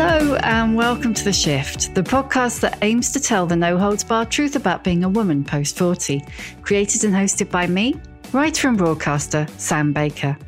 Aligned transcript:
Hello, 0.00 0.36
and 0.44 0.76
welcome 0.76 1.12
to 1.12 1.24
The 1.24 1.32
Shift, 1.32 1.92
the 1.96 2.04
podcast 2.04 2.60
that 2.60 2.78
aims 2.82 3.10
to 3.10 3.18
tell 3.18 3.46
the 3.46 3.56
no 3.56 3.76
holds 3.76 4.04
barred 4.04 4.30
truth 4.30 4.54
about 4.54 4.84
being 4.84 5.02
a 5.02 5.08
woman 5.08 5.42
post 5.42 5.76
40. 5.76 6.22
Created 6.62 7.02
and 7.02 7.12
hosted 7.12 7.50
by 7.50 7.66
me, 7.66 7.96
writer 8.32 8.68
and 8.68 8.78
broadcaster 8.78 9.44
Sam 9.56 9.92
Baker. 9.92 10.38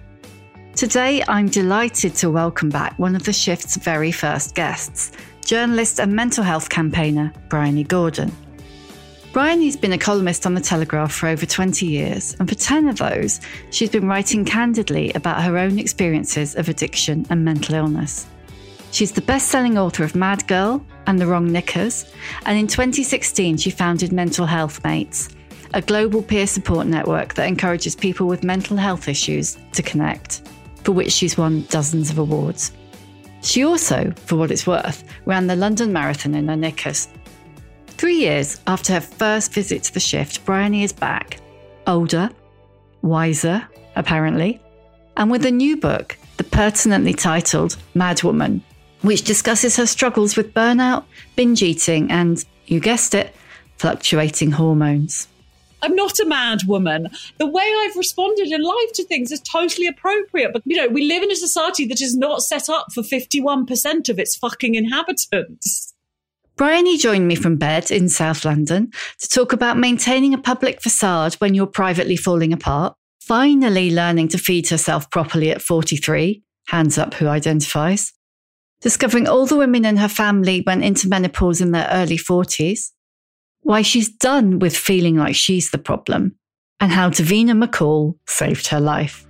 Today, 0.76 1.24
I'm 1.26 1.48
delighted 1.48 2.14
to 2.14 2.30
welcome 2.30 2.68
back 2.68 2.96
one 2.96 3.16
of 3.16 3.24
The 3.24 3.32
Shift's 3.32 3.76
very 3.76 4.12
first 4.12 4.54
guests, 4.54 5.10
journalist 5.44 5.98
and 5.98 6.14
mental 6.14 6.44
health 6.44 6.68
campaigner 6.68 7.32
Bryony 7.48 7.82
Gordon. 7.82 8.30
Bryony's 9.32 9.76
been 9.76 9.92
a 9.92 9.98
columnist 9.98 10.46
on 10.46 10.54
The 10.54 10.60
Telegraph 10.60 11.12
for 11.12 11.26
over 11.26 11.44
20 11.44 11.86
years, 11.86 12.36
and 12.38 12.48
for 12.48 12.54
10 12.54 12.86
of 12.86 12.98
those, 12.98 13.40
she's 13.72 13.90
been 13.90 14.06
writing 14.06 14.44
candidly 14.44 15.12
about 15.14 15.42
her 15.42 15.58
own 15.58 15.80
experiences 15.80 16.54
of 16.54 16.68
addiction 16.68 17.26
and 17.30 17.44
mental 17.44 17.74
illness. 17.74 18.28
She's 18.92 19.12
the 19.12 19.20
best 19.20 19.48
selling 19.48 19.78
author 19.78 20.02
of 20.02 20.16
Mad 20.16 20.46
Girl 20.48 20.84
and 21.06 21.18
The 21.18 21.26
Wrong 21.26 21.50
Knickers, 21.50 22.12
and 22.44 22.58
in 22.58 22.66
2016, 22.66 23.56
she 23.56 23.70
founded 23.70 24.12
Mental 24.12 24.46
Health 24.46 24.82
Mates, 24.84 25.28
a 25.74 25.80
global 25.80 26.22
peer 26.22 26.46
support 26.46 26.86
network 26.86 27.34
that 27.34 27.46
encourages 27.46 27.94
people 27.94 28.26
with 28.26 28.42
mental 28.42 28.76
health 28.76 29.08
issues 29.08 29.58
to 29.72 29.82
connect, 29.82 30.42
for 30.82 30.92
which 30.92 31.12
she's 31.12 31.38
won 31.38 31.62
dozens 31.70 32.10
of 32.10 32.18
awards. 32.18 32.72
She 33.42 33.64
also, 33.64 34.12
for 34.26 34.36
what 34.36 34.50
it's 34.50 34.66
worth, 34.66 35.04
ran 35.24 35.46
the 35.46 35.56
London 35.56 35.92
Marathon 35.92 36.34
in 36.34 36.48
her 36.48 36.56
knickers. 36.56 37.08
Three 37.86 38.16
years 38.16 38.60
after 38.66 38.94
her 38.94 39.00
first 39.00 39.52
visit 39.52 39.84
to 39.84 39.94
the 39.94 40.00
shift, 40.00 40.44
Bryony 40.44 40.82
is 40.82 40.92
back, 40.92 41.40
older, 41.86 42.28
wiser, 43.02 43.66
apparently, 43.94 44.60
and 45.16 45.30
with 45.30 45.46
a 45.46 45.50
new 45.50 45.76
book, 45.76 46.18
the 46.38 46.44
pertinently 46.44 47.14
titled 47.14 47.76
Mad 47.94 48.22
Woman 48.22 48.64
which 49.02 49.22
discusses 49.22 49.76
her 49.76 49.86
struggles 49.86 50.36
with 50.36 50.54
burnout, 50.54 51.04
binge 51.36 51.62
eating, 51.62 52.10
and, 52.10 52.44
you 52.66 52.80
guessed 52.80 53.14
it, 53.14 53.34
fluctuating 53.76 54.52
hormones. 54.52 55.26
I'm 55.82 55.96
not 55.96 56.18
a 56.20 56.26
mad 56.26 56.64
woman. 56.66 57.08
The 57.38 57.46
way 57.46 57.62
I've 57.62 57.96
responded 57.96 58.52
in 58.52 58.62
life 58.62 58.92
to 58.94 59.04
things 59.04 59.32
is 59.32 59.40
totally 59.40 59.86
appropriate. 59.86 60.52
But, 60.52 60.62
you 60.66 60.76
know, 60.76 60.88
we 60.88 61.06
live 61.06 61.22
in 61.22 61.30
a 61.30 61.36
society 61.36 61.86
that 61.86 62.02
is 62.02 62.16
not 62.16 62.42
set 62.42 62.68
up 62.68 62.88
for 62.92 63.02
51% 63.02 64.08
of 64.08 64.18
its 64.18 64.36
fucking 64.36 64.74
inhabitants. 64.74 65.94
Bryony 66.56 66.98
joined 66.98 67.26
me 67.26 67.34
from 67.34 67.56
bed 67.56 67.90
in 67.90 68.10
South 68.10 68.44
London 68.44 68.90
to 69.18 69.28
talk 69.28 69.54
about 69.54 69.78
maintaining 69.78 70.34
a 70.34 70.38
public 70.38 70.82
facade 70.82 71.34
when 71.34 71.54
you're 71.54 71.66
privately 71.66 72.16
falling 72.16 72.52
apart, 72.52 72.94
finally 73.22 73.90
learning 73.90 74.28
to 74.28 74.38
feed 74.38 74.68
herself 74.68 75.10
properly 75.10 75.50
at 75.50 75.62
43, 75.62 76.42
hands 76.66 76.98
up 76.98 77.14
who 77.14 77.28
identifies, 77.28 78.12
discovering 78.80 79.28
all 79.28 79.46
the 79.46 79.56
women 79.56 79.84
in 79.84 79.96
her 79.96 80.08
family 80.08 80.62
went 80.66 80.84
into 80.84 81.08
menopause 81.08 81.60
in 81.60 81.72
their 81.72 81.88
early 81.90 82.16
40s, 82.16 82.90
why 83.60 83.82
she's 83.82 84.08
done 84.08 84.58
with 84.58 84.76
feeling 84.76 85.16
like 85.16 85.34
she's 85.34 85.70
the 85.70 85.78
problem, 85.78 86.36
and 86.80 86.90
how 86.90 87.10
Davina 87.10 87.62
McCall 87.62 88.14
saved 88.26 88.68
her 88.68 88.80
life. 88.80 89.26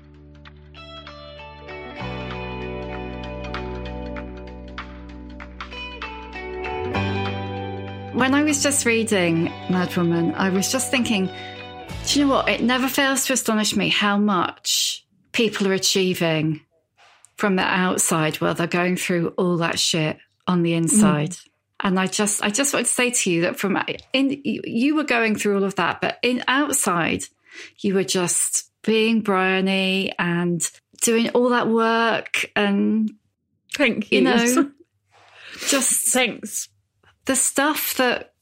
When 8.15 8.35
I 8.35 8.43
was 8.43 8.63
just 8.63 8.85
reading 8.85 9.45
Mad 9.71 9.97
Woman, 9.97 10.35
I 10.35 10.51
was 10.51 10.71
just 10.71 10.91
thinking, 10.91 11.31
do 12.07 12.19
you 12.19 12.27
know 12.27 12.35
what? 12.35 12.49
It 12.49 12.63
never 12.63 12.87
fails 12.87 13.25
to 13.27 13.33
astonish 13.33 13.75
me 13.75 13.89
how 13.89 14.19
much 14.19 15.07
people 15.33 15.67
are 15.69 15.73
achieving 15.73 16.61
from 17.41 17.57
the 17.57 17.63
outside 17.63 18.37
while 18.37 18.55
they're 18.55 18.67
going 18.67 18.97
through 18.97 19.29
all 19.39 19.57
that 19.57 19.79
shit 19.79 20.19
on 20.47 20.63
the 20.63 20.75
inside. 20.75 21.31
Mm. 21.31 21.47
And 21.83 21.99
I 21.99 22.07
just, 22.07 22.43
I 22.43 22.51
just 22.51 22.75
want 22.75 22.85
to 22.85 22.93
say 22.93 23.11
to 23.11 23.31
you 23.31 23.43
that 23.43 23.59
from 23.59 23.83
in, 24.13 24.43
you 24.45 24.95
were 24.95 25.05
going 25.05 25.35
through 25.35 25.57
all 25.57 25.65
of 25.65 25.77
that, 25.77 26.03
but 26.03 26.19
in 26.23 26.45
outside, 26.47 27.25
you 27.79 27.95
were 27.95 28.05
just 28.05 28.71
being 28.83 29.23
Bryony 29.23 30.13
and 30.19 30.71
doing 31.01 31.31
all 31.31 31.49
that 31.49 31.69
work 31.69 32.51
and 32.55 33.11
thank 33.75 34.13
you. 34.13 34.19
You 34.19 34.25
know, 34.25 34.71
just 35.69 36.09
thanks. 36.09 36.69
The 37.25 37.37
stuff 37.37 37.95
that 37.95 38.35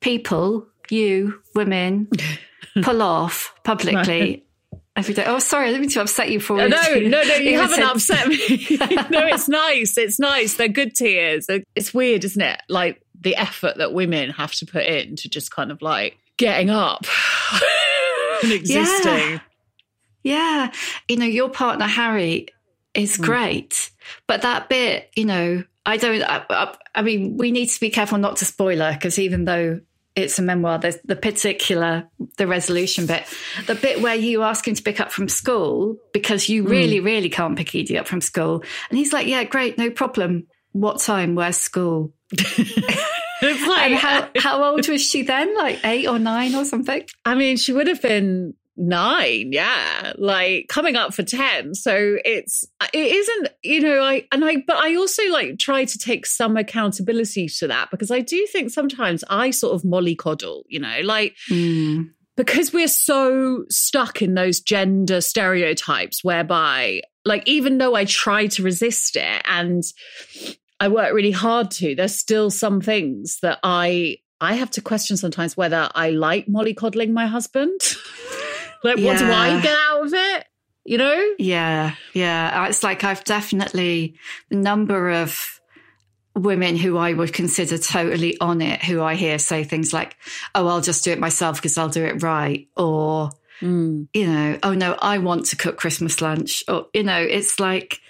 people, 0.00 0.66
you 0.90 1.40
women, 1.54 2.08
pull 2.82 3.00
off 3.00 3.54
publicly 3.64 4.44
every 4.96 5.14
day. 5.14 5.24
Oh, 5.26 5.38
sorry, 5.38 5.66
I 5.66 5.68
didn't 5.68 5.82
mean 5.82 5.90
to 5.90 6.02
upset 6.02 6.30
you 6.30 6.40
for 6.40 6.56
no, 6.56 6.66
no, 6.68 6.94
no, 6.94 7.22
no. 7.22 7.34
You 7.36 7.58
haven't 7.58 7.82
upset 7.82 8.28
me. 8.28 8.36
no, 9.10 9.26
it's 9.26 9.48
nice. 9.48 9.98
It's 9.98 10.18
nice. 10.18 10.54
They're 10.54 10.68
good 10.68 10.94
tears. 10.94 11.46
It's 11.74 11.92
weird, 11.92 12.24
isn't 12.24 12.40
it? 12.40 12.60
Like 12.68 13.02
the 13.20 13.36
effort 13.36 13.78
that 13.78 13.92
women 13.92 14.30
have 14.30 14.52
to 14.52 14.66
put 14.66 14.84
in 14.84 15.16
to 15.16 15.28
just 15.28 15.50
kind 15.50 15.70
of 15.70 15.82
like 15.82 16.18
getting 16.36 16.70
up 16.70 17.04
and 18.42 18.52
existing. 18.52 19.40
Yeah. 19.40 19.40
yeah. 20.22 20.72
You 21.08 21.16
know, 21.16 21.26
your 21.26 21.48
partner 21.48 21.86
Harry 21.86 22.48
is 22.94 23.18
mm. 23.18 23.24
great, 23.24 23.90
but 24.26 24.42
that 24.42 24.68
bit, 24.68 25.10
you 25.16 25.24
know, 25.24 25.64
I 25.86 25.96
don't. 25.96 26.22
I, 26.22 26.44
I, 26.48 26.74
I 26.94 27.02
mean, 27.02 27.36
we 27.36 27.50
need 27.50 27.66
to 27.66 27.80
be 27.80 27.90
careful 27.90 28.18
not 28.18 28.36
to 28.36 28.44
spoil 28.44 28.78
her 28.78 28.92
because 28.92 29.18
even 29.18 29.44
though 29.44 29.80
it's 30.16 30.38
a 30.38 30.42
memoir. 30.42 30.78
There's 30.78 30.98
the 31.04 31.16
particular, 31.16 32.08
the 32.36 32.46
resolution 32.46 33.06
bit, 33.06 33.24
the 33.66 33.74
bit 33.74 34.00
where 34.00 34.14
you 34.14 34.42
ask 34.42 34.66
him 34.66 34.74
to 34.74 34.82
pick 34.82 35.00
up 35.00 35.10
from 35.12 35.28
school 35.28 35.96
because 36.12 36.48
you 36.48 36.62
hmm. 36.62 36.70
really, 36.70 37.00
mm. 37.00 37.04
really 37.04 37.28
can't 37.28 37.56
pick 37.56 37.74
Edie 37.74 37.98
up 37.98 38.06
from 38.06 38.20
school. 38.20 38.62
And 38.90 38.98
he's 38.98 39.12
like, 39.12 39.26
yeah, 39.26 39.44
great, 39.44 39.76
no 39.78 39.90
problem. 39.90 40.46
What 40.72 41.00
time? 41.00 41.34
Where's 41.34 41.56
school? 41.56 42.12
like, 43.42 43.92
how, 43.92 44.28
how 44.36 44.64
old 44.64 44.88
was 44.88 45.02
she 45.02 45.22
then? 45.22 45.56
Like 45.56 45.84
eight 45.84 46.08
or 46.08 46.18
nine 46.18 46.54
or 46.54 46.64
something? 46.64 47.04
I 47.24 47.34
mean, 47.34 47.56
she 47.56 47.72
would 47.72 47.86
have 47.86 48.02
been 48.02 48.54
nine 48.76 49.52
yeah 49.52 50.12
like 50.18 50.66
coming 50.68 50.96
up 50.96 51.14
for 51.14 51.22
10 51.22 51.74
so 51.74 52.16
it's 52.24 52.64
it 52.92 53.12
isn't 53.12 53.48
you 53.62 53.80
know 53.80 54.02
i 54.02 54.26
and 54.32 54.44
i 54.44 54.56
but 54.66 54.76
i 54.76 54.96
also 54.96 55.22
like 55.30 55.58
try 55.58 55.84
to 55.84 55.96
take 55.96 56.26
some 56.26 56.56
accountability 56.56 57.48
to 57.48 57.68
that 57.68 57.88
because 57.92 58.10
i 58.10 58.18
do 58.18 58.46
think 58.46 58.70
sometimes 58.70 59.22
i 59.30 59.50
sort 59.50 59.74
of 59.74 59.82
mollycoddle 59.82 60.64
you 60.68 60.80
know 60.80 61.00
like 61.04 61.36
mm. 61.48 62.04
because 62.36 62.72
we're 62.72 62.88
so 62.88 63.64
stuck 63.70 64.20
in 64.20 64.34
those 64.34 64.60
gender 64.60 65.20
stereotypes 65.20 66.24
whereby 66.24 67.00
like 67.24 67.46
even 67.46 67.78
though 67.78 67.94
i 67.94 68.04
try 68.04 68.48
to 68.48 68.64
resist 68.64 69.14
it 69.14 69.42
and 69.44 69.84
i 70.80 70.88
work 70.88 71.14
really 71.14 71.30
hard 71.30 71.70
to 71.70 71.94
there's 71.94 72.18
still 72.18 72.50
some 72.50 72.80
things 72.80 73.38
that 73.40 73.60
i 73.62 74.16
I 74.40 74.54
have 74.54 74.70
to 74.72 74.82
question 74.82 75.16
sometimes 75.16 75.56
whether 75.56 75.88
I 75.94 76.10
like 76.10 76.46
mollycoddling 76.46 77.12
my 77.12 77.26
husband. 77.26 77.80
Like, 78.84 78.98
yeah. 78.98 79.06
what 79.06 79.18
do 79.18 79.32
I 79.32 79.60
get 79.60 79.76
out 79.88 80.06
of 80.06 80.14
it? 80.14 80.46
You 80.84 80.98
know? 80.98 81.34
Yeah, 81.38 81.94
yeah. 82.12 82.68
It's 82.68 82.82
like 82.82 83.02
I've 83.02 83.24
definitely 83.24 84.16
the 84.50 84.56
number 84.56 85.10
of 85.10 85.60
women 86.36 86.76
who 86.76 86.98
I 86.98 87.14
would 87.14 87.32
consider 87.32 87.78
totally 87.78 88.38
on 88.38 88.60
it, 88.60 88.82
who 88.82 89.02
I 89.02 89.14
hear 89.14 89.38
say 89.38 89.64
things 89.64 89.94
like, 89.94 90.16
"Oh, 90.54 90.66
I'll 90.68 90.82
just 90.82 91.02
do 91.02 91.12
it 91.12 91.18
myself 91.18 91.56
because 91.56 91.78
I'll 91.78 91.88
do 91.88 92.04
it 92.04 92.22
right," 92.22 92.68
or 92.76 93.30
mm. 93.62 94.06
you 94.12 94.26
know, 94.26 94.58
"Oh 94.62 94.74
no, 94.74 94.92
I 95.00 95.16
want 95.18 95.46
to 95.46 95.56
cook 95.56 95.78
Christmas 95.78 96.20
lunch," 96.20 96.62
or 96.68 96.88
you 96.92 97.02
know, 97.02 97.20
it's 97.20 97.58
like. 97.58 98.00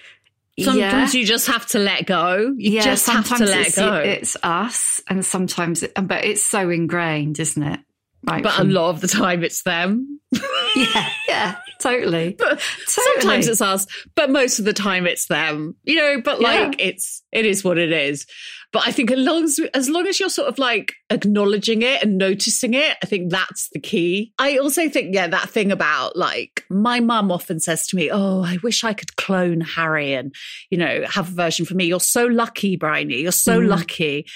Sometimes 0.56 1.12
yeah. 1.12 1.20
you 1.20 1.26
just 1.26 1.48
have 1.48 1.66
to 1.66 1.80
let 1.80 2.06
go. 2.06 2.54
You 2.56 2.74
yeah, 2.74 2.82
just 2.82 3.08
have 3.08 3.26
to 3.26 3.44
let 3.44 3.66
it's, 3.66 3.76
go. 3.76 3.96
It's 3.96 4.36
us, 4.40 5.02
and 5.08 5.26
sometimes, 5.26 5.82
it, 5.82 5.94
but 6.00 6.24
it's 6.24 6.46
so 6.46 6.70
ingrained, 6.70 7.40
isn't 7.40 7.60
it? 7.60 7.80
Right 8.26 8.42
but 8.42 8.52
from, 8.52 8.70
a 8.70 8.72
lot 8.72 8.90
of 8.90 9.00
the 9.00 9.08
time, 9.08 9.44
it's 9.44 9.62
them. 9.62 10.20
yeah, 10.76 11.10
yeah, 11.28 11.56
totally. 11.80 12.36
But 12.38 12.60
totally. 12.86 13.20
sometimes 13.20 13.48
it's 13.48 13.60
us, 13.60 13.86
but 14.14 14.30
most 14.30 14.58
of 14.58 14.64
the 14.64 14.72
time 14.72 15.06
it's 15.06 15.26
them. 15.26 15.76
You 15.84 15.96
know, 15.96 16.22
but 16.22 16.40
like 16.40 16.78
yeah. 16.78 16.86
it's 16.86 17.22
it 17.32 17.44
is 17.44 17.62
what 17.64 17.78
it 17.78 17.92
is. 17.92 18.26
But 18.74 18.88
I 18.88 18.90
think 18.90 19.12
as 19.12 19.20
long 19.20 19.44
as, 19.44 19.60
as 19.72 19.88
long 19.88 20.08
as 20.08 20.18
you're 20.18 20.28
sort 20.28 20.48
of 20.48 20.58
like 20.58 20.94
acknowledging 21.08 21.82
it 21.82 22.02
and 22.02 22.18
noticing 22.18 22.74
it, 22.74 22.96
I 23.00 23.06
think 23.06 23.30
that's 23.30 23.68
the 23.72 23.78
key. 23.78 24.32
I 24.36 24.58
also 24.58 24.88
think, 24.88 25.14
yeah, 25.14 25.28
that 25.28 25.48
thing 25.48 25.70
about 25.70 26.16
like 26.16 26.64
my 26.68 26.98
mum 26.98 27.30
often 27.30 27.60
says 27.60 27.86
to 27.86 27.96
me, 27.96 28.10
Oh, 28.10 28.42
I 28.42 28.58
wish 28.64 28.82
I 28.82 28.92
could 28.92 29.14
clone 29.14 29.60
Harry 29.60 30.14
and, 30.14 30.34
you 30.70 30.78
know, 30.78 31.04
have 31.08 31.28
a 31.28 31.34
version 31.34 31.66
for 31.66 31.74
me. 31.74 31.84
You're 31.84 32.00
so 32.00 32.26
lucky, 32.26 32.74
Bryony. 32.74 33.18
You're 33.18 33.30
so 33.30 33.60
mm. 33.60 33.68
lucky 33.68 34.26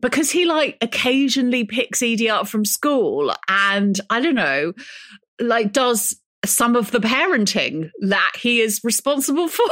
because 0.00 0.30
he 0.30 0.44
like 0.44 0.76
occasionally 0.80 1.64
picks 1.64 2.02
Edie 2.02 2.30
up 2.30 2.48
from 2.48 2.64
school 2.64 3.34
and 3.48 4.00
I 4.10 4.20
don't 4.20 4.34
know, 4.34 4.72
like 5.40 5.72
does 5.72 6.16
some 6.44 6.76
of 6.76 6.90
the 6.90 7.00
parenting 7.00 7.90
that 8.00 8.32
he 8.38 8.60
is 8.60 8.80
responsible 8.84 9.48
for 9.48 9.64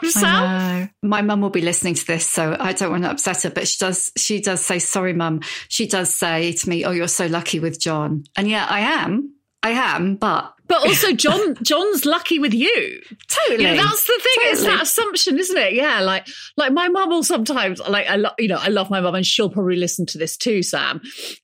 himself. 0.00 0.88
My 1.02 1.22
mum 1.22 1.40
will 1.40 1.50
be 1.50 1.60
listening 1.60 1.94
to 1.94 2.06
this, 2.06 2.26
so 2.26 2.56
I 2.58 2.72
don't 2.72 2.90
want 2.90 3.04
to 3.04 3.10
upset 3.10 3.42
her, 3.42 3.50
but 3.50 3.68
she 3.68 3.76
does 3.78 4.12
she 4.16 4.40
does 4.40 4.60
say, 4.60 4.78
sorry, 4.78 5.12
mum. 5.12 5.40
She 5.68 5.86
does 5.86 6.12
say 6.14 6.52
to 6.52 6.68
me, 6.68 6.84
Oh, 6.84 6.92
you're 6.92 7.08
so 7.08 7.26
lucky 7.26 7.60
with 7.60 7.80
John. 7.80 8.24
And 8.36 8.48
yeah, 8.48 8.66
I 8.68 8.80
am. 8.80 9.32
I 9.62 9.70
am, 9.70 10.16
but 10.16 10.55
but 10.68 10.86
also 10.86 11.12
John 11.12 11.54
John's 11.62 12.04
lucky 12.04 12.38
with 12.38 12.54
you. 12.54 13.00
Totally. 13.28 13.64
You 13.64 13.76
know, 13.76 13.84
that's 13.84 14.04
the 14.04 14.20
thing. 14.22 14.32
Totally. 14.36 14.52
It's 14.52 14.64
that 14.64 14.82
assumption, 14.82 15.38
isn't 15.38 15.56
it? 15.56 15.72
Yeah. 15.74 16.00
Like 16.00 16.26
like 16.56 16.72
my 16.72 16.88
mum 16.88 17.10
will 17.10 17.22
sometimes 17.22 17.80
like 17.88 18.06
I 18.08 18.16
love 18.16 18.34
you 18.38 18.48
know, 18.48 18.58
I 18.60 18.68
love 18.68 18.90
my 18.90 19.00
mum 19.00 19.14
and 19.14 19.26
she'll 19.26 19.50
probably 19.50 19.76
listen 19.76 20.06
to 20.06 20.18
this 20.18 20.36
too, 20.36 20.62
Sam. 20.62 21.00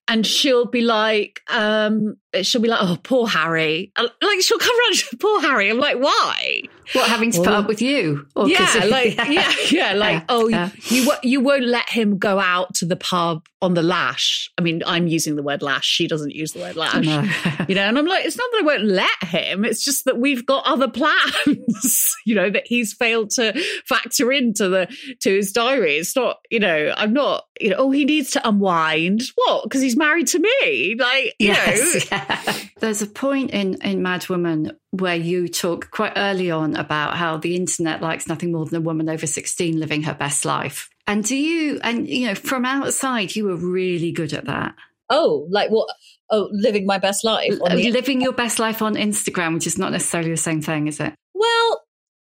And 0.09 0.27
she'll 0.27 0.67
be 0.67 0.83
like, 0.83 1.41
um, 1.49 2.17
she'll 2.43 2.61
be 2.61 2.69
like, 2.69 2.81
Oh, 2.83 2.99
poor 3.03 3.27
Harry. 3.27 3.93
Like 3.99 4.41
she'll 4.41 4.59
come 4.59 4.77
around, 4.77 5.21
poor 5.21 5.41
Harry. 5.41 5.71
I'm 5.71 5.79
like, 5.79 5.99
why? 5.99 6.63
What 6.93 7.09
having 7.09 7.31
to 7.33 7.39
put 7.39 7.49
up 7.49 7.69
with 7.69 7.81
you? 7.81 8.27
Or 8.35 8.49
Yeah, 8.49 8.85
like 8.87 9.17
yeah, 9.17 9.53
yeah, 9.71 9.93
like 9.95 10.21
Yeah, 10.21 10.25
oh, 10.29 10.49
yeah. 10.49 10.71
you 10.89 11.11
you 11.23 11.41
won't 11.41 11.65
let 11.65 11.89
him 11.89 12.19
go 12.19 12.39
out 12.39 12.75
to 12.75 12.85
the 12.85 12.97
pub 12.97 13.47
on 13.63 13.75
the 13.75 13.83
lash. 13.83 14.51
I 14.59 14.63
mean, 14.63 14.83
I'm 14.85 15.07
using 15.07 15.37
the 15.37 15.43
word 15.43 15.63
lash. 15.63 15.87
She 15.87 16.09
doesn't 16.09 16.33
use 16.33 16.53
the 16.53 16.61
word 16.61 16.77
lash. 16.77 17.07
No. 17.07 17.23
You 17.69 17.77
know, 17.77 17.83
and 17.83 17.97
I'm 17.97 18.07
like, 18.07 18.25
it's 18.25 18.37
not 18.37 18.51
that 18.53 18.59
I 18.63 18.67
won't 18.67 18.85
let 18.85 19.12
him. 19.23 19.65
It's 19.65 19.85
just 19.85 20.05
that 20.05 20.19
we've 20.19 20.47
got 20.47 20.67
other 20.67 20.89
plans. 20.89 22.15
you 22.27 22.35
know, 22.35 22.51
that 22.51 22.67
he's 22.67 22.93
failed 22.93 23.31
to 23.31 23.53
factor 23.87 24.33
into 24.33 24.69
the 24.69 24.97
to 25.21 25.35
his 25.35 25.53
diary. 25.53 25.97
It's 25.97 26.17
not, 26.17 26.39
you 26.51 26.61
know, 26.61 26.95
I'm 26.97 27.13
not. 27.13 27.45
You 27.61 27.71
know, 27.71 27.77
oh, 27.79 27.91
he 27.91 28.05
needs 28.05 28.33
to 28.33 28.49
unwind. 28.49 29.23
What? 29.37 29.65
Because 29.65 29.83
he's 29.83 29.97
married 29.97 30.27
to 30.29 30.39
me. 30.41 30.97
Like, 30.99 31.35
you 31.39 31.49
know, 31.49 31.55
Yes, 31.55 32.11
yeah. 32.13 32.55
There's 32.81 33.03
a 33.03 33.07
point 33.07 33.51
in, 33.51 33.75
in 33.83 34.03
Mad 34.03 34.29
Woman 34.29 34.73
where 34.91 35.17
you 35.17 35.49
talk 35.49 35.91
quite 35.91 36.13
early 36.17 36.51
on 36.51 36.77
about 36.77 37.17
how 37.17 37.37
the 37.37 37.57
internet 37.57 38.03
likes 38.03 38.27
nothing 38.27 38.53
more 38.53 38.67
than 38.67 38.77
a 38.77 38.81
woman 38.81 39.09
over 39.09 39.27
16 39.27 39.79
living 39.79 40.03
her 40.03 40.15
best 40.15 40.45
life. 40.45 40.91
And 41.07 41.25
do 41.25 41.37
you, 41.37 41.81
and 41.83 42.09
you 42.09 42.29
know, 42.29 42.35
from 42.35 42.65
outside, 42.65 43.35
you 43.35 43.45
were 43.45 43.57
really 43.57 44.13
good 44.13 44.33
at 44.33 44.47
that. 44.47 44.75
Oh, 45.13 45.47
like 45.51 45.71
what? 45.71 45.89
Oh, 46.31 46.49
living 46.51 46.87
my 46.87 46.99
best 46.99 47.25
life. 47.25 47.53
Living 47.61 48.21
your 48.21 48.33
best 48.33 48.59
life 48.59 48.83
on 48.83 48.95
Instagram, 48.95 49.55
which 49.55 49.67
is 49.67 49.79
not 49.79 49.93
necessarily 49.93 50.31
the 50.31 50.37
same 50.37 50.63
thing, 50.63 50.89
is 50.89 50.99
it? 50.99 51.15
Well, 51.35 51.83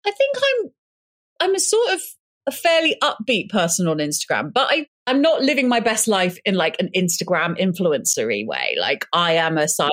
I 0.07 0.11
think 0.11 0.37
I'm 0.37 0.71
I'm 1.41 1.55
a 1.55 1.61
sort 1.61 1.93
of 1.93 2.01
a 2.47 2.53
fairly 2.53 2.97
upbeat 3.03 3.51
person 3.51 3.87
on 3.87 3.99
Instagram, 3.99 4.53
but 4.53 4.69
I 4.71 4.87
I'm 5.07 5.21
not 5.21 5.43
living 5.43 5.69
my 5.69 5.81
best 5.81 6.09
life 6.09 6.39
in 6.45 6.55
like 6.55 6.77
an 6.81 6.89
Instagram 6.97 7.59
influencery 7.59 8.47
way. 8.47 8.77
Like 8.81 9.07
I 9.13 9.33
am 9.35 9.59
a 9.59 9.69
size 9.69 9.91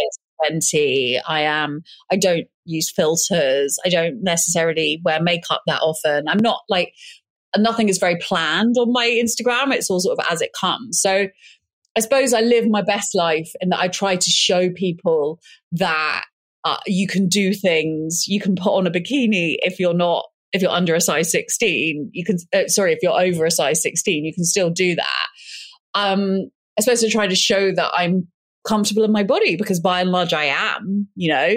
20. 0.47 1.19
I 1.27 1.41
am 1.41 1.81
I 2.11 2.15
don't 2.15 2.47
use 2.65 2.91
filters. 2.91 3.77
I 3.85 3.89
don't 3.89 4.23
necessarily 4.23 5.01
wear 5.03 5.21
makeup 5.21 5.63
that 5.67 5.81
often. 5.81 6.27
I'm 6.27 6.39
not 6.39 6.61
like 6.69 6.93
nothing 7.57 7.89
is 7.89 7.97
very 7.97 8.17
planned 8.17 8.75
on 8.77 8.91
my 8.91 9.07
Instagram. 9.07 9.73
It's 9.73 9.89
all 9.89 9.99
sort 9.99 10.19
of 10.19 10.25
as 10.29 10.41
it 10.41 10.51
comes. 10.53 11.01
So 11.01 11.27
I 11.97 11.99
suppose 11.99 12.31
I 12.31 12.41
live 12.41 12.69
my 12.69 12.83
best 12.83 13.15
life 13.15 13.51
in 13.59 13.69
that 13.69 13.79
I 13.79 13.87
try 13.87 14.15
to 14.15 14.29
show 14.29 14.69
people 14.69 15.39
that 15.71 16.25
uh, 16.63 16.77
you 16.85 17.07
can 17.07 17.27
do 17.27 17.55
things. 17.55 18.25
You 18.27 18.39
can 18.39 18.55
put 18.55 18.71
on 18.71 18.85
a 18.85 18.91
bikini 18.91 19.55
if 19.61 19.79
you're 19.79 19.95
not 19.95 20.25
if 20.53 20.61
you're 20.61 20.71
under 20.71 20.93
a 20.93 21.01
size 21.01 21.31
16. 21.31 22.11
You 22.13 22.23
can 22.23 22.37
uh, 22.53 22.67
sorry 22.67 22.93
if 22.93 22.99
you're 23.01 23.19
over 23.19 23.45
a 23.45 23.51
size 23.51 23.81
16. 23.81 24.25
You 24.25 24.33
can 24.33 24.45
still 24.45 24.69
do 24.69 24.93
that. 24.93 25.27
Um, 25.95 26.51
I 26.77 26.83
suppose 26.83 27.01
to 27.01 27.09
try 27.09 27.25
to 27.25 27.35
show 27.35 27.71
that 27.73 27.91
I'm 27.95 28.27
comfortable 28.65 29.03
in 29.03 29.11
my 29.11 29.23
body 29.23 29.55
because 29.55 29.79
by 29.79 30.01
and 30.01 30.11
large 30.11 30.33
I 30.33 30.45
am. 30.45 31.07
You 31.15 31.29
know, 31.29 31.55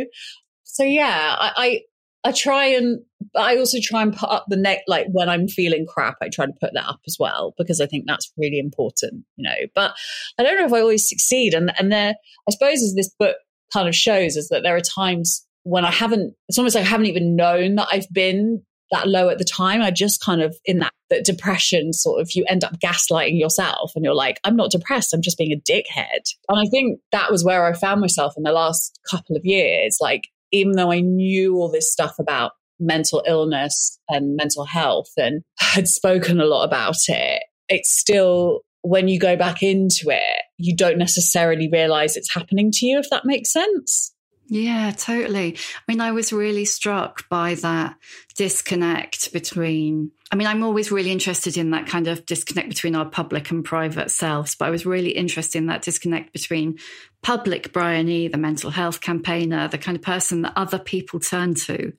so 0.64 0.84
yeah, 0.84 1.37
I 1.38 1.52
I. 1.56 1.81
I 2.25 2.32
try 2.32 2.67
and 2.67 3.00
I 3.34 3.56
also 3.56 3.78
try 3.82 4.02
and 4.02 4.14
put 4.14 4.28
up 4.28 4.44
the 4.49 4.56
neck 4.56 4.81
like 4.87 5.06
when 5.11 5.28
I'm 5.28 5.49
feeling 5.49 5.87
crap, 5.87 6.17
I 6.20 6.28
try 6.28 6.46
to 6.46 6.52
put 6.61 6.72
that 6.75 6.87
up 6.87 7.00
as 7.06 7.17
well 7.19 7.55
because 7.56 7.81
I 7.81 7.87
think 7.87 8.05
that's 8.06 8.32
really 8.37 8.58
important, 8.58 9.25
you 9.37 9.49
know. 9.49 9.67
But 9.75 9.94
I 10.38 10.43
don't 10.43 10.58
know 10.58 10.67
if 10.67 10.72
I 10.72 10.81
always 10.81 11.08
succeed. 11.08 11.55
And 11.55 11.72
and 11.78 11.90
there 11.93 12.14
I 12.49 12.50
suppose 12.50 12.82
as 12.82 12.94
this 12.94 13.11
book 13.19 13.37
kind 13.72 13.88
of 13.88 13.94
shows 13.94 14.37
is 14.37 14.49
that 14.49 14.62
there 14.62 14.76
are 14.76 14.81
times 14.81 15.46
when 15.62 15.84
I 15.84 15.90
haven't 15.90 16.34
it's 16.49 16.58
almost 16.58 16.75
like 16.75 16.84
I 16.84 16.88
haven't 16.88 17.06
even 17.06 17.37
known 17.37 17.76
that 17.76 17.88
I've 17.90 18.11
been 18.12 18.62
that 18.90 19.08
low 19.08 19.28
at 19.28 19.38
the 19.38 19.44
time. 19.44 19.82
I 19.82 19.90
just 19.90 20.23
kind 20.23 20.43
of 20.43 20.56
in 20.64 20.81
that, 20.81 20.93
that 21.11 21.25
depression 21.25 21.93
sort 21.93 22.20
of 22.20 22.31
you 22.34 22.44
end 22.49 22.64
up 22.64 22.78
gaslighting 22.81 23.38
yourself 23.38 23.93
and 23.94 24.05
you're 24.05 24.14
like, 24.14 24.40
I'm 24.44 24.56
not 24.56 24.73
depressed, 24.73 25.14
I'm 25.14 25.23
just 25.23 25.38
being 25.38 25.52
a 25.52 25.73
dickhead. 25.73 26.23
And 26.49 26.58
I 26.58 26.66
think 26.66 27.00
that 27.12 27.31
was 27.31 27.44
where 27.44 27.64
I 27.64 27.73
found 27.73 28.00
myself 28.00 28.34
in 28.37 28.43
the 28.43 28.52
last 28.52 28.99
couple 29.08 29.37
of 29.37 29.44
years. 29.44 29.99
Like 30.00 30.28
even 30.52 30.73
though 30.73 30.91
I 30.91 31.00
knew 31.00 31.56
all 31.56 31.70
this 31.70 31.93
stuff 31.93 32.14
about 32.19 32.52
mental 32.79 33.23
illness 33.26 33.99
and 34.08 34.37
mental 34.37 34.64
health 34.64 35.11
and 35.17 35.43
had 35.58 35.88
spoken 35.88 36.41
a 36.41 36.47
lot 36.47 36.64
about 36.64 36.97
it, 37.08 37.43
it's 37.69 37.91
still, 37.91 38.61
when 38.82 39.08
you 39.08 39.19
go 39.19 39.37
back 39.37 39.62
into 39.62 40.11
it, 40.11 40.43
you 40.58 40.75
don't 40.75 40.99
necessarily 40.99 41.69
realize 41.70 42.17
it's 42.17 42.35
happening 42.35 42.70
to 42.73 42.87
you, 42.87 42.99
if 42.99 43.11
that 43.11 43.25
makes 43.25 43.52
sense. 43.52 44.14
Yeah, 44.52 44.91
totally. 44.91 45.56
I 45.56 45.82
mean, 45.87 46.00
I 46.00 46.11
was 46.11 46.32
really 46.32 46.64
struck 46.64 47.29
by 47.29 47.55
that 47.56 47.94
disconnect 48.35 49.32
between. 49.32 50.11
I 50.32 50.37
mean, 50.37 50.49
I'm 50.49 50.64
always 50.64 50.91
really 50.91 51.12
interested 51.12 51.56
in 51.56 51.70
that 51.70 51.87
kind 51.87 52.08
of 52.08 52.26
disconnect 52.26 52.69
between 52.69 52.97
our 52.97 53.05
public 53.05 53.52
and 53.52 53.64
private 53.64 54.11
selves, 54.11 54.56
but 54.56 54.64
I 54.64 54.70
was 54.70 54.85
really 54.85 55.11
interested 55.11 55.58
in 55.58 55.67
that 55.67 55.82
disconnect 55.82 56.32
between 56.32 56.79
public 57.22 57.72
Bryony, 57.72 58.28
the 58.28 58.38
mental 58.38 58.70
health 58.70 59.00
campaigner, 59.00 59.69
the 59.69 59.78
kind 59.78 59.96
of 59.96 60.02
person 60.02 60.43
that 60.43 60.52
other 60.56 60.78
people 60.78 61.20
turn 61.20 61.55
to 61.55 61.93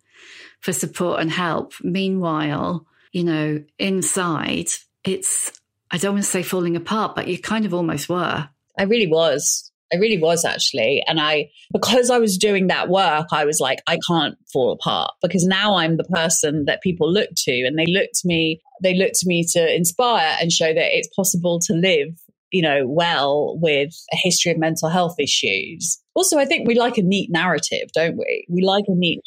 for 0.62 0.74
support 0.74 1.22
and 1.22 1.32
help. 1.32 1.74
Meanwhile, 1.82 2.86
you 3.12 3.24
know, 3.24 3.64
inside, 3.78 4.68
it's, 5.04 5.52
I 5.92 5.98
don't 5.98 6.14
want 6.14 6.24
to 6.24 6.30
say 6.30 6.44
falling 6.44 6.76
apart, 6.76 7.16
but 7.16 7.28
you 7.28 7.40
kind 7.40 7.66
of 7.66 7.74
almost 7.74 8.10
were. 8.10 8.48
I 8.78 8.84
really 8.84 9.08
was. 9.08 9.72
I 9.94 9.98
really 9.98 10.22
was 10.22 10.46
actually. 10.46 11.04
And 11.06 11.20
I, 11.20 11.50
because 11.74 12.10
I 12.10 12.18
was 12.18 12.38
doing 12.38 12.68
that 12.68 12.88
work, 12.88 13.28
I 13.32 13.44
was 13.44 13.60
like, 13.60 13.80
I 13.88 13.98
can't 14.08 14.38
fall 14.52 14.72
apart 14.72 15.12
because 15.22 15.46
now 15.46 15.76
I'm 15.76 15.98
the 15.98 16.06
person 16.06 16.66
that 16.66 16.82
people 16.82 17.12
look 17.12 17.30
to 17.36 17.66
and 17.66 17.78
they 17.78 17.86
look 17.88 18.10
to 18.14 18.28
me, 18.28 18.62
they 18.82 18.96
look 18.96 19.12
to 19.16 19.28
me 19.28 19.46
to 19.52 19.76
inspire 19.76 20.38
and 20.40 20.52
show 20.52 20.74
that 20.74 20.98
it's 20.98 21.14
possible 21.14 21.60
to 21.68 21.74
live, 21.74 22.18
you 22.52 22.62
know, 22.62 22.84
well 22.86 23.58
with 23.62 23.94
a 24.14 24.18
history 24.18 24.52
of 24.52 24.58
mental 24.58 24.90
health 24.90 25.16
issues. 25.20 26.02
Also, 26.16 26.38
I 26.38 26.46
think 26.46 26.68
we 26.68 26.76
like 26.76 26.98
a 26.98 27.02
neat 27.02 27.30
narrative, 27.32 27.90
don't 27.94 28.18
we? 28.18 28.46
We 28.50 28.64
like 28.64 28.86
a 28.88 28.96
neat 28.96 29.22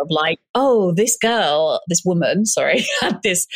of 0.00 0.06
like, 0.10 0.38
oh, 0.54 0.92
this 0.94 1.16
girl, 1.20 1.80
this 1.88 2.02
woman, 2.04 2.46
sorry, 2.46 2.84
had 3.00 3.22
this 3.22 3.46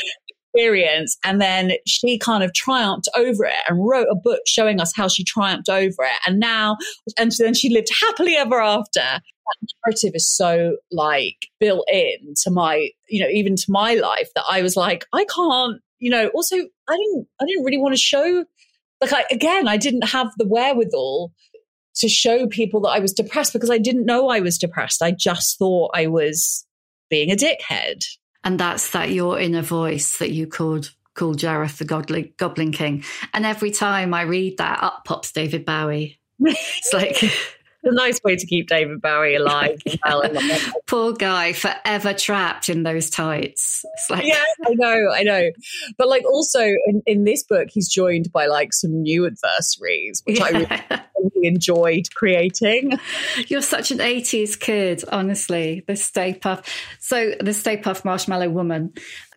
experience 0.55 1.17
and 1.25 1.41
then 1.41 1.73
she 1.87 2.19
kind 2.19 2.45
of 2.45 2.53
triumphed 2.55 3.09
over 3.17 3.45
it 3.45 3.55
and 3.69 3.87
wrote 3.87 4.07
a 4.11 4.15
book 4.15 4.41
showing 4.47 4.81
us 4.81 4.93
how 4.95 5.09
she 5.09 5.25
triumphed 5.25 5.69
over 5.69 6.05
it 6.05 6.21
and 6.27 6.39
now 6.39 6.77
and 7.19 7.33
then 7.39 7.55
she 7.55 7.69
lived 7.69 7.89
happily 8.01 8.37
ever 8.37 8.61
after 8.61 9.01
that 9.01 9.21
narrative 9.85 10.13
is 10.15 10.31
so 10.33 10.77
like 10.93 11.49
built 11.59 11.85
in 11.93 12.35
to 12.43 12.51
my 12.51 12.89
you 13.09 13.21
know 13.21 13.29
even 13.29 13.57
to 13.57 13.67
my 13.69 13.95
life 13.95 14.29
that 14.37 14.45
i 14.49 14.63
was 14.63 14.77
like 14.77 15.05
i 15.13 15.25
can't 15.25 15.81
you 15.99 16.11
know 16.11 16.29
also 16.29 16.57
i 16.57 16.97
didn't 16.97 17.27
i 17.41 17.45
didn't 17.47 17.65
really 17.65 17.79
want 17.79 17.95
to 17.95 18.01
show 18.01 18.45
like 19.01 19.13
I, 19.13 19.25
again 19.31 19.69
i 19.69 19.77
didn't 19.77 20.09
have 20.09 20.33
the 20.37 20.47
wherewithal 20.47 21.33
to 21.97 22.09
show 22.09 22.47
people 22.47 22.81
that 22.83 22.91
i 22.91 22.99
was 22.99 23.13
depressed 23.13 23.53
because 23.53 23.71
i 23.71 23.79
didn't 23.79 24.07
know 24.07 24.29
i 24.29 24.41
was 24.41 24.59
depressed 24.59 25.03
i 25.03 25.11
just 25.11 25.59
thought 25.59 25.91
i 25.95 26.07
was 26.07 26.67
being 27.11 27.31
a 27.31 27.37
dickhead 27.37 28.05
and 28.43 28.61
that's 28.61 28.91
that 28.91 29.11
your 29.11 29.39
inner 29.41 29.63
voice 29.63 30.19
that 30.19 30.31
you 30.31 30.47
called 30.47 30.91
called 31.15 31.39
Jareth 31.39 31.79
the 31.79 31.85
Goblin, 31.85 32.33
Goblin 32.37 32.73
King. 32.73 33.05
And 33.33 33.47
every 33.47 33.71
time 33.71 34.13
I 34.13 34.23
read 34.23 34.59
that, 34.59 34.83
up 34.83 35.05
pops 35.05 35.33
David 35.33 35.65
Bowie. 35.65 36.19
It's 36.41 36.93
like 36.93 37.33
a 37.85 37.93
nice 37.93 38.21
way 38.23 38.37
to 38.37 38.47
keep 38.47 38.69
David 38.69 39.01
Bowie 39.01 39.37
alive. 39.37 39.79
Poor 40.87 41.13
guy, 41.13 41.53
forever 41.53 42.13
trapped 42.13 42.69
in 42.69 42.83
those 42.83 43.11
tights. 43.11 43.85
It's 43.95 44.11
like, 44.11 44.27
yeah, 44.27 44.45
I 44.67 44.75
know, 44.75 45.11
I 45.13 45.23
know. 45.23 45.51
But 45.97 46.09
like, 46.09 46.25
also 46.25 46.61
in, 46.61 47.03
in 47.07 47.25
this 47.25 47.43
book, 47.43 47.69
he's 47.71 47.89
joined 47.89 48.33
by 48.33 48.47
like 48.47 48.73
some 48.73 49.03
new 49.03 49.27
adversaries, 49.27 50.23
which 50.25 50.39
yeah. 50.39 50.45
I 50.45 50.51
really, 50.51 51.03
really 51.35 51.47
enjoyed 51.49 52.15
creating. 52.15 52.99
You're 53.49 53.63
such 53.63 53.91
an 53.91 53.99
80s 53.99 54.59
kid, 54.59 55.05
honestly. 55.11 55.85
The 55.87 55.97
Stay 55.97 56.35
Puft, 56.35 56.69
So, 57.01 57.35
the 57.41 57.53
Stay 57.55 57.77
Puft 57.77 58.05
Marshmallow 58.05 58.51
Woman. 58.51 58.93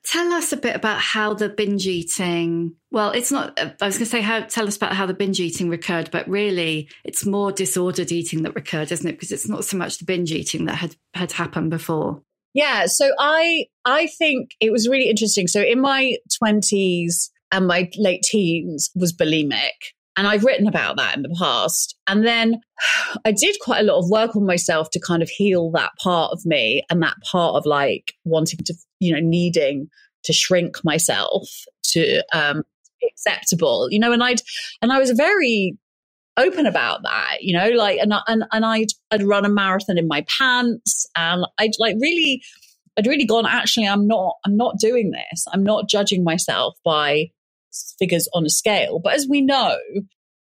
Tell 0.07 0.31
us 0.31 0.53
a 0.53 0.57
bit 0.57 0.73
about 0.73 1.01
how 1.01 1.33
the 1.33 1.49
binge 1.49 1.85
eating. 1.85 2.75
Well, 2.91 3.11
it's 3.11 3.29
not. 3.29 3.59
Uh, 3.59 3.71
I 3.81 3.87
was 3.87 3.97
going 3.97 4.05
to 4.05 4.11
say 4.11 4.21
how. 4.21 4.39
Tell 4.39 4.65
us 4.65 4.77
about 4.77 4.93
how 4.93 5.05
the 5.05 5.13
binge 5.13 5.41
eating 5.41 5.67
recurred, 5.67 6.11
but 6.11 6.29
really, 6.29 6.87
it's 7.03 7.25
more 7.25 7.51
disordered 7.51 8.13
eating 8.13 8.43
that 8.43 8.55
recurred, 8.55 8.89
isn't 8.93 9.05
it? 9.05 9.11
Because 9.13 9.33
it's 9.33 9.49
not 9.49 9.65
so 9.65 9.75
much 9.75 9.97
the 9.97 10.05
binge 10.05 10.31
eating 10.31 10.63
that 10.65 10.75
had 10.75 10.95
had 11.13 11.33
happened 11.33 11.71
before. 11.71 12.21
Yeah. 12.53 12.85
So 12.85 13.11
I 13.19 13.65
I 13.83 14.07
think 14.07 14.51
it 14.61 14.71
was 14.71 14.87
really 14.87 15.09
interesting. 15.09 15.45
So 15.45 15.61
in 15.61 15.81
my 15.81 16.15
twenties 16.39 17.29
and 17.51 17.67
my 17.67 17.89
late 17.97 18.23
teens 18.23 18.89
was 18.95 19.11
bulimic. 19.11 19.91
And 20.17 20.27
I've 20.27 20.43
written 20.43 20.67
about 20.67 20.97
that 20.97 21.15
in 21.15 21.21
the 21.21 21.35
past. 21.37 21.95
And 22.07 22.25
then 22.25 22.59
I 23.23 23.31
did 23.31 23.55
quite 23.61 23.81
a 23.81 23.83
lot 23.83 23.99
of 23.99 24.09
work 24.09 24.35
on 24.35 24.45
myself 24.45 24.89
to 24.91 24.99
kind 24.99 25.21
of 25.23 25.29
heal 25.29 25.71
that 25.71 25.91
part 26.03 26.31
of 26.33 26.45
me 26.45 26.83
and 26.89 27.01
that 27.03 27.15
part 27.31 27.55
of 27.55 27.65
like 27.65 28.13
wanting 28.25 28.59
to, 28.65 28.73
you 28.99 29.13
know, 29.13 29.21
needing 29.21 29.87
to 30.23 30.33
shrink 30.33 30.83
myself 30.83 31.47
to 31.83 32.23
um, 32.33 32.63
be 32.99 33.07
acceptable, 33.07 33.87
you 33.91 33.99
know, 33.99 34.11
and 34.11 34.23
I'd, 34.23 34.41
and 34.81 34.91
I 34.91 34.99
was 34.99 35.11
very, 35.11 35.77
open 36.37 36.65
about 36.65 37.01
that, 37.03 37.37
you 37.41 37.57
know, 37.57 37.69
like, 37.69 37.99
and, 37.99 38.13
and, 38.27 38.43
and 38.51 38.65
I'd, 38.65 38.89
I'd 39.11 39.23
run 39.23 39.43
a 39.43 39.49
marathon 39.49 39.97
in 39.97 40.07
my 40.07 40.23
pants 40.37 41.07
and 41.15 41.45
I'd 41.57 41.71
like 41.79 41.95
really, 41.99 42.43
I'd 42.97 43.07
really 43.07 43.25
gone, 43.25 43.45
actually, 43.45 43.87
I'm 43.87 44.07
not, 44.07 44.35
I'm 44.45 44.55
not 44.55 44.79
doing 44.79 45.11
this. 45.11 45.45
I'm 45.51 45.63
not 45.63 45.89
judging 45.89 46.23
myself 46.23 46.75
by 46.85 47.31
figures 47.99 48.27
on 48.33 48.45
a 48.45 48.49
scale. 48.49 48.99
But 48.99 49.13
as 49.13 49.27
we 49.29 49.41
know, 49.41 49.77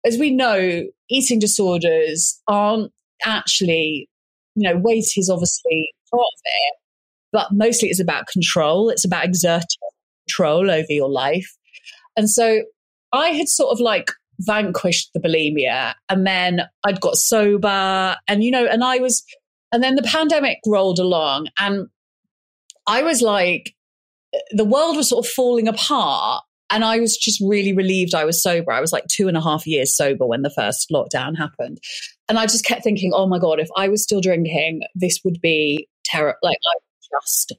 as 0.05 0.17
we 0.17 0.31
know, 0.31 0.83
eating 1.09 1.39
disorders 1.39 2.41
aren't 2.47 2.91
actually, 3.25 4.09
you 4.55 4.69
know, 4.69 4.77
weight 4.77 5.11
is 5.15 5.29
obviously 5.29 5.93
part 6.11 6.21
of 6.21 6.41
it, 6.45 6.75
but 7.31 7.47
mostly 7.51 7.89
it's 7.89 8.01
about 8.01 8.27
control. 8.27 8.89
It's 8.89 9.05
about 9.05 9.25
exerting 9.25 9.67
control 10.27 10.69
over 10.69 10.91
your 10.91 11.09
life. 11.09 11.55
And 12.15 12.29
so 12.29 12.63
I 13.11 13.29
had 13.29 13.47
sort 13.47 13.71
of 13.71 13.79
like 13.79 14.11
vanquished 14.39 15.11
the 15.13 15.19
bulimia 15.19 15.93
and 16.09 16.25
then 16.25 16.61
I'd 16.83 17.01
got 17.01 17.15
sober 17.15 18.17
and, 18.27 18.43
you 18.43 18.51
know, 18.51 18.65
and 18.65 18.83
I 18.83 18.97
was, 18.97 19.23
and 19.71 19.81
then 19.81 19.95
the 19.95 20.03
pandemic 20.03 20.57
rolled 20.65 20.99
along 20.99 21.47
and 21.59 21.87
I 22.87 23.03
was 23.03 23.21
like, 23.21 23.73
the 24.51 24.65
world 24.65 24.97
was 24.97 25.09
sort 25.09 25.25
of 25.25 25.31
falling 25.31 25.67
apart. 25.67 26.43
And 26.69 26.83
I 26.83 26.99
was 26.99 27.17
just 27.17 27.41
really 27.45 27.73
relieved 27.73 28.15
I 28.15 28.25
was 28.25 28.41
sober. 28.41 28.71
I 28.71 28.81
was 28.81 28.91
like 28.91 29.05
two 29.07 29.27
and 29.27 29.37
a 29.37 29.41
half 29.41 29.67
years 29.67 29.95
sober 29.95 30.25
when 30.25 30.41
the 30.41 30.49
first 30.49 30.89
lockdown 30.91 31.37
happened. 31.37 31.79
And 32.27 32.39
I 32.39 32.45
just 32.45 32.65
kept 32.65 32.83
thinking, 32.83 33.11
oh 33.13 33.27
my 33.27 33.37
God, 33.37 33.59
if 33.59 33.69
I 33.77 33.89
was 33.89 34.01
still 34.01 34.21
drinking, 34.21 34.81
this 34.95 35.19
would 35.23 35.39
be 35.41 35.87
terrible. 36.05 36.39
Like, 36.41 36.57
I 36.65 36.79
just, 37.21 37.53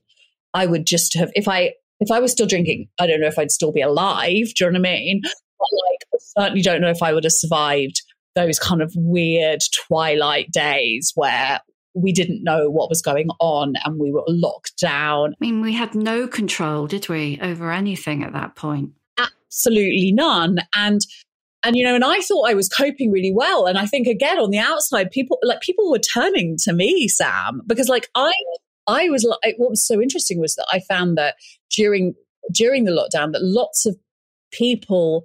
I 0.52 0.66
would 0.66 0.86
just 0.86 1.14
have, 1.14 1.30
if 1.34 1.46
I, 1.46 1.74
if 2.00 2.10
I 2.10 2.18
was 2.18 2.32
still 2.32 2.46
drinking, 2.46 2.88
I 2.98 3.06
don't 3.06 3.20
know 3.20 3.28
if 3.28 3.38
I'd 3.38 3.52
still 3.52 3.72
be 3.72 3.82
alive. 3.82 4.52
Do 4.56 4.64
you 4.64 4.72
know 4.72 4.80
what 4.80 4.88
I 4.88 4.92
mean? 4.94 5.20
But 5.22 5.68
like, 5.72 6.00
I 6.12 6.18
certainly 6.40 6.62
don't 6.62 6.80
know 6.80 6.90
if 6.90 7.02
I 7.02 7.12
would 7.12 7.24
have 7.24 7.32
survived 7.32 8.02
those 8.34 8.58
kind 8.58 8.82
of 8.82 8.92
weird 8.96 9.60
twilight 9.86 10.50
days 10.50 11.12
where 11.14 11.60
we 11.94 12.12
didn't 12.12 12.42
know 12.42 12.68
what 12.68 12.88
was 12.90 13.00
going 13.00 13.28
on 13.40 13.74
and 13.84 13.98
we 13.98 14.10
were 14.10 14.24
locked 14.26 14.78
down. 14.78 15.32
I 15.32 15.36
mean, 15.44 15.60
we 15.60 15.72
had 15.72 15.94
no 15.94 16.26
control, 16.26 16.86
did 16.86 17.08
we, 17.08 17.38
over 17.40 17.72
anything 17.72 18.24
at 18.24 18.32
that 18.32 18.56
point? 18.56 18.90
Absolutely 19.18 20.12
none. 20.12 20.58
And 20.74 21.06
and 21.64 21.76
you 21.76 21.84
know, 21.84 21.94
and 21.94 22.04
I 22.04 22.18
thought 22.18 22.48
I 22.48 22.54
was 22.54 22.68
coping 22.68 23.10
really 23.10 23.32
well. 23.32 23.66
And 23.66 23.78
I 23.78 23.86
think 23.86 24.06
again 24.06 24.38
on 24.38 24.50
the 24.50 24.58
outside, 24.58 25.10
people 25.10 25.38
like 25.42 25.60
people 25.60 25.90
were 25.90 25.98
turning 25.98 26.56
to 26.64 26.72
me, 26.72 27.08
Sam, 27.08 27.62
because 27.66 27.88
like 27.88 28.08
I 28.14 28.32
I 28.86 29.08
was 29.08 29.24
like 29.24 29.54
what 29.56 29.70
was 29.70 29.86
so 29.86 30.00
interesting 30.00 30.40
was 30.40 30.56
that 30.56 30.66
I 30.70 30.80
found 30.80 31.16
that 31.16 31.36
during 31.70 32.14
during 32.52 32.84
the 32.84 32.92
lockdown 32.92 33.32
that 33.32 33.42
lots 33.42 33.86
of 33.86 33.96
people 34.52 35.24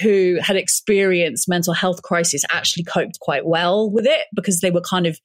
who 0.00 0.38
had 0.40 0.56
experienced 0.56 1.48
mental 1.48 1.72
health 1.72 2.02
crisis 2.02 2.44
actually 2.52 2.84
coped 2.84 3.18
quite 3.20 3.46
well 3.46 3.90
with 3.90 4.06
it 4.06 4.26
because 4.34 4.60
they 4.60 4.70
were 4.70 4.80
kind 4.82 5.06
of 5.06 5.18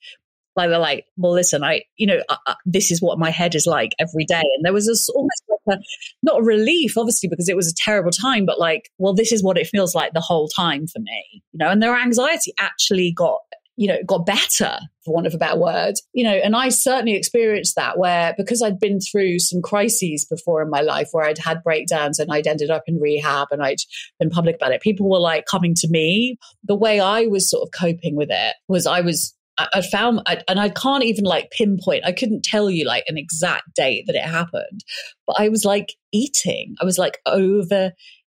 like 0.55 0.69
they're 0.69 0.79
like, 0.79 1.05
well, 1.17 1.33
listen, 1.33 1.63
I, 1.63 1.81
you 1.97 2.07
know, 2.07 2.21
this 2.65 2.91
is 2.91 3.01
what 3.01 3.19
my 3.19 3.29
head 3.29 3.55
is 3.55 3.65
like 3.65 3.91
every 3.99 4.25
day. 4.25 4.43
And 4.55 4.63
there 4.63 4.73
was 4.73 4.87
this 4.87 5.09
almost 5.09 5.43
like 5.49 5.77
a, 5.77 5.81
not 6.23 6.39
a 6.39 6.43
relief, 6.43 6.97
obviously, 6.97 7.29
because 7.29 7.49
it 7.49 7.55
was 7.55 7.69
a 7.69 7.75
terrible 7.75 8.11
time, 8.11 8.45
but 8.45 8.59
like, 8.59 8.89
well, 8.97 9.13
this 9.13 9.31
is 9.31 9.43
what 9.43 9.57
it 9.57 9.67
feels 9.67 9.93
like 9.95 10.13
the 10.13 10.21
whole 10.21 10.47
time 10.47 10.87
for 10.87 10.99
me, 10.99 11.43
you 11.51 11.57
know, 11.57 11.69
and 11.69 11.81
their 11.83 11.95
anxiety 11.95 12.53
actually 12.59 13.11
got, 13.11 13.39
you 13.75 13.87
know, 13.87 13.97
got 14.07 14.25
better, 14.25 14.79
for 15.05 15.13
want 15.13 15.27
of 15.27 15.35
a 15.35 15.37
better 15.37 15.59
word, 15.59 15.93
you 16.13 16.23
know, 16.23 16.33
and 16.33 16.55
I 16.55 16.69
certainly 16.69 17.13
experienced 17.13 17.75
that 17.75 17.99
where 17.99 18.33
because 18.37 18.63
I'd 18.63 18.79
been 18.79 18.99
through 18.99 19.37
some 19.39 19.61
crises 19.61 20.25
before 20.25 20.63
in 20.63 20.69
my 20.69 20.81
life 20.81 21.09
where 21.11 21.25
I'd 21.25 21.37
had 21.37 21.63
breakdowns 21.63 22.17
and 22.17 22.31
I'd 22.31 22.47
ended 22.47 22.71
up 22.71 22.83
in 22.87 22.99
rehab 22.99 23.49
and 23.51 23.61
I'd 23.61 23.77
been 24.19 24.31
public 24.31 24.55
about 24.55 24.71
it, 24.71 24.81
people 24.81 25.09
were 25.09 25.19
like 25.19 25.45
coming 25.45 25.75
to 25.75 25.87
me. 25.89 26.37
The 26.63 26.75
way 26.75 26.99
I 26.99 27.27
was 27.27 27.49
sort 27.49 27.61
of 27.61 27.79
coping 27.79 28.15
with 28.15 28.29
it 28.31 28.55
was 28.67 28.87
I 28.87 29.01
was 29.01 29.34
I, 29.57 29.67
I 29.73 29.81
found, 29.81 30.21
I, 30.25 30.41
and 30.47 30.59
I 30.59 30.69
can't 30.69 31.03
even 31.03 31.25
like 31.25 31.51
pinpoint, 31.51 32.05
I 32.05 32.11
couldn't 32.11 32.43
tell 32.43 32.69
you 32.69 32.85
like 32.85 33.05
an 33.07 33.17
exact 33.17 33.73
date 33.75 34.05
that 34.07 34.15
it 34.15 34.23
happened, 34.23 34.83
but 35.27 35.39
I 35.39 35.49
was 35.49 35.65
like 35.65 35.93
eating. 36.11 36.75
I 36.81 36.85
was 36.85 36.97
like 36.97 37.19
over 37.25 37.91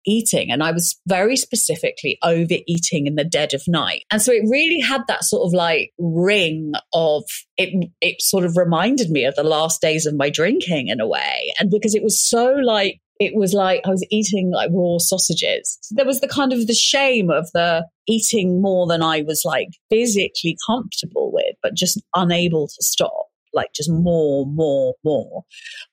eating 0.05 0.51
and 0.51 0.63
I 0.63 0.71
was 0.71 0.99
very 1.07 1.35
specifically 1.35 2.17
overeating 2.23 3.07
in 3.07 3.15
the 3.15 3.23
dead 3.23 3.53
of 3.53 3.63
night. 3.67 4.03
And 4.11 4.21
so 4.21 4.31
it 4.31 4.43
really 4.49 4.79
had 4.79 5.01
that 5.07 5.23
sort 5.23 5.45
of 5.45 5.53
like 5.53 5.91
ring 5.99 6.73
of 6.93 7.23
it 7.57 7.89
it 8.01 8.21
sort 8.21 8.45
of 8.45 8.57
reminded 8.57 9.09
me 9.09 9.25
of 9.25 9.35
the 9.35 9.43
last 9.43 9.81
days 9.81 10.05
of 10.05 10.15
my 10.15 10.29
drinking 10.29 10.87
in 10.87 10.99
a 10.99 11.07
way. 11.07 11.53
And 11.59 11.69
because 11.69 11.95
it 11.95 12.03
was 12.03 12.21
so 12.21 12.53
like 12.63 13.01
it 13.19 13.35
was 13.35 13.53
like 13.53 13.81
I 13.85 13.89
was 13.89 14.05
eating 14.09 14.51
like 14.51 14.71
raw 14.73 14.97
sausages. 14.97 15.77
So 15.81 15.95
there 15.95 16.05
was 16.05 16.21
the 16.21 16.27
kind 16.27 16.53
of 16.53 16.67
the 16.67 16.73
shame 16.73 17.29
of 17.29 17.49
the 17.53 17.85
eating 18.07 18.61
more 18.61 18.87
than 18.87 19.03
I 19.03 19.21
was 19.21 19.43
like 19.45 19.67
physically 19.89 20.57
comfortable 20.65 21.31
with, 21.33 21.55
but 21.61 21.75
just 21.75 22.01
unable 22.15 22.67
to 22.67 22.77
stop. 22.79 23.27
Like 23.53 23.69
just 23.75 23.89
more, 23.91 24.45
more, 24.45 24.93
more. 25.03 25.43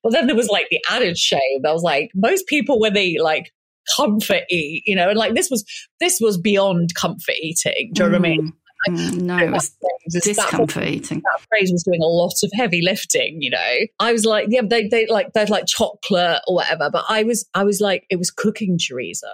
But 0.02 0.12
then 0.12 0.26
there 0.26 0.36
was 0.36 0.48
like 0.48 0.68
the 0.70 0.80
added 0.90 1.18
shame. 1.18 1.62
I 1.66 1.72
was 1.72 1.82
like, 1.82 2.10
most 2.14 2.46
people 2.46 2.78
when 2.78 2.94
they 2.94 3.16
like 3.18 3.50
comfort 3.96 4.42
eat, 4.50 4.82
you 4.86 4.94
know, 4.94 5.08
and 5.08 5.18
like 5.18 5.34
this 5.34 5.50
was 5.50 5.64
this 5.98 6.18
was 6.20 6.38
beyond 6.38 6.94
comfort 6.94 7.34
eating. 7.40 7.90
Do 7.92 8.04
you 8.04 8.08
mm. 8.08 8.12
know 8.12 8.18
what 8.18 8.26
I 8.26 8.30
mean? 8.30 8.52
Mm. 8.88 8.96
Mm, 8.96 9.20
no, 9.22 9.38
it 9.38 9.50
was 9.50 9.76
discomfort 10.12 10.84
eating. 10.84 11.22
That 11.24 11.46
phrase 11.48 11.72
was 11.72 11.82
doing 11.82 12.02
a 12.02 12.06
lot 12.06 12.34
of 12.42 12.50
heavy 12.54 12.82
lifting, 12.82 13.42
you 13.42 13.50
know. 13.50 13.76
I 13.98 14.12
was 14.12 14.24
like, 14.24 14.46
yeah, 14.48 14.62
they 14.64 14.88
they 14.88 15.06
like 15.06 15.32
they're 15.32 15.46
like 15.46 15.66
chocolate 15.66 16.40
or 16.46 16.56
whatever, 16.56 16.90
but 16.90 17.04
I 17.08 17.24
was 17.24 17.46
I 17.54 17.64
was 17.64 17.80
like, 17.80 18.04
it 18.10 18.16
was 18.16 18.30
cooking 18.30 18.78
chorizo. 18.78 19.24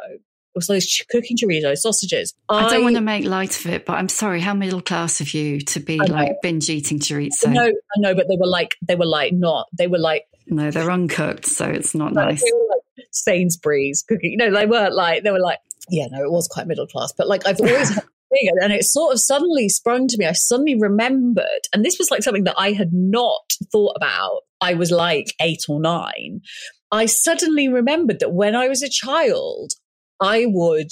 It 0.54 0.58
was 0.58 0.66
those 0.66 1.02
cooking 1.10 1.36
chorizo 1.36 1.76
sausages. 1.76 2.34
I, 2.48 2.66
I 2.66 2.70
don't 2.70 2.84
want 2.84 2.96
to 2.96 3.00
make 3.00 3.24
light 3.24 3.58
of 3.58 3.66
it, 3.66 3.86
but 3.86 3.94
I'm 3.94 4.08
sorry. 4.08 4.40
How 4.40 4.52
middle 4.52 4.82
class 4.82 5.20
of 5.22 5.32
you 5.32 5.60
to 5.60 5.80
be 5.80 5.98
like 5.98 6.36
binge 6.42 6.68
eating 6.68 6.98
chorizo? 6.98 7.52
No, 7.52 7.64
I 7.64 7.98
know, 7.98 8.14
but 8.14 8.28
they 8.28 8.36
were 8.36 8.46
like 8.46 8.76
they 8.82 8.94
were 8.94 9.06
like 9.06 9.32
not. 9.32 9.68
They 9.76 9.86
were 9.86 9.98
like 9.98 10.26
no, 10.46 10.70
they're 10.70 10.90
uncooked, 10.90 11.46
so 11.46 11.66
it's 11.66 11.94
not 11.94 12.12
no, 12.12 12.24
nice. 12.24 12.42
Like 12.42 13.06
Sainsbury's 13.10 14.02
cooking. 14.02 14.36
No, 14.38 14.50
they 14.50 14.66
weren't 14.66 14.94
like 14.94 15.22
they 15.22 15.30
were 15.30 15.40
like 15.40 15.58
yeah, 15.88 16.06
no, 16.10 16.22
it 16.22 16.30
was 16.30 16.48
quite 16.48 16.66
middle 16.66 16.86
class, 16.86 17.12
but 17.12 17.28
like 17.28 17.46
I've 17.46 17.60
always 17.60 17.90
had 17.90 18.04
and 18.60 18.72
it 18.72 18.84
sort 18.84 19.12
of 19.12 19.20
suddenly 19.20 19.68
sprung 19.68 20.08
to 20.08 20.16
me. 20.18 20.26
I 20.26 20.32
suddenly 20.32 20.76
remembered, 20.78 21.46
and 21.72 21.84
this 21.84 21.98
was 21.98 22.10
like 22.10 22.22
something 22.22 22.44
that 22.44 22.58
I 22.58 22.72
had 22.72 22.92
not 22.92 23.52
thought 23.70 23.94
about. 23.96 24.40
I 24.60 24.74
was 24.74 24.90
like 24.90 25.34
eight 25.40 25.62
or 25.68 25.80
nine. 25.80 26.40
I 26.90 27.06
suddenly 27.06 27.68
remembered 27.68 28.20
that 28.20 28.32
when 28.32 28.54
I 28.54 28.68
was 28.68 28.82
a 28.82 28.88
child, 28.88 29.72
I 30.20 30.46
would 30.46 30.90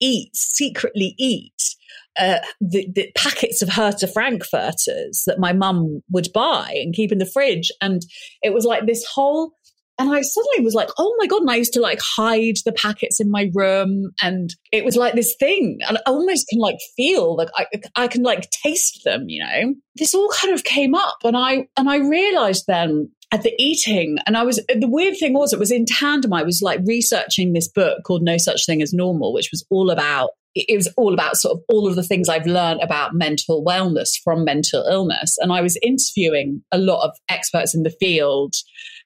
eat, 0.00 0.34
secretly 0.34 1.14
eat 1.18 1.76
uh, 2.18 2.38
the, 2.60 2.88
the, 2.94 3.10
packets 3.16 3.62
of 3.62 3.68
Herta 3.68 4.12
Frankfurters 4.12 5.22
that 5.26 5.38
my 5.38 5.52
mum 5.52 6.02
would 6.10 6.28
buy 6.34 6.72
and 6.74 6.94
keep 6.94 7.12
in 7.12 7.18
the 7.18 7.26
fridge. 7.26 7.70
And 7.80 8.02
it 8.42 8.52
was 8.52 8.64
like 8.64 8.86
this 8.86 9.04
whole 9.04 9.52
and 10.00 10.08
I 10.08 10.22
suddenly 10.22 10.64
was 10.64 10.72
like, 10.72 10.88
oh 10.96 11.14
my 11.18 11.26
God. 11.26 11.42
And 11.42 11.50
I 11.50 11.56
used 11.56 11.74
to 11.74 11.80
like 11.80 12.00
hide 12.00 12.56
the 12.64 12.72
packets 12.72 13.20
in 13.20 13.30
my 13.30 13.50
room. 13.54 14.12
And 14.22 14.54
it 14.72 14.82
was 14.82 14.96
like 14.96 15.12
this 15.14 15.36
thing. 15.38 15.78
And 15.86 15.98
I 15.98 16.00
almost 16.06 16.48
can 16.48 16.58
like 16.58 16.78
feel 16.96 17.36
like 17.36 17.50
I, 17.54 17.66
I 17.94 18.08
can 18.08 18.22
like 18.22 18.48
taste 18.50 19.02
them, 19.04 19.28
you 19.28 19.44
know? 19.44 19.74
This 19.96 20.14
all 20.14 20.32
kind 20.40 20.54
of 20.54 20.64
came 20.64 20.94
up. 20.94 21.18
And 21.22 21.36
I, 21.36 21.68
and 21.76 21.90
I 21.90 21.96
realized 21.96 22.64
then 22.66 23.10
at 23.32 23.42
the 23.42 23.54
eating 23.60 24.18
and 24.26 24.36
i 24.36 24.42
was 24.42 24.56
the 24.56 24.88
weird 24.88 25.16
thing 25.16 25.34
was 25.34 25.52
it 25.52 25.58
was 25.60 25.70
in 25.70 25.84
tandem 25.86 26.32
i 26.32 26.42
was 26.42 26.62
like 26.62 26.80
researching 26.84 27.52
this 27.52 27.68
book 27.68 27.98
called 28.04 28.24
no 28.24 28.36
such 28.36 28.66
thing 28.66 28.82
as 28.82 28.92
normal 28.92 29.32
which 29.32 29.50
was 29.52 29.64
all 29.70 29.88
about 29.88 30.30
it 30.54 30.76
was 30.76 30.92
all 30.96 31.14
about 31.14 31.36
sort 31.36 31.56
of 31.56 31.62
all 31.68 31.86
of 31.86 31.94
the 31.94 32.02
things 32.02 32.28
I've 32.28 32.46
learned 32.46 32.80
about 32.82 33.14
mental 33.14 33.64
wellness 33.64 34.08
from 34.22 34.44
mental 34.44 34.84
illness. 34.84 35.36
And 35.38 35.52
I 35.52 35.60
was 35.60 35.78
interviewing 35.82 36.62
a 36.72 36.78
lot 36.78 37.04
of 37.04 37.16
experts 37.28 37.74
in 37.74 37.84
the 37.84 37.90
field 38.00 38.54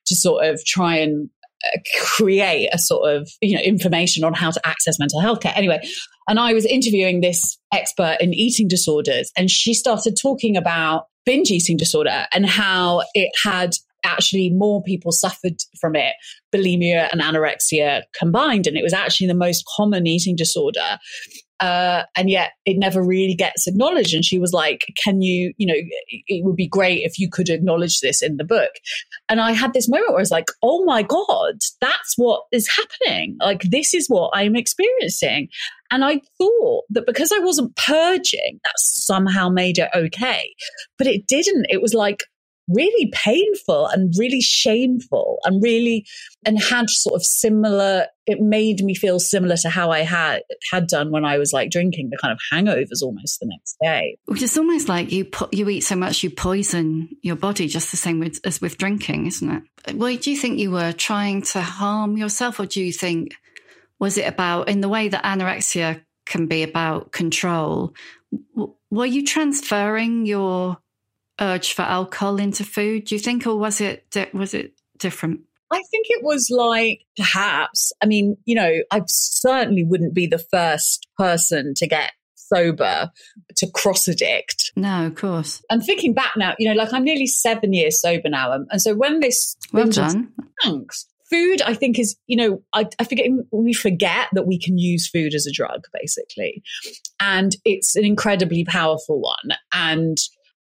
to 0.07 0.15
sort 0.15 0.45
of 0.45 0.65
try 0.65 0.97
and 0.97 1.29
uh, 1.65 1.79
create 2.03 2.69
a 2.73 2.79
sort 2.79 3.15
of 3.15 3.29
you 3.41 3.55
know 3.55 3.63
information 3.63 4.25
on 4.25 4.35
how 4.35 4.51
to 4.51 4.61
access 4.67 4.99
mental 4.99 5.21
health 5.21 5.41
care. 5.41 5.53
Anyway 5.57 5.81
and 6.29 6.39
i 6.39 6.53
was 6.53 6.65
interviewing 6.67 7.21
this 7.21 7.59
expert 7.73 8.17
in 8.21 8.33
eating 8.35 8.69
disorders 8.69 9.31
and 9.37 9.51
she 9.51 9.75
started 9.75 10.17
talking 10.21 10.57
about 10.57 11.07
binge 11.27 11.51
eating 11.51 11.77
disorder 11.77 12.27
and 12.33 12.47
how 12.47 13.03
it 13.15 13.31
had 13.43 13.71
actually 14.05 14.51
more 14.51 14.83
people 14.83 15.13
suffered 15.13 15.55
from 15.81 15.97
it 15.97 16.15
bulimia 16.55 17.09
and 17.13 17.23
anorexia 17.23 18.03
combined 18.19 18.67
and 18.67 18.77
it 18.77 18.83
was 18.83 18.93
actually 18.93 19.27
the 19.27 19.35
most 19.35 19.65
common 19.77 20.07
eating 20.07 20.37
disorder 20.37 20.99
uh, 21.65 22.05
and 22.15 22.29
yet 22.29 22.53
it 22.67 22.77
never 22.77 23.03
really 23.03 23.35
gets 23.35 23.67
acknowledged. 23.67 24.13
And 24.13 24.23
she 24.23 24.39
was 24.39 24.53
like, 24.53 24.85
Can 25.03 25.23
you, 25.23 25.55
you 25.57 25.67
know, 25.67 25.81
it 26.29 26.45
would 26.45 26.57
be 26.57 26.69
great 26.69 27.05
if 27.05 27.19
you 27.19 27.31
could 27.31 27.49
acknowledge 27.49 28.01
this 28.01 28.21
in 28.21 28.37
the 28.37 28.45
book. 28.45 28.71
And 29.31 29.41
I 29.41 29.53
had 29.53 29.73
this 29.73 29.89
moment 29.89 30.11
where 30.11 30.19
I 30.19 30.21
was 30.21 30.31
like, 30.31 30.49
Oh 30.63 30.85
my 30.85 31.03
God, 31.03 31.55
that's 31.81 32.15
what 32.17 32.43
is 32.53 32.69
happening. 32.69 33.39
Like, 33.41 33.63
this 33.63 33.95
is 33.95 34.09
what 34.09 34.31
I'm 34.35 34.57
experiencing. 34.57 35.49
And 35.91 36.05
I 36.05 36.21
thought 36.37 36.85
that 36.91 37.07
because 37.07 37.33
I 37.33 37.39
wasn't 37.39 37.75
purging, 37.77 38.61
that 38.63 38.75
somehow 38.77 39.49
made 39.49 39.79
it 39.79 39.89
okay. 39.95 40.55
But 40.99 41.07
it 41.07 41.27
didn't. 41.27 41.67
It 41.71 41.81
was 41.81 41.95
like, 41.95 42.25
really 42.69 43.11
painful 43.13 43.87
and 43.89 44.15
really 44.19 44.41
shameful 44.41 45.39
and 45.45 45.63
really 45.63 46.07
and 46.47 46.63
had 46.63 46.89
sort 46.89 47.15
of 47.15 47.25
similar 47.25 48.07
it 48.27 48.41
made 48.41 48.83
me 48.83 48.95
feel 48.95 49.21
similar 49.21 49.57
to 49.57 49.69
how 49.69 49.91
I 49.91 50.01
had 50.01 50.43
had 50.73 50.87
done 50.87 51.11
when 51.11 51.25
I 51.25 51.37
was 51.37 51.53
like 51.53 51.71
drinking 51.71 52.09
the 52.11 52.17
kind 52.17 52.33
of 52.33 52.39
hangovers 52.53 53.03
almost 53.03 53.41
the 53.41 53.47
next 53.47 53.77
day. 53.83 54.17
Which 54.25 54.43
is 54.43 54.57
almost 54.57 54.89
like 54.89 55.13
you 55.13 55.27
put 55.27 55.53
you 55.53 55.69
eat 55.69 55.83
so 55.83 55.97
much 55.97 56.23
you 56.23 56.31
poison 56.31 57.11
your 57.23 57.37
body 57.37 57.69
just 57.69 57.91
the 57.91 57.99
same 57.99 58.21
with, 58.21 58.41
as 58.45 58.61
with 58.61 58.79
drinking 58.79 59.27
isn't 59.27 59.51
it? 59.87 59.97
Why 59.97 60.17
do 60.17 60.31
you 60.31 60.37
think 60.37 60.59
you 60.59 60.71
were 60.71 60.93
trying 60.93 61.43
to 61.43 61.61
harm 61.61 62.17
yourself 62.17 62.59
or 62.59 62.67
do 62.67 62.83
you 62.83 62.93
think 62.93 63.35
was 63.99 64.17
it 64.17 64.27
about 64.27 64.69
in 64.69 64.81
the 64.81 64.89
way 64.89 65.09
that 65.09 65.25
anorexia 65.25 66.03
can 66.25 66.47
be 66.47 66.63
about 66.63 67.13
control 67.13 67.95
were 68.91 69.07
you 69.07 69.25
transferring 69.25 70.25
your 70.25 70.79
urge 71.41 71.73
for 71.73 71.83
alcohol 71.83 72.39
into 72.39 72.65
food? 72.65 73.05
Do 73.05 73.15
you 73.15 73.19
think, 73.19 73.47
or 73.47 73.57
was 73.57 73.81
it 73.81 74.07
was 74.33 74.55
it 74.55 74.75
different? 74.99 75.41
I 75.73 75.83
think 75.91 76.07
it 76.09 76.23
was 76.23 76.49
like 76.51 77.01
perhaps. 77.17 77.93
I 78.03 78.07
mean, 78.07 78.37
you 78.45 78.55
know, 78.55 78.83
I 78.91 79.03
certainly 79.07 79.83
wouldn't 79.83 80.15
be 80.15 80.27
the 80.27 80.39
first 80.39 81.09
person 81.19 81.75
to 81.77 81.87
get 81.87 82.13
sober 82.37 83.11
to 83.57 83.71
cross 83.71 84.07
addict. 84.07 84.71
No, 84.77 85.07
of 85.07 85.15
course. 85.17 85.63
I'm 85.71 85.81
thinking 85.81 86.15
back 86.15 86.33
now, 86.37 86.55
you 86.59 86.69
know, 86.69 86.75
like 86.75 86.93
I'm 86.93 87.05
nearly 87.05 87.27
seven 87.27 87.73
years 87.73 88.01
sober 88.01 88.29
now. 88.29 88.53
And, 88.53 88.69
and 88.71 88.81
so 88.81 88.95
when 88.95 89.21
this. 89.21 89.57
Well 89.73 89.89
done. 89.89 90.33
Thanks. 90.63 91.07
Food, 91.31 91.63
I 91.63 91.75
think, 91.75 91.99
is, 91.99 92.17
you 92.27 92.37
know, 92.37 92.63
I, 92.75 92.87
I 92.99 93.05
forget, 93.05 93.27
we 93.51 93.73
forget 93.73 94.29
that 94.35 94.47
we 94.47 94.61
can 94.61 94.79
use 94.79 95.09
food 95.09 95.35
as 95.35 95.47
a 95.47 95.53
drug, 95.53 95.87
basically. 95.93 96.63
And 97.19 97.57
it's 97.65 97.97
an 97.97 98.05
incredibly 98.05 98.65
powerful 98.65 99.21
one. 99.21 99.57
And, 99.73 100.19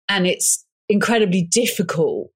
and 0.09 0.27
it's 0.27 0.65
incredibly 0.89 1.43
difficult 1.43 2.31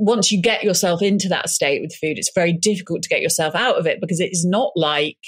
once 0.00 0.32
you 0.32 0.40
get 0.40 0.64
yourself 0.64 1.02
into 1.02 1.28
that 1.28 1.50
state 1.50 1.82
with 1.82 1.94
food, 1.94 2.16
it's 2.16 2.32
very 2.34 2.54
difficult 2.54 3.02
to 3.02 3.08
get 3.08 3.20
yourself 3.20 3.54
out 3.54 3.76
of 3.76 3.86
it 3.86 4.00
because 4.00 4.18
it 4.18 4.32
is 4.32 4.46
not 4.46 4.72
like 4.74 5.18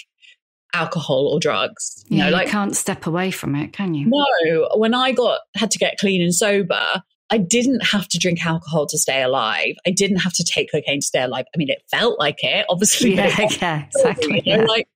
alcohol 0.75 1.29
or 1.29 1.39
drugs. 1.39 2.03
You 2.09 2.17
yeah, 2.17 2.23
know, 2.25 2.29
you 2.31 2.37
like, 2.37 2.49
can't 2.49 2.75
step 2.75 3.07
away 3.07 3.31
from 3.31 3.55
it, 3.55 3.75
can 3.75 3.93
you? 3.93 4.07
No. 4.09 4.69
When 4.75 4.95
I 4.95 5.13
got 5.13 5.41
had 5.55 5.71
to 5.73 5.79
get 5.79 5.99
clean 5.99 6.23
and 6.23 6.35
sober, 6.35 7.03
I 7.29 7.37
didn't 7.37 7.85
have 7.85 8.09
to 8.09 8.19
drink 8.19 8.45
alcohol 8.47 8.87
to 8.87 8.97
stay 8.97 9.23
alive. 9.23 9.75
I 9.87 9.91
didn't 9.91 10.19
have 10.19 10.33
to 10.35 10.45
take 10.45 10.73
cocaine 10.73 11.01
to 11.01 11.07
stay 11.07 11.21
alive. 11.21 11.45
I 11.55 11.59
mean, 11.59 11.69
it 11.69 11.83
felt 11.91 12.19
like 12.19 12.43
it, 12.43 12.65
obviously. 12.71 13.15
Yeah, 13.17 13.49
yeah, 13.61 13.85
exactly. 13.95 14.43
You 14.47 14.57
yeah. 14.57 14.65
Like, 14.65 14.89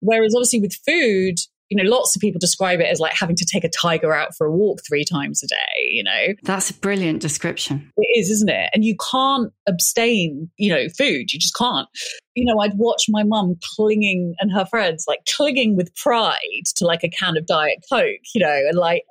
whereas 0.00 0.34
obviously 0.34 0.60
with 0.60 0.74
food, 0.86 1.36
you 1.70 1.76
know, 1.76 1.88
lots 1.88 2.16
of 2.16 2.20
people 2.20 2.38
describe 2.38 2.80
it 2.80 2.86
as 2.86 2.98
like 2.98 3.12
having 3.12 3.36
to 3.36 3.44
take 3.44 3.64
a 3.64 3.68
tiger 3.68 4.14
out 4.14 4.34
for 4.36 4.46
a 4.46 4.52
walk 4.52 4.80
three 4.86 5.04
times 5.04 5.42
a 5.42 5.46
day, 5.46 5.90
you 5.90 6.02
know. 6.02 6.34
That's 6.42 6.70
a 6.70 6.74
brilliant 6.74 7.20
description. 7.20 7.92
It 7.96 8.18
is, 8.18 8.30
isn't 8.30 8.48
it? 8.48 8.70
And 8.72 8.84
you 8.84 8.96
can't 9.10 9.52
abstain, 9.66 10.50
you 10.56 10.70
know, 10.72 10.88
food. 10.96 11.32
You 11.32 11.38
just 11.38 11.54
can't. 11.54 11.86
You 12.34 12.46
know, 12.46 12.60
I'd 12.60 12.78
watch 12.78 13.04
my 13.08 13.22
mum 13.22 13.56
clinging 13.76 14.34
and 14.40 14.50
her 14.52 14.64
friends 14.64 15.04
like 15.06 15.20
clinging 15.36 15.76
with 15.76 15.94
pride 15.96 16.64
to 16.76 16.86
like 16.86 17.04
a 17.04 17.10
can 17.10 17.36
of 17.36 17.46
Diet 17.46 17.84
Coke, 17.90 18.20
you 18.34 18.40
know, 18.40 18.64
and 18.68 18.78
like 18.78 19.02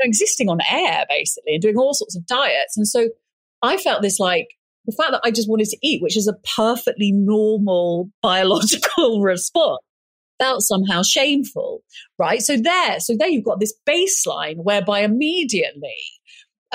existing 0.00 0.48
on 0.48 0.58
air 0.70 1.04
basically 1.08 1.54
and 1.54 1.62
doing 1.62 1.76
all 1.76 1.94
sorts 1.94 2.16
of 2.16 2.26
diets. 2.26 2.76
And 2.76 2.86
so 2.86 3.08
I 3.62 3.76
felt 3.76 4.02
this 4.02 4.20
like 4.20 4.48
the 4.86 4.94
fact 4.96 5.12
that 5.12 5.22
I 5.24 5.30
just 5.30 5.48
wanted 5.48 5.68
to 5.68 5.78
eat, 5.82 6.02
which 6.02 6.16
is 6.16 6.28
a 6.28 6.36
perfectly 6.54 7.10
normal 7.10 8.10
biological 8.22 9.20
response 9.22 9.80
felt 10.38 10.62
somehow 10.62 11.02
shameful, 11.02 11.82
right? 12.18 12.42
So 12.42 12.56
there, 12.56 13.00
so 13.00 13.16
there 13.16 13.28
you've 13.28 13.44
got 13.44 13.60
this 13.60 13.74
baseline 13.88 14.56
whereby 14.58 15.00
immediately 15.00 15.94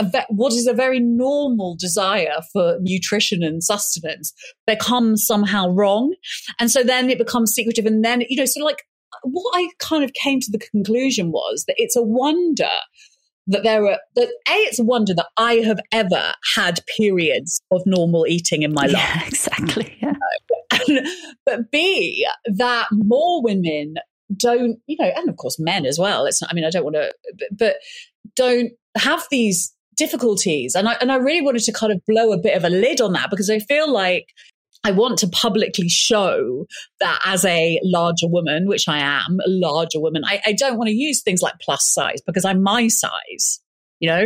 ve- 0.01 0.25
what 0.29 0.53
is 0.53 0.67
a 0.67 0.73
very 0.73 0.99
normal 0.99 1.75
desire 1.79 2.39
for 2.51 2.77
nutrition 2.81 3.43
and 3.43 3.63
sustenance 3.63 4.33
becomes 4.65 5.25
somehow 5.25 5.69
wrong. 5.69 6.13
And 6.59 6.71
so 6.71 6.83
then 6.83 7.09
it 7.09 7.17
becomes 7.17 7.53
secretive. 7.53 7.85
And 7.85 8.03
then, 8.03 8.23
you 8.29 8.37
know, 8.37 8.45
so 8.45 8.63
like 8.63 8.83
what 9.23 9.51
I 9.55 9.69
kind 9.79 10.03
of 10.03 10.13
came 10.13 10.39
to 10.39 10.51
the 10.51 10.59
conclusion 10.59 11.31
was 11.31 11.65
that 11.67 11.75
it's 11.77 11.95
a 11.95 12.03
wonder 12.03 12.69
that 13.47 13.63
there 13.63 13.85
are 13.85 13.97
that 14.15 14.27
a 14.47 14.53
it's 14.53 14.79
a 14.79 14.83
wonder 14.83 15.13
that 15.15 15.27
I 15.37 15.55
have 15.55 15.79
ever 15.91 16.33
had 16.55 16.79
periods 16.97 17.61
of 17.71 17.81
normal 17.85 18.27
eating 18.27 18.61
in 18.61 18.73
my 18.73 18.85
yeah, 18.85 18.97
life. 18.97 19.27
Exactly. 19.27 19.97
Yeah. 20.01 20.13
But 21.45 21.71
B, 21.71 22.27
that 22.45 22.87
more 22.91 23.41
women 23.43 23.95
don't, 24.35 24.77
you 24.87 24.97
know, 24.99 25.11
and 25.15 25.29
of 25.29 25.37
course 25.37 25.59
men 25.59 25.85
as 25.85 25.97
well. 25.97 26.25
It's 26.25 26.41
I 26.47 26.53
mean, 26.53 26.65
I 26.65 26.69
don't 26.69 26.83
want 26.83 26.95
to, 26.95 27.13
but 27.51 27.77
don't 28.35 28.71
have 28.97 29.25
these 29.31 29.73
difficulties. 29.97 30.75
And 30.75 30.87
I, 30.87 30.93
and 31.01 31.11
I 31.11 31.15
really 31.15 31.41
wanted 31.41 31.63
to 31.63 31.73
kind 31.73 31.91
of 31.91 32.01
blow 32.07 32.31
a 32.31 32.37
bit 32.37 32.55
of 32.55 32.63
a 32.63 32.69
lid 32.69 33.01
on 33.01 33.13
that 33.13 33.29
because 33.29 33.49
I 33.49 33.59
feel 33.59 33.91
like 33.91 34.27
I 34.83 34.91
want 34.91 35.19
to 35.19 35.27
publicly 35.27 35.89
show 35.89 36.65
that 37.01 37.19
as 37.25 37.43
a 37.43 37.79
larger 37.83 38.27
woman, 38.27 38.67
which 38.67 38.87
I 38.87 38.99
am, 38.99 39.39
a 39.45 39.49
larger 39.49 39.99
woman, 39.99 40.23
I, 40.25 40.41
I 40.45 40.53
don't 40.53 40.77
want 40.77 40.87
to 40.87 40.95
use 40.95 41.21
things 41.21 41.41
like 41.41 41.55
plus 41.61 41.85
size 41.85 42.21
because 42.25 42.45
I'm 42.45 42.63
my 42.63 42.87
size, 42.87 43.59
you 43.99 44.09
know? 44.09 44.25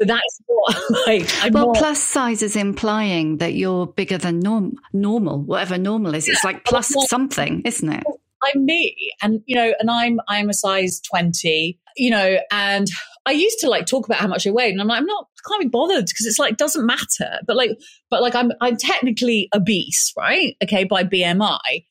So 0.00 0.06
that's 0.06 0.40
what 0.46 0.76
like. 1.06 1.44
I'm 1.44 1.52
well, 1.52 1.72
plus 1.72 2.02
size 2.02 2.42
is 2.42 2.56
implying 2.56 3.36
that 3.38 3.52
you're 3.54 3.86
bigger 3.86 4.16
than 4.16 4.40
norm- 4.40 4.76
normal, 4.92 5.42
whatever 5.42 5.76
normal 5.76 6.14
is. 6.14 6.26
It's 6.26 6.44
like 6.44 6.64
plus 6.66 6.94
something, 7.08 7.62
isn't 7.64 7.92
it? 7.92 8.04
I'm 8.42 8.64
me, 8.64 9.12
and 9.22 9.42
you 9.44 9.54
know, 9.54 9.74
and 9.78 9.90
I'm 9.90 10.18
I'm 10.26 10.48
a 10.48 10.54
size 10.54 11.00
twenty, 11.00 11.78
you 11.96 12.10
know, 12.10 12.38
and 12.50 12.88
I 13.26 13.32
used 13.32 13.58
to 13.60 13.68
like 13.68 13.84
talk 13.84 14.06
about 14.06 14.18
how 14.18 14.28
much 14.28 14.46
I 14.46 14.50
weighed, 14.50 14.72
and 14.72 14.80
I'm 14.80 14.88
like, 14.88 15.00
I'm 15.00 15.06
not, 15.06 15.26
I 15.26 15.48
can't 15.48 15.62
be 15.62 15.68
bothered 15.68 16.06
because 16.06 16.24
it's 16.24 16.38
like 16.38 16.56
doesn't 16.56 16.86
matter. 16.86 17.40
But 17.46 17.56
like, 17.56 17.72
but 18.08 18.22
like, 18.22 18.34
I'm 18.34 18.52
I'm 18.62 18.78
technically 18.78 19.50
obese, 19.54 20.14
right? 20.16 20.56
Okay, 20.64 20.84
by 20.84 21.04
BMI, 21.04 21.84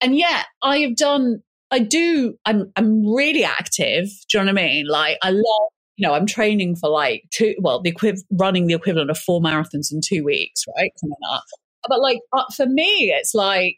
and 0.00 0.16
yet 0.16 0.46
I 0.62 0.78
have 0.78 0.96
done. 0.96 1.42
I 1.70 1.80
do. 1.80 2.34
I'm 2.46 2.72
I'm 2.74 3.06
really 3.06 3.44
active. 3.44 4.06
Do 4.30 4.38
you 4.38 4.44
know 4.44 4.52
what 4.52 4.60
I 4.60 4.66
mean? 4.66 4.86
Like, 4.88 5.18
I 5.22 5.30
love 5.30 5.70
you 6.00 6.08
know, 6.08 6.14
I'm 6.14 6.24
training 6.24 6.76
for 6.76 6.88
like 6.88 7.24
two, 7.30 7.54
well, 7.58 7.82
the 7.82 7.92
equiv- 7.92 8.24
running 8.30 8.66
the 8.66 8.72
equivalent 8.72 9.10
of 9.10 9.18
four 9.18 9.42
marathons 9.42 9.92
in 9.92 10.00
two 10.02 10.24
weeks, 10.24 10.64
right? 10.74 10.90
Coming 10.98 11.18
up. 11.30 11.44
But 11.86 12.00
like 12.00 12.20
uh, 12.32 12.44
for 12.56 12.64
me, 12.64 13.12
it's 13.14 13.34
like, 13.34 13.76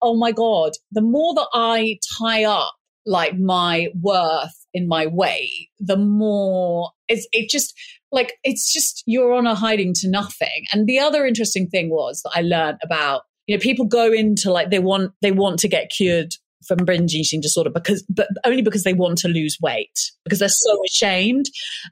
oh 0.00 0.16
my 0.16 0.30
God, 0.30 0.70
the 0.92 1.02
more 1.02 1.34
that 1.34 1.48
I 1.52 1.98
tie 2.20 2.44
up 2.44 2.74
like 3.06 3.36
my 3.36 3.88
worth 4.00 4.54
in 4.72 4.86
my 4.86 5.06
weight, 5.06 5.70
the 5.80 5.96
more 5.96 6.90
it's, 7.08 7.26
it 7.32 7.50
just 7.50 7.74
like, 8.12 8.34
it's 8.44 8.72
just, 8.72 9.02
you're 9.04 9.34
on 9.34 9.48
a 9.48 9.56
hiding 9.56 9.94
to 9.94 10.08
nothing. 10.08 10.66
And 10.72 10.86
the 10.86 11.00
other 11.00 11.26
interesting 11.26 11.66
thing 11.66 11.90
was 11.90 12.22
that 12.22 12.34
I 12.36 12.42
learned 12.42 12.78
about, 12.84 13.22
you 13.48 13.56
know, 13.56 13.60
people 13.60 13.86
go 13.86 14.12
into 14.12 14.52
like, 14.52 14.70
they 14.70 14.78
want, 14.78 15.10
they 15.22 15.32
want 15.32 15.58
to 15.58 15.68
get 15.68 15.90
cured 15.90 16.36
from 16.66 16.84
binge 16.84 17.14
eating 17.14 17.40
disorder 17.40 17.70
because, 17.70 18.02
but 18.08 18.28
only 18.44 18.62
because 18.62 18.84
they 18.84 18.94
want 18.94 19.18
to 19.18 19.28
lose 19.28 19.58
weight 19.60 20.12
because 20.24 20.38
they're 20.38 20.48
so 20.48 20.78
ashamed. 20.86 21.46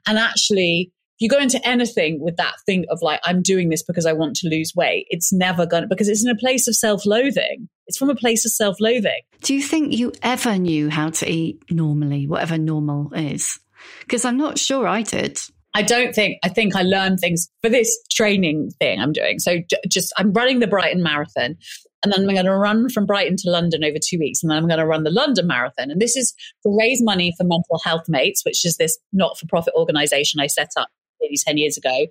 And 0.07 0.17
actually, 0.17 0.91
if 1.17 1.21
you 1.21 1.29
go 1.29 1.37
into 1.37 1.65
anything 1.67 2.19
with 2.19 2.37
that 2.37 2.55
thing 2.65 2.85
of 2.89 2.99
like, 3.01 3.19
I'm 3.23 3.41
doing 3.41 3.69
this 3.69 3.83
because 3.83 4.05
I 4.05 4.13
want 4.13 4.35
to 4.37 4.49
lose 4.49 4.73
weight, 4.75 5.05
it's 5.09 5.31
never 5.31 5.65
going 5.65 5.83
to, 5.83 5.87
because 5.87 6.09
it's 6.09 6.23
in 6.23 6.31
a 6.31 6.35
place 6.35 6.67
of 6.67 6.75
self 6.75 7.05
loathing. 7.05 7.69
It's 7.85 7.97
from 7.97 8.09
a 8.09 8.15
place 8.15 8.45
of 8.45 8.51
self 8.51 8.77
loathing. 8.79 9.21
Do 9.41 9.53
you 9.53 9.61
think 9.61 9.93
you 9.93 10.13
ever 10.23 10.57
knew 10.57 10.89
how 10.89 11.09
to 11.11 11.29
eat 11.29 11.63
normally, 11.69 12.27
whatever 12.27 12.57
normal 12.57 13.13
is? 13.13 13.59
Because 14.01 14.25
I'm 14.25 14.37
not 14.37 14.57
sure 14.57 14.87
I 14.87 15.01
did. 15.03 15.39
I 15.73 15.81
don't 15.81 16.13
think, 16.13 16.37
I 16.43 16.49
think 16.49 16.75
I 16.75 16.83
learned 16.83 17.19
things 17.19 17.49
for 17.61 17.69
this 17.69 17.97
training 18.11 18.71
thing 18.79 18.99
I'm 18.99 19.11
doing. 19.11 19.39
So 19.39 19.57
just, 19.87 20.13
I'm 20.17 20.31
running 20.33 20.59
the 20.59 20.67
Brighton 20.67 21.01
Marathon 21.01 21.57
and 22.03 22.11
then 22.11 22.21
I'm 22.21 22.35
going 22.35 22.45
to 22.45 22.55
run 22.55 22.89
from 22.89 23.05
Brighton 23.05 23.37
to 23.37 23.49
London 23.49 23.83
over 23.83 23.97
two 24.03 24.19
weeks. 24.19 24.43
And 24.43 24.51
then 24.51 24.57
I'm 24.57 24.67
going 24.67 24.79
to 24.79 24.85
run 24.85 25.03
the 25.03 25.09
London 25.09 25.47
Marathon. 25.47 25.89
And 25.89 26.01
this 26.01 26.17
is 26.17 26.33
to 26.63 26.77
raise 26.77 27.01
money 27.01 27.33
for 27.37 27.45
Mental 27.45 27.79
Health 27.83 28.03
Mates, 28.09 28.43
which 28.45 28.65
is 28.65 28.77
this 28.77 28.97
not 29.13 29.37
for 29.39 29.47
profit 29.47 29.73
organization 29.75 30.41
I 30.41 30.47
set 30.47 30.71
up 30.77 30.89
nearly 31.21 31.37
10 31.37 31.57
years 31.57 31.77
ago 31.77 32.07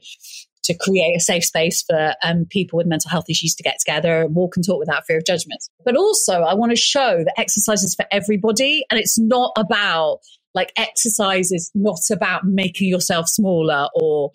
to 0.65 0.75
create 0.75 1.17
a 1.17 1.21
safe 1.21 1.45
space 1.45 1.83
for 1.83 2.15
um, 2.23 2.47
people 2.49 2.77
with 2.77 2.87
mental 2.87 3.11
health 3.11 3.29
issues 3.29 3.55
to 3.57 3.63
get 3.63 3.79
together 3.79 4.27
walk 4.29 4.57
and 4.57 4.65
talk 4.65 4.79
without 4.79 5.05
fear 5.05 5.19
of 5.19 5.27
judgment. 5.27 5.61
But 5.85 5.97
also, 5.97 6.43
I 6.43 6.55
want 6.55 6.71
to 6.71 6.77
show 6.77 7.23
that 7.25 7.35
exercise 7.37 7.83
is 7.83 7.95
for 7.95 8.07
everybody. 8.11 8.85
And 8.91 8.99
it's 8.99 9.19
not 9.19 9.53
about 9.57 10.21
like 10.55 10.73
exercise 10.77 11.53
is 11.53 11.71
not 11.75 12.01
about 12.11 12.45
making 12.45 12.89
yourself 12.89 13.29
smaller 13.29 13.89
or 13.95 14.31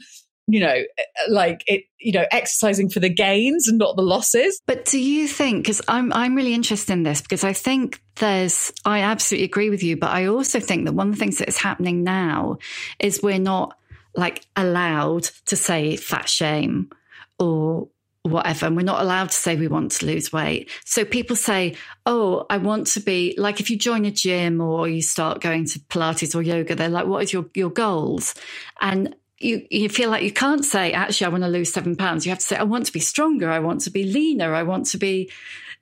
you 0.49 0.61
know, 0.61 0.81
like 1.29 1.61
it, 1.67 1.83
you 1.99 2.13
know, 2.13 2.25
exercising 2.31 2.89
for 2.89 3.01
the 3.01 3.09
gains 3.09 3.67
and 3.67 3.77
not 3.77 3.97
the 3.97 4.01
losses. 4.01 4.61
But 4.65 4.85
do 4.85 4.97
you 4.97 5.27
think, 5.27 5.65
because 5.65 5.81
I'm, 5.89 6.13
I'm 6.13 6.35
really 6.35 6.53
interested 6.53 6.93
in 6.93 7.03
this 7.03 7.21
because 7.21 7.43
I 7.43 7.51
think 7.51 8.01
there's, 8.15 8.71
I 8.85 9.01
absolutely 9.01 9.43
agree 9.43 9.69
with 9.69 9.83
you, 9.83 9.97
but 9.97 10.11
I 10.11 10.27
also 10.27 10.61
think 10.61 10.85
that 10.85 10.93
one 10.93 11.09
of 11.09 11.15
the 11.15 11.19
things 11.19 11.39
that 11.39 11.49
is 11.49 11.57
happening 11.57 12.03
now 12.03 12.59
is 12.97 13.21
we're 13.21 13.39
not 13.39 13.77
like 14.15 14.45
allowed 14.55 15.23
to 15.47 15.57
say 15.57 15.97
fat 15.97 16.29
shame 16.29 16.91
or 17.39 17.89
whatever. 18.27 18.65
And 18.65 18.75
we're 18.75 18.83
not 18.83 19.01
allowed 19.01 19.29
to 19.29 19.35
say 19.35 19.55
we 19.55 19.67
want 19.67 19.91
to 19.93 20.05
lose 20.05 20.31
weight. 20.31 20.69
So 20.85 21.05
people 21.05 21.35
say, 21.35 21.75
Oh, 22.05 22.45
I 22.49 22.57
want 22.57 22.87
to 22.87 22.99
be 22.99 23.35
like, 23.37 23.59
if 23.59 23.69
you 23.69 23.77
join 23.77 24.05
a 24.05 24.11
gym 24.11 24.61
or 24.61 24.87
you 24.87 25.01
start 25.01 25.41
going 25.41 25.65
to 25.65 25.79
Pilates 25.79 26.35
or 26.35 26.41
yoga, 26.41 26.75
they're 26.75 26.89
like, 26.89 27.05
what 27.05 27.23
is 27.23 27.33
your, 27.33 27.45
your 27.53 27.69
goals? 27.69 28.33
And 28.81 29.15
you, 29.39 29.65
you 29.69 29.89
feel 29.89 30.09
like 30.09 30.23
you 30.23 30.31
can't 30.31 30.65
say, 30.65 30.93
actually, 30.93 31.25
I 31.25 31.29
want 31.29 31.43
to 31.43 31.49
lose 31.49 31.71
seven 31.71 31.95
pounds. 31.95 32.25
You 32.25 32.31
have 32.31 32.39
to 32.39 32.45
say, 32.45 32.55
I 32.55 32.63
want 32.63 32.85
to 32.87 32.93
be 32.93 32.99
stronger. 32.99 33.49
I 33.49 33.59
want 33.59 33.81
to 33.81 33.91
be 33.91 34.03
leaner. 34.03 34.53
I 34.53 34.63
want 34.63 34.87
to 34.87 34.97
be. 34.97 35.31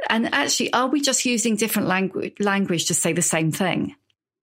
And 0.09 0.33
actually, 0.33 0.73
are 0.73 0.87
we 0.87 0.99
just 0.99 1.25
using 1.25 1.55
different 1.55 1.87
language, 1.87 2.33
language 2.39 2.85
to 2.87 2.93
say 2.93 3.13
the 3.13 3.21
same 3.21 3.51
thing? 3.51 3.95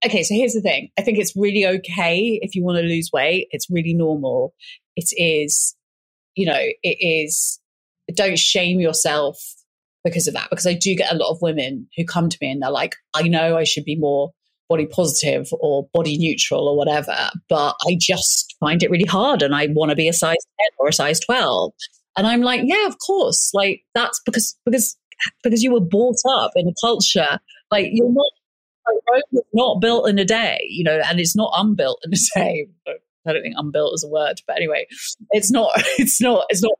Okay, 0.05 0.23
so 0.23 0.33
here's 0.33 0.53
the 0.53 0.61
thing. 0.61 0.89
I 0.97 1.01
think 1.01 1.17
it's 1.17 1.35
really 1.35 1.65
okay 1.65 2.39
if 2.41 2.55
you 2.55 2.63
want 2.63 2.77
to 2.77 2.83
lose 2.83 3.09
weight. 3.13 3.47
It's 3.51 3.69
really 3.69 3.93
normal. 3.93 4.53
It 4.95 5.09
is, 5.15 5.75
you 6.35 6.45
know, 6.45 6.59
it 6.59 6.97
is, 6.99 7.59
don't 8.13 8.39
shame 8.39 8.79
yourself 8.79 9.37
because 10.03 10.27
of 10.27 10.33
that. 10.33 10.49
Because 10.49 10.67
I 10.67 10.73
do 10.73 10.95
get 10.95 11.11
a 11.11 11.17
lot 11.17 11.31
of 11.31 11.41
women 11.41 11.87
who 11.97 12.05
come 12.05 12.29
to 12.29 12.37
me 12.41 12.51
and 12.51 12.61
they're 12.61 12.71
like, 12.71 12.95
I 13.13 13.23
know 13.23 13.57
I 13.57 13.63
should 13.63 13.85
be 13.85 13.95
more 13.95 14.31
body 14.69 14.85
positive 14.85 15.49
or 15.59 15.87
body 15.93 16.17
neutral 16.17 16.67
or 16.67 16.77
whatever, 16.77 17.15
but 17.49 17.75
I 17.87 17.97
just 17.99 18.55
find 18.59 18.81
it 18.81 18.89
really 18.89 19.05
hard 19.05 19.41
and 19.41 19.53
I 19.53 19.67
want 19.67 19.89
to 19.89 19.95
be 19.95 20.07
a 20.07 20.13
size 20.13 20.37
10 20.59 20.67
or 20.79 20.87
a 20.87 20.93
size 20.93 21.19
12. 21.19 21.73
And 22.17 22.27
I'm 22.27 22.41
like, 22.41 22.61
yeah, 22.63 22.87
of 22.87 22.97
course. 23.05 23.51
Like 23.53 23.81
that's 23.93 24.19
because 24.25 24.57
because 24.65 24.97
because 25.43 25.63
you 25.63 25.71
were 25.71 25.79
brought 25.79 26.17
up 26.29 26.51
in 26.55 26.67
a 26.67 26.73
culture 26.81 27.39
like 27.71 27.89
you're 27.91 28.11
not 28.11 28.25
Rome 28.85 29.21
was 29.31 29.45
not 29.53 29.81
built 29.81 30.09
in 30.09 30.19
a 30.19 30.25
day, 30.25 30.59
you 30.69 30.83
know, 30.83 30.99
and 31.05 31.19
it's 31.19 31.35
not 31.35 31.53
unbuilt 31.55 31.99
in 32.03 32.11
a 32.13 32.17
day. 32.35 32.67
I 33.25 33.31
don't 33.31 33.41
think 33.41 33.55
unbuilt 33.57 33.93
is 33.95 34.03
a 34.03 34.09
word, 34.09 34.41
but 34.45 34.57
anyway, 34.57 34.87
it's 35.31 35.51
not 35.51 35.71
it's 35.97 36.21
not 36.21 36.45
it's 36.49 36.61
not 36.61 36.73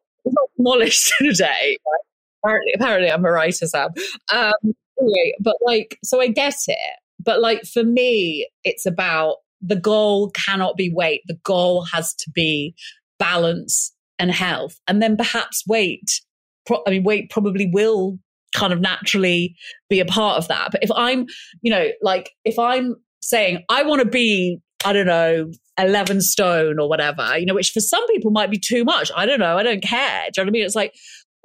demolished 0.57 1.13
in 1.19 1.27
a 1.27 1.33
day. 1.33 1.77
Right? 1.85 1.99
Apparently, 2.43 2.71
apparently, 2.75 3.11
I'm 3.11 3.25
a 3.25 3.31
writer, 3.31 3.67
Sam. 3.67 3.89
Um, 4.31 4.53
anyway, 4.99 5.33
but 5.39 5.55
like, 5.65 5.97
so 6.03 6.21
I 6.21 6.27
get 6.27 6.55
it. 6.67 6.99
But 7.23 7.41
like 7.41 7.63
for 7.65 7.83
me, 7.83 8.49
it's 8.63 8.85
about 8.85 9.37
the 9.61 9.77
goal 9.77 10.31
cannot 10.31 10.75
be 10.75 10.91
weight. 10.93 11.21
The 11.27 11.39
goal 11.43 11.85
has 11.93 12.13
to 12.15 12.29
be 12.31 12.75
balance 13.17 13.93
and 14.19 14.31
health. 14.31 14.79
And 14.87 15.01
then 15.01 15.15
perhaps 15.15 15.63
weight, 15.67 16.21
pro- 16.65 16.83
I 16.85 16.91
mean, 16.91 17.03
weight 17.03 17.29
probably 17.29 17.69
will 17.71 18.19
kind 18.53 18.73
of 18.73 18.81
naturally 18.81 19.55
be 19.89 19.99
a 19.99 20.05
part 20.05 20.37
of 20.37 20.47
that. 20.49 20.71
But 20.71 20.83
if 20.83 20.91
I'm, 20.91 21.25
you 21.61 21.71
know, 21.71 21.87
like 22.01 22.31
if 22.43 22.59
I'm 22.59 22.95
saying, 23.21 23.63
I 23.69 23.83
want 23.83 24.01
to 24.01 24.07
be, 24.07 24.59
I 24.85 24.93
don't 24.93 25.05
know, 25.05 25.51
11 25.79 26.21
stone 26.21 26.79
or 26.79 26.87
whatever, 26.87 27.37
you 27.37 27.45
know, 27.45 27.55
which 27.55 27.71
for 27.71 27.79
some 27.79 28.05
people 28.07 28.31
might 28.31 28.51
be 28.51 28.59
too 28.59 28.83
much. 28.83 29.11
I 29.15 29.25
don't 29.25 29.39
know. 29.39 29.57
I 29.57 29.63
don't 29.63 29.83
care. 29.83 30.25
Do 30.33 30.41
you 30.41 30.43
know 30.43 30.49
what 30.49 30.49
I 30.49 30.51
mean? 30.51 30.65
It's 30.65 30.75
like, 30.75 30.93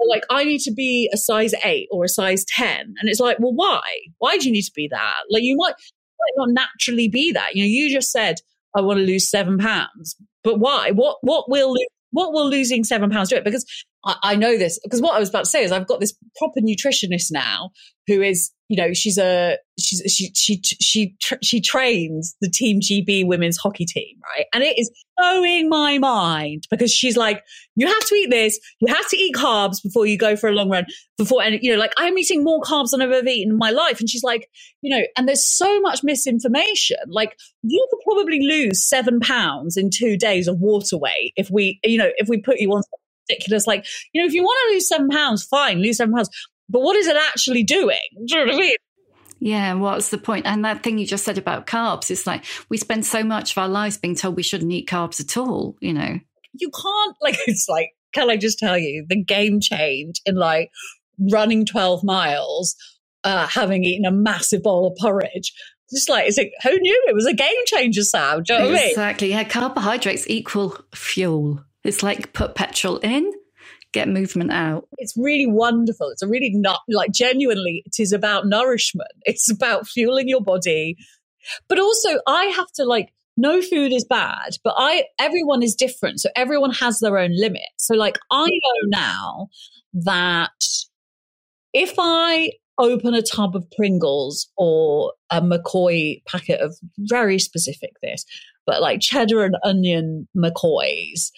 like 0.09 0.25
I 0.31 0.45
need 0.45 0.61
to 0.61 0.73
be 0.73 1.11
a 1.13 1.17
size 1.17 1.55
eight 1.65 1.89
or 1.91 2.05
a 2.05 2.09
size 2.09 2.45
10. 2.57 2.95
And 2.99 3.09
it's 3.09 3.21
like, 3.21 3.39
well, 3.41 3.55
why? 3.55 3.83
Why 4.19 4.39
do 4.39 4.47
you 4.47 4.53
need 4.53 4.63
to 4.63 4.73
be 4.75 4.89
that? 4.91 5.15
Like 5.31 5.43
you 5.43 5.57
might, 5.57 5.75
might 5.75 6.37
not 6.37 6.49
naturally 6.51 7.09
be 7.09 7.33
that. 7.33 7.55
You 7.55 7.63
know, 7.63 7.69
you 7.69 7.91
just 7.93 8.11
said, 8.11 8.37
I 8.77 8.81
want 8.81 8.99
to 8.99 9.05
lose 9.05 9.31
seven 9.31 9.59
pounds. 9.59 10.17
But 10.45 10.61
why? 10.61 10.91
What 10.93 11.19
what 11.23 11.51
will 11.51 11.75
what 12.11 12.33
will 12.33 12.49
losing 12.49 12.85
seven 12.85 13.11
pounds 13.11 13.31
do 13.31 13.37
it? 13.37 13.45
Because 13.45 13.65
I, 14.05 14.37
know 14.37 14.57
this 14.57 14.79
because 14.83 15.01
what 15.01 15.15
I 15.15 15.19
was 15.19 15.29
about 15.29 15.45
to 15.45 15.51
say 15.51 15.65
is 15.65 15.73
I've 15.73 15.87
got 15.87 16.01
this 16.01 16.15
proper 16.37 16.61
nutritionist 16.61 17.33
now 17.33 17.71
who 18.07 18.23
is 18.23 18.53
you 18.69 18.77
know 18.77 18.93
she's 18.93 19.19
a 19.19 19.59
she's 19.79 20.03
she 20.07 20.31
she 20.35 20.63
she 20.81 21.17
she 21.43 21.61
trains 21.61 22.37
the 22.41 22.49
team 22.49 22.81
GB 22.81 23.27
women's 23.27 23.57
hockey 23.57 23.85
team 23.85 24.17
right? 24.37 24.47
And 24.55 24.63
it 24.63 24.79
is 24.79 24.91
blowing 25.17 25.69
my 25.69 25.99
mind 25.99 26.65
because 26.71 26.93
she's 26.93 27.17
like 27.17 27.43
you 27.75 27.87
have 27.87 28.05
to 28.07 28.15
eat 28.15 28.31
this. 28.31 28.59
You 28.81 28.93
have 28.95 29.09
to 29.09 29.17
eat 29.17 29.35
carbs 29.35 29.83
before 29.83 30.07
you 30.07 30.17
go 30.17 30.37
for 30.37 30.49
a 30.49 30.53
long 30.53 30.71
run 30.71 30.87
before 31.17 31.43
and 31.43 31.59
you 31.61 31.73
know 31.73 31.79
like 31.79 31.93
I'm 31.99 32.17
eating 32.19 32.45
more 32.45 32.61
carbs 32.61 32.91
than 32.91 33.03
I've 33.03 33.11
ever 33.11 33.27
eaten 33.27 33.53
in 33.53 33.59
my 33.59 33.71
life. 33.71 33.99
And 33.99 34.09
she's 34.09 34.23
like 34.23 34.49
you 34.81 34.97
know 34.97 35.05
and 35.17 35.27
there's 35.27 35.45
so 35.45 35.81
much 35.81 36.01
misinformation. 36.05 36.99
Like 37.09 37.37
you 37.63 37.85
could 37.91 38.01
probably 38.05 38.47
lose 38.47 38.87
seven 38.89 39.19
pounds 39.19 39.77
in 39.77 39.91
two 39.91 40.17
days 40.17 40.47
of 40.47 40.61
water 40.61 40.97
weight 40.97 41.33
if 41.37 41.51
we 41.51 41.81
you 41.83 41.99
know 41.99 42.11
if 42.17 42.29
we 42.29 42.41
put 42.41 42.61
you 42.61 42.71
on 42.73 42.83
ridiculous. 43.29 43.67
Like, 43.67 43.87
you 44.13 44.21
know, 44.21 44.27
if 44.27 44.35
you 44.35 44.43
want 44.43 44.59
to 44.69 44.75
lose 44.75 44.89
seven 44.89 45.09
pounds, 45.09 45.45
fine, 45.45 45.81
lose 45.81 45.99
seven 45.99 46.15
pounds. 46.15 46.31
But 46.69 46.81
what 46.81 46.97
is 46.97 47.07
it 47.07 47.17
actually 47.17 47.65
doing? 47.65 47.99
Do 48.27 48.39
you 48.39 48.47
know 48.47 48.53
what 48.53 48.55
I 48.55 48.67
mean? 48.67 48.77
Yeah, 49.41 49.75
what's 49.75 50.09
the 50.09 50.19
point? 50.19 50.47
And 50.47 50.65
that 50.65 50.83
thing 50.83 50.99
you 50.99 51.07
just 51.07 51.25
said 51.25 51.39
about 51.39 51.67
carbs, 51.67 52.11
it's 52.11 52.27
like 52.27 52.45
we 52.69 52.77
spend 52.77 53.07
so 53.07 53.23
much 53.23 53.53
of 53.53 53.59
our 53.59 53.69
lives 53.69 53.97
being 53.97 54.17
told 54.17 54.37
we 54.37 54.43
shouldn't 54.43 54.73
eat 54.73 54.89
carbs 54.89 55.21
at 55.21 55.37
all, 55.37 55.77
you 55.81 55.93
know. 55.93 56.19
You 56.55 56.71
can't 56.71 57.17
like 57.23 57.39
it's 57.47 57.69
like, 57.69 57.91
can 58.13 58.31
I 58.31 58.37
just 58.37 58.59
tell 58.59 58.77
you 58.77 59.07
the 59.09 59.23
game 59.23 59.61
change 59.61 60.21
in 60.27 60.35
like 60.35 60.71
running 61.31 61.67
12 61.67 62.03
miles, 62.05 62.75
uh, 63.25 63.47
having 63.47 63.85
eaten 63.85 64.05
a 64.05 64.13
massive 64.13 64.63
bowl 64.63 64.87
of 64.87 64.97
porridge. 65.01 65.53
Just 65.91 66.09
like, 66.09 66.27
it's 66.27 66.37
like, 66.37 66.53
who 66.63 66.79
knew 66.79 67.05
it 67.09 67.15
was 67.15 67.27
a 67.27 67.33
game 67.33 67.65
changer, 67.67 68.03
Sam? 68.03 68.43
Do 68.43 68.53
you 68.53 68.59
know 68.59 68.67
what 68.67 68.75
I 68.75 68.79
mean? 68.79 68.91
Exactly. 68.91 69.31
Yeah, 69.31 69.45
carbohydrates 69.45 70.29
equal 70.29 70.79
fuel. 70.95 71.65
It's 71.85 72.03
like 72.03 72.33
put 72.33 72.55
petrol 72.55 72.99
in, 72.99 73.33
get 73.93 74.09
movement 74.09 74.53
out. 74.53 74.89
It's 74.99 75.15
really 75.17 75.47
wonderful. 75.47 76.11
It's 76.11 76.23
a 76.23 76.29
really 76.29 76.51
not 76.55 76.81
like 76.89 77.13
genuinely, 77.13 77.83
it 77.87 78.01
is 78.01 78.13
about 78.13 78.47
nourishment. 78.47 79.11
It's 79.25 79.51
about 79.51 79.87
fueling 79.87 80.29
your 80.29 80.41
body. 80.41 80.97
But 81.69 81.79
also, 81.79 82.21
I 82.27 82.45
have 82.47 82.71
to 82.73 82.85
like, 82.85 83.13
no 83.37 83.63
food 83.63 83.93
is 83.93 84.05
bad, 84.05 84.57
but 84.65 84.75
I, 84.77 85.05
everyone 85.19 85.63
is 85.63 85.77
different. 85.77 86.21
So 86.21 86.29
everyone 86.35 86.73
has 86.73 86.99
their 86.99 87.19
own 87.19 87.31
limit. 87.33 87.63
So 87.77 87.95
like, 87.95 88.19
I 88.31 88.47
know 88.47 88.89
now 88.89 89.49
that 89.95 90.51
if 91.73 91.95
I 91.99 92.51
open 92.79 93.15
a 93.15 93.23
tub 93.23 93.55
of 93.57 93.71
Pringles 93.77 94.49
or 94.57 95.13
a 95.31 95.41
McCoy 95.41 96.25
packet 96.27 96.61
of 96.61 96.77
very 96.99 97.39
specific 97.39 97.93
this, 98.03 98.25
but 98.67 98.81
like 98.81 99.01
cheddar 99.01 99.45
and 99.45 99.57
onion 99.65 100.29
McCoys, 100.37 101.31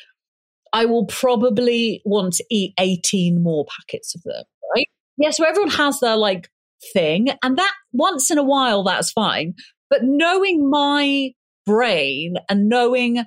I 0.72 0.85
will 0.87 1.06
probably 1.06 2.02
want 2.04 2.35
to 2.35 2.44
eat 2.50 2.74
18 2.78 3.42
more 3.42 3.66
packets 3.66 4.14
of 4.14 4.22
them, 4.22 4.44
right? 4.74 4.87
Yeah, 5.16 5.30
so 5.30 5.44
everyone 5.44 5.70
has 5.72 6.00
their 6.00 6.16
like 6.16 6.48
thing, 6.92 7.28
and 7.42 7.59
that 7.59 7.72
once 7.92 8.30
in 8.30 8.38
a 8.38 8.44
while, 8.44 8.83
that's 8.85 9.12
fine. 9.12 9.54
But 9.88 10.00
knowing 10.02 10.70
my 10.70 11.33
brain 11.66 12.37
and 12.48 12.68
knowing 12.68 13.24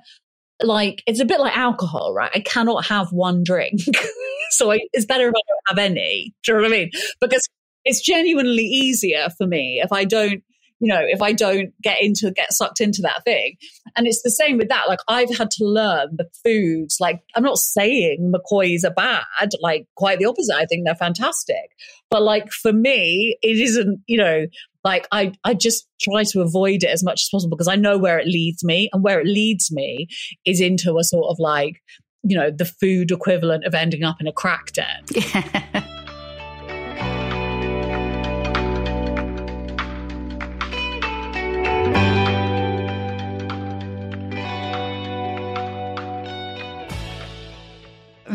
like 0.62 1.02
it's 1.06 1.20
a 1.20 1.24
bit 1.24 1.40
like 1.40 1.56
alcohol, 1.56 2.12
right? 2.14 2.30
I 2.34 2.40
cannot 2.40 2.86
have 2.86 3.08
one 3.10 3.42
drink. 3.44 3.80
so 4.50 4.72
I, 4.72 4.80
it's 4.92 5.06
better 5.06 5.28
if 5.28 5.34
I 5.34 5.40
don't 5.48 5.78
have 5.78 5.78
any. 5.78 6.34
Do 6.42 6.52
you 6.52 6.58
know 6.58 6.62
what 6.62 6.72
I 6.72 6.76
mean? 6.76 6.90
Because 7.20 7.42
it's 7.84 8.00
genuinely 8.00 8.64
easier 8.64 9.28
for 9.36 9.46
me 9.46 9.80
if 9.82 9.92
I 9.92 10.04
don't 10.04 10.42
you 10.80 10.92
know, 10.92 11.00
if 11.00 11.22
I 11.22 11.32
don't 11.32 11.72
get 11.82 12.02
into, 12.02 12.30
get 12.30 12.52
sucked 12.52 12.80
into 12.80 13.02
that 13.02 13.24
thing. 13.24 13.56
And 13.96 14.06
it's 14.06 14.22
the 14.22 14.30
same 14.30 14.58
with 14.58 14.68
that. 14.68 14.88
Like 14.88 15.00
I've 15.08 15.34
had 15.36 15.50
to 15.52 15.64
learn 15.64 16.16
the 16.16 16.28
foods. 16.44 16.98
Like 17.00 17.22
I'm 17.34 17.42
not 17.42 17.58
saying 17.58 18.32
McCoys 18.34 18.84
are 18.84 18.92
bad, 18.92 19.50
like 19.60 19.86
quite 19.94 20.18
the 20.18 20.26
opposite. 20.26 20.56
I 20.56 20.66
think 20.66 20.84
they're 20.84 20.94
fantastic. 20.94 21.70
But 22.10 22.22
like 22.22 22.50
for 22.50 22.72
me, 22.72 23.36
it 23.42 23.58
isn't, 23.60 24.00
you 24.06 24.18
know, 24.18 24.46
like 24.82 25.06
I, 25.10 25.32
I 25.44 25.54
just 25.54 25.88
try 26.00 26.24
to 26.24 26.42
avoid 26.42 26.82
it 26.82 26.90
as 26.90 27.02
much 27.02 27.22
as 27.22 27.28
possible 27.30 27.56
because 27.56 27.68
I 27.68 27.76
know 27.76 27.96
where 27.96 28.18
it 28.18 28.26
leads 28.26 28.62
me 28.64 28.90
and 28.92 29.02
where 29.02 29.20
it 29.20 29.26
leads 29.26 29.70
me 29.72 30.08
is 30.44 30.60
into 30.60 30.98
a 30.98 31.04
sort 31.04 31.30
of 31.30 31.38
like, 31.38 31.82
you 32.22 32.36
know, 32.36 32.50
the 32.50 32.64
food 32.64 33.10
equivalent 33.10 33.64
of 33.64 33.74
ending 33.74 34.02
up 34.02 34.16
in 34.20 34.26
a 34.26 34.32
crack 34.32 34.72
den. 34.72 35.84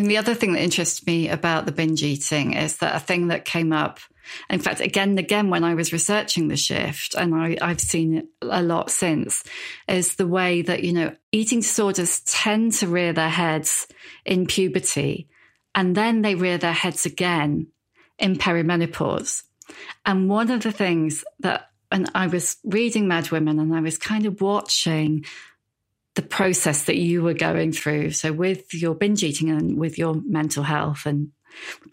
the 0.09 0.17
other 0.17 0.33
thing 0.33 0.53
that 0.53 0.61
interests 0.61 1.05
me 1.05 1.29
about 1.29 1.65
the 1.65 1.71
binge 1.71 2.03
eating 2.03 2.53
is 2.53 2.77
that 2.77 2.95
a 2.95 2.99
thing 2.99 3.27
that 3.27 3.45
came 3.45 3.71
up, 3.71 3.99
in 4.49 4.59
fact, 4.59 4.81
again 4.81 5.09
and 5.09 5.19
again 5.19 5.49
when 5.49 5.63
I 5.63 5.75
was 5.75 5.93
researching 5.93 6.47
the 6.47 6.57
shift, 6.57 7.15
and 7.15 7.33
I, 7.33 7.57
I've 7.61 7.81
seen 7.81 8.15
it 8.15 8.25
a 8.41 8.61
lot 8.61 8.91
since, 8.91 9.43
is 9.87 10.15
the 10.15 10.27
way 10.27 10.61
that, 10.63 10.83
you 10.83 10.93
know, 10.93 11.15
eating 11.31 11.61
disorders 11.61 12.21
tend 12.21 12.73
to 12.73 12.87
rear 12.87 13.13
their 13.13 13.29
heads 13.29 13.87
in 14.25 14.45
puberty 14.45 15.29
and 15.75 15.95
then 15.95 16.21
they 16.21 16.35
rear 16.35 16.57
their 16.57 16.73
heads 16.73 17.05
again 17.05 17.67
in 18.17 18.35
perimenopause. 18.35 19.43
And 20.05 20.29
one 20.29 20.51
of 20.51 20.63
the 20.63 20.71
things 20.71 21.23
that, 21.39 21.69
and 21.91 22.09
I 22.13 22.27
was 22.27 22.57
reading 22.63 23.07
Mad 23.07 23.31
Woman 23.31 23.59
and 23.59 23.75
I 23.75 23.79
was 23.79 23.97
kind 23.97 24.25
of 24.25 24.41
watching 24.41 25.25
the 26.15 26.21
process 26.21 26.85
that 26.85 26.97
you 26.97 27.21
were 27.21 27.33
going 27.33 27.71
through. 27.71 28.11
So 28.11 28.33
with 28.33 28.73
your 28.73 28.95
binge 28.95 29.23
eating 29.23 29.49
and 29.49 29.77
with 29.77 29.97
your 29.97 30.15
mental 30.25 30.63
health 30.63 31.05
and 31.05 31.31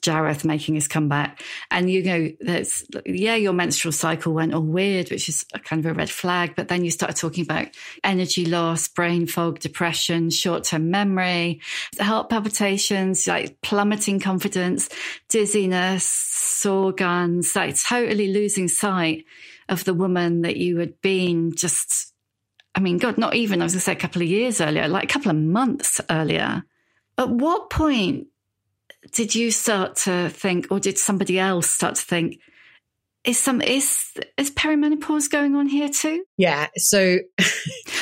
Jareth 0.03 0.45
making 0.45 0.75
his 0.75 0.89
comeback. 0.89 1.43
And 1.71 1.91
you 1.91 2.03
know, 2.03 2.31
that's 2.41 2.85
yeah, 3.05 3.35
your 3.35 3.53
menstrual 3.53 3.93
cycle 3.93 4.33
went 4.33 4.55
all 4.55 4.63
weird, 4.63 5.11
which 5.11 5.29
is 5.29 5.45
kind 5.65 5.85
of 5.85 5.91
a 5.91 5.95
red 5.95 6.11
flag. 6.11 6.55
But 6.57 6.69
then 6.69 6.85
you 6.85 6.91
started 6.91 7.17
talking 7.17 7.43
about 7.43 7.69
energy 8.05 8.45
loss, 8.45 8.89
brain 8.89 9.27
fog, 9.27 9.59
depression, 9.59 10.31
short 10.31 10.65
term 10.65 10.91
memory, 10.91 11.61
heart 11.99 12.31
palpitations, 12.31 13.27
like 13.27 13.61
plummeting 13.63 14.21
confidence, 14.21 14.89
dizziness, 15.29 16.05
sore 16.05 16.93
guns, 16.93 17.57
like 17.57 17.81
totally 17.81 18.33
losing 18.33 18.69
sight 18.69 19.25
of 19.69 19.85
the 19.85 19.95
woman 19.95 20.43
that 20.43 20.57
you 20.57 20.79
had 20.79 21.01
been 21.01 21.55
just 21.55 22.13
I 22.77 22.81
mean, 22.81 22.99
God, 22.99 23.17
not 23.17 23.35
even, 23.35 23.63
I 23.63 23.65
was 23.65 23.73
going 23.73 23.81
to 23.81 23.85
say 23.85 23.93
a 23.93 23.97
couple 23.97 24.21
of 24.21 24.29
years 24.29 24.61
earlier, 24.61 24.87
like 24.87 25.05
a 25.05 25.07
couple 25.07 25.31
of 25.31 25.37
months 25.37 25.99
earlier. 26.11 26.63
At 27.17 27.31
what 27.31 27.71
point 27.71 28.27
did 29.13 29.35
you 29.35 29.51
start 29.51 29.97
to 29.97 30.29
think, 30.29 30.67
or 30.71 30.79
did 30.79 30.99
somebody 30.99 31.39
else 31.39 31.71
start 31.71 31.95
to 31.95 32.03
think, 32.03 32.39
is 33.25 33.39
some 33.41 33.61
is 33.61 34.13
is 34.37 34.53
perimenopause 34.53 35.29
going 35.29 35.57
on 35.57 35.67
here 35.67 35.89
too? 35.89 36.25
Yeah. 36.37 36.69
So, 36.77 37.19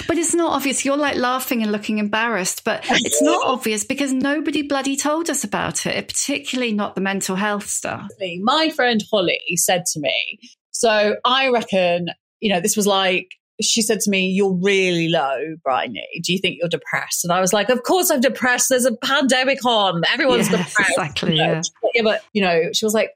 but 0.06 0.18
it's 0.18 0.34
not 0.34 0.52
obvious. 0.52 0.84
You're 0.84 0.98
like 0.98 1.16
laughing 1.16 1.62
and 1.62 1.72
looking 1.72 1.98
embarrassed, 1.98 2.64
but 2.64 2.84
it's 2.90 3.22
not 3.22 3.42
obvious 3.46 3.84
because 3.84 4.12
nobody 4.12 4.62
bloody 4.62 4.96
told 4.96 5.30
us 5.30 5.44
about 5.44 5.86
it. 5.86 6.08
Particularly 6.08 6.72
not 6.72 6.94
the 6.94 7.00
mental 7.00 7.36
health 7.36 7.68
stuff. 7.68 8.06
My 8.42 8.70
friend 8.70 9.02
Holly 9.10 9.40
said 9.54 9.84
to 9.92 10.00
me, 10.00 10.40
so 10.72 11.16
I 11.24 11.48
reckon 11.48 12.08
you 12.40 12.52
know 12.52 12.60
this 12.60 12.76
was 12.76 12.86
like 12.86 13.30
she 13.60 13.82
said 13.82 14.00
to 14.00 14.10
me, 14.10 14.28
You're 14.28 14.54
really 14.54 15.08
low, 15.08 15.56
Bryony. 15.62 16.06
Do 16.22 16.32
you 16.32 16.38
think 16.38 16.58
you're 16.58 16.68
depressed? 16.68 17.24
And 17.24 17.32
I 17.32 17.40
was 17.40 17.52
like, 17.52 17.68
Of 17.68 17.82
course 17.82 18.10
I'm 18.10 18.20
depressed. 18.20 18.68
There's 18.68 18.84
a 18.84 18.96
pandemic 18.96 19.64
on. 19.64 20.02
Everyone's 20.12 20.50
yes, 20.50 20.68
depressed. 20.68 20.90
Exactly. 20.90 21.36
You 21.36 21.38
know? 21.46 21.52
Yeah. 21.52 21.62
yeah. 21.94 22.02
But, 22.02 22.22
you 22.32 22.42
know, 22.42 22.72
she 22.72 22.84
was 22.84 22.94
like, 22.94 23.10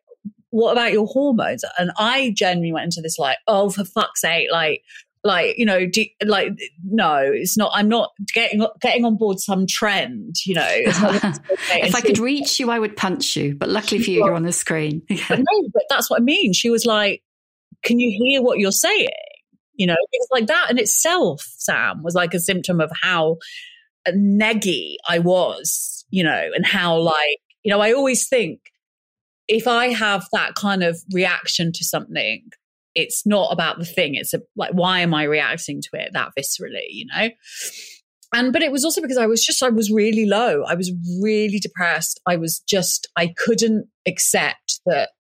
What 0.51 0.73
about 0.73 0.93
your 0.93 1.07
hormones? 1.07 1.65
And 1.79 1.91
I 1.99 2.33
genuinely 2.37 2.73
went 2.73 2.85
into 2.85 3.01
this 3.01 3.19
like, 3.19 3.39
Oh, 3.47 3.71
for 3.71 3.85
fuck's 3.85 4.21
sake. 4.21 4.49
Like, 4.51 4.83
like 5.25 5.59
you 5.59 5.67
know 5.67 5.85
do, 5.85 6.05
like 6.25 6.53
no 6.85 7.19
it's 7.19 7.57
not 7.57 7.73
i'm 7.75 7.89
not 7.89 8.13
getting 8.33 8.65
getting 8.81 9.05
on 9.05 9.17
board 9.17 9.41
some 9.41 9.67
trend 9.67 10.37
you 10.47 10.55
know 10.55 10.69
if 10.71 11.95
i 11.95 12.01
could 12.01 12.19
reach 12.19 12.61
you 12.61 12.71
i 12.71 12.79
would 12.79 12.97
punch 12.97 13.35
you 13.35 13.53
but 13.57 13.69
luckily 13.69 14.01
for 14.01 14.11
you 14.11 14.25
you're 14.25 14.35
on 14.35 14.45
the 14.45 14.53
screen 14.53 15.03
but 15.29 15.41
no 15.41 15.69
but 15.75 15.83
that's 15.91 16.09
what 16.09 16.21
i 16.21 16.23
mean 16.23 16.53
she 16.53 16.71
was 16.71 16.87
like 16.87 17.21
can 17.83 17.99
you 17.99 18.11
hear 18.11 18.41
what 18.41 18.61
you're 18.61 18.71
saying 18.71 19.09
you 19.79 19.87
know, 19.87 19.97
because 20.13 20.29
like 20.31 20.49
that 20.49 20.71
in 20.71 20.79
itself, 20.79 21.41
Sam, 21.57 22.03
was 22.03 22.15
like 22.15 22.35
a 22.35 22.41
symptom 22.41 22.81
of 22.81 22.91
how 23.03 23.39
neggy 24.09 24.97
I 25.09 25.21
was, 25.21 26.05
you 26.11 26.25
know, 26.25 26.51
and 26.55 26.67
how 26.67 26.99
like, 26.99 27.39
you 27.63 27.71
know, 27.71 27.81
I 27.81 27.93
always 27.93 28.29
think 28.29 28.61
if 29.47 29.67
I 29.67 29.89
have 29.89 30.27
that 30.33 30.55
kind 30.55 30.83
of 30.83 30.99
reaction 31.13 31.73
to 31.73 31.85
something, 31.85 32.43
it's 32.95 33.25
not 33.25 33.53
about 33.53 33.79
the 33.79 33.85
thing. 33.85 34.15
It's 34.15 34.35
a, 34.35 34.41
like, 34.57 34.73
why 34.73 35.01
am 35.01 35.15
I 35.15 35.23
reacting 35.23 35.81
to 35.83 35.89
it 35.95 36.11
that 36.13 36.33
viscerally, 36.39 36.89
you 36.91 37.07
know? 37.15 37.31
And, 38.35 38.53
but 38.53 38.63
it 38.63 38.73
was 38.73 38.85
also 38.85 39.01
because 39.01 39.17
I 39.17 39.27
was 39.27 39.45
just, 39.45 39.63
I 39.63 39.71
was 39.71 39.91
really 39.91 40.27
low. 40.27 40.65
I 40.65 40.75
was 40.75 40.93
really 41.23 41.61
depressed. 41.61 42.21
I 42.27 42.37
was 42.37 42.61
just, 42.69 43.09
I 43.17 43.33
couldn't 43.37 43.87
accept 44.07 44.81
that 44.85 45.11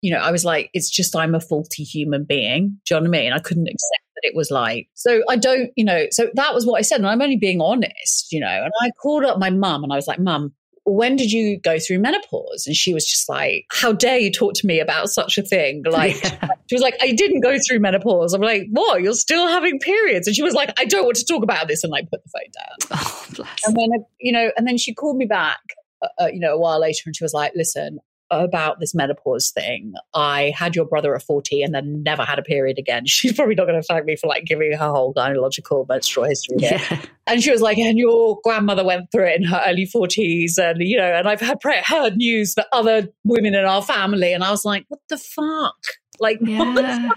you 0.00 0.12
know, 0.12 0.20
I 0.20 0.30
was 0.30 0.44
like, 0.44 0.70
it's 0.74 0.90
just 0.90 1.16
I'm 1.16 1.34
a 1.34 1.40
faulty 1.40 1.82
human 1.82 2.24
being. 2.24 2.78
Do 2.86 2.94
you 2.94 3.00
know 3.00 3.08
what 3.08 3.16
I 3.16 3.20
mean? 3.20 3.32
I 3.32 3.38
couldn't 3.38 3.66
accept 3.66 4.04
that 4.14 4.28
it 4.28 4.36
was 4.36 4.50
like, 4.50 4.88
so 4.94 5.22
I 5.28 5.36
don't, 5.36 5.70
you 5.76 5.84
know, 5.84 6.06
so 6.10 6.28
that 6.34 6.54
was 6.54 6.66
what 6.66 6.78
I 6.78 6.82
said. 6.82 6.98
And 6.98 7.06
I'm 7.06 7.22
only 7.22 7.36
being 7.36 7.60
honest, 7.60 8.32
you 8.32 8.40
know. 8.40 8.46
And 8.46 8.72
I 8.80 8.90
called 9.02 9.24
up 9.24 9.38
my 9.38 9.50
mum 9.50 9.82
and 9.82 9.92
I 9.92 9.96
was 9.96 10.06
like, 10.06 10.20
Mum, 10.20 10.52
when 10.84 11.16
did 11.16 11.30
you 11.30 11.60
go 11.60 11.78
through 11.78 11.98
menopause? 11.98 12.64
And 12.66 12.74
she 12.74 12.94
was 12.94 13.06
just 13.06 13.28
like, 13.28 13.66
How 13.70 13.92
dare 13.92 14.18
you 14.18 14.32
talk 14.32 14.54
to 14.54 14.66
me 14.66 14.80
about 14.80 15.10
such 15.10 15.38
a 15.38 15.42
thing? 15.42 15.82
Like, 15.98 16.22
yeah. 16.22 16.48
she 16.68 16.74
was 16.74 16.82
like, 16.82 16.96
I 17.00 17.12
didn't 17.12 17.40
go 17.40 17.56
through 17.66 17.80
menopause. 17.80 18.34
I'm 18.34 18.40
like, 18.40 18.68
What? 18.70 19.02
You're 19.02 19.14
still 19.14 19.48
having 19.48 19.78
periods? 19.80 20.26
And 20.26 20.36
she 20.36 20.42
was 20.42 20.54
like, 20.54 20.72
I 20.78 20.84
don't 20.84 21.04
want 21.04 21.16
to 21.16 21.24
talk 21.24 21.42
about 21.42 21.66
this. 21.66 21.82
And 21.82 21.92
I 21.94 22.02
put 22.02 22.22
the 22.22 22.30
phone 22.30 22.42
down. 22.54 23.00
Oh, 23.02 23.26
bless. 23.34 23.66
And 23.66 23.76
then, 23.76 24.04
you 24.20 24.32
know, 24.32 24.50
and 24.56 24.66
then 24.66 24.78
she 24.78 24.94
called 24.94 25.16
me 25.16 25.26
back, 25.26 25.60
uh, 26.02 26.08
uh 26.22 26.26
you 26.26 26.40
know, 26.40 26.54
a 26.54 26.58
while 26.58 26.80
later 26.80 27.02
and 27.06 27.16
she 27.16 27.24
was 27.24 27.34
like, 27.34 27.52
Listen, 27.54 27.98
about 28.30 28.80
this 28.80 28.94
menopause 28.94 29.50
thing. 29.50 29.94
I 30.14 30.52
had 30.56 30.76
your 30.76 30.84
brother 30.84 31.14
at 31.14 31.22
40 31.22 31.62
and 31.62 31.74
then 31.74 32.02
never 32.02 32.24
had 32.24 32.38
a 32.38 32.42
period 32.42 32.78
again. 32.78 33.04
She's 33.06 33.34
probably 33.34 33.54
not 33.54 33.66
going 33.66 33.80
to 33.80 33.86
thank 33.86 34.04
me 34.04 34.16
for 34.16 34.26
like 34.26 34.44
giving 34.44 34.72
her 34.72 34.90
whole 34.90 35.14
gynecological 35.14 35.88
menstrual 35.88 36.26
history. 36.26 36.56
Yeah. 36.58 37.02
And 37.26 37.42
she 37.42 37.50
was 37.50 37.60
like, 37.60 37.78
and 37.78 37.98
your 37.98 38.38
grandmother 38.42 38.84
went 38.84 39.10
through 39.12 39.26
it 39.26 39.40
in 39.40 39.44
her 39.44 39.62
early 39.66 39.86
40s. 39.86 40.58
And, 40.58 40.80
you 40.80 40.96
know, 40.96 41.12
and 41.12 41.28
I've 41.28 41.40
heard, 41.40 41.58
heard 41.84 42.16
news 42.16 42.54
that 42.54 42.68
other 42.72 43.08
women 43.24 43.54
in 43.54 43.64
our 43.64 43.82
family. 43.82 44.32
And 44.32 44.44
I 44.44 44.50
was 44.50 44.64
like, 44.64 44.86
what 44.88 45.00
the 45.08 45.18
fuck? 45.18 45.76
Like, 46.20 46.38
yeah. 46.42 47.10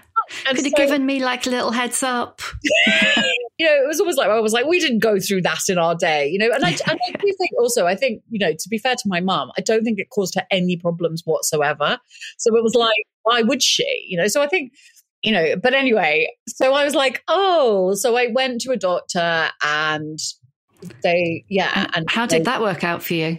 Could 0.45 0.57
so, 0.59 0.63
have 0.63 0.73
given 0.75 1.05
me 1.05 1.23
like 1.23 1.45
a 1.47 1.49
little 1.49 1.71
heads 1.71 2.03
up. 2.03 2.41
you 3.57 3.65
know, 3.65 3.83
it 3.83 3.87
was 3.87 3.99
almost 3.99 4.17
like 4.17 4.29
I 4.29 4.39
was 4.39 4.53
like, 4.53 4.65
we 4.65 4.79
didn't 4.79 4.99
go 4.99 5.19
through 5.19 5.41
that 5.43 5.69
in 5.69 5.77
our 5.77 5.95
day, 5.95 6.27
you 6.27 6.39
know. 6.39 6.49
And 6.53 6.63
I, 6.63 6.69
and 6.69 6.99
I 7.07 7.11
do 7.11 7.33
think 7.37 7.51
also, 7.59 7.85
I 7.85 7.95
think 7.95 8.23
you 8.29 8.39
know, 8.39 8.51
to 8.51 8.69
be 8.69 8.77
fair 8.77 8.95
to 8.95 9.03
my 9.05 9.21
mum, 9.21 9.51
I 9.57 9.61
don't 9.61 9.83
think 9.83 9.99
it 9.99 10.09
caused 10.09 10.35
her 10.35 10.43
any 10.51 10.77
problems 10.77 11.23
whatsoever. 11.25 11.99
So 12.37 12.55
it 12.55 12.63
was 12.63 12.75
like, 12.75 13.05
why 13.23 13.41
would 13.41 13.61
she? 13.61 14.05
You 14.07 14.17
know. 14.17 14.27
So 14.27 14.41
I 14.41 14.47
think 14.47 14.73
you 15.21 15.31
know, 15.31 15.55
but 15.55 15.73
anyway, 15.73 16.27
so 16.47 16.73
I 16.73 16.83
was 16.83 16.95
like, 16.95 17.23
oh, 17.27 17.93
so 17.93 18.17
I 18.17 18.27
went 18.33 18.61
to 18.61 18.71
a 18.71 18.77
doctor 18.77 19.49
and 19.63 20.19
they, 21.03 21.45
yeah. 21.47 21.87
And 21.93 22.09
how 22.09 22.25
did 22.25 22.45
that 22.45 22.61
work 22.61 22.83
out 22.83 23.03
for 23.03 23.13
you? 23.13 23.37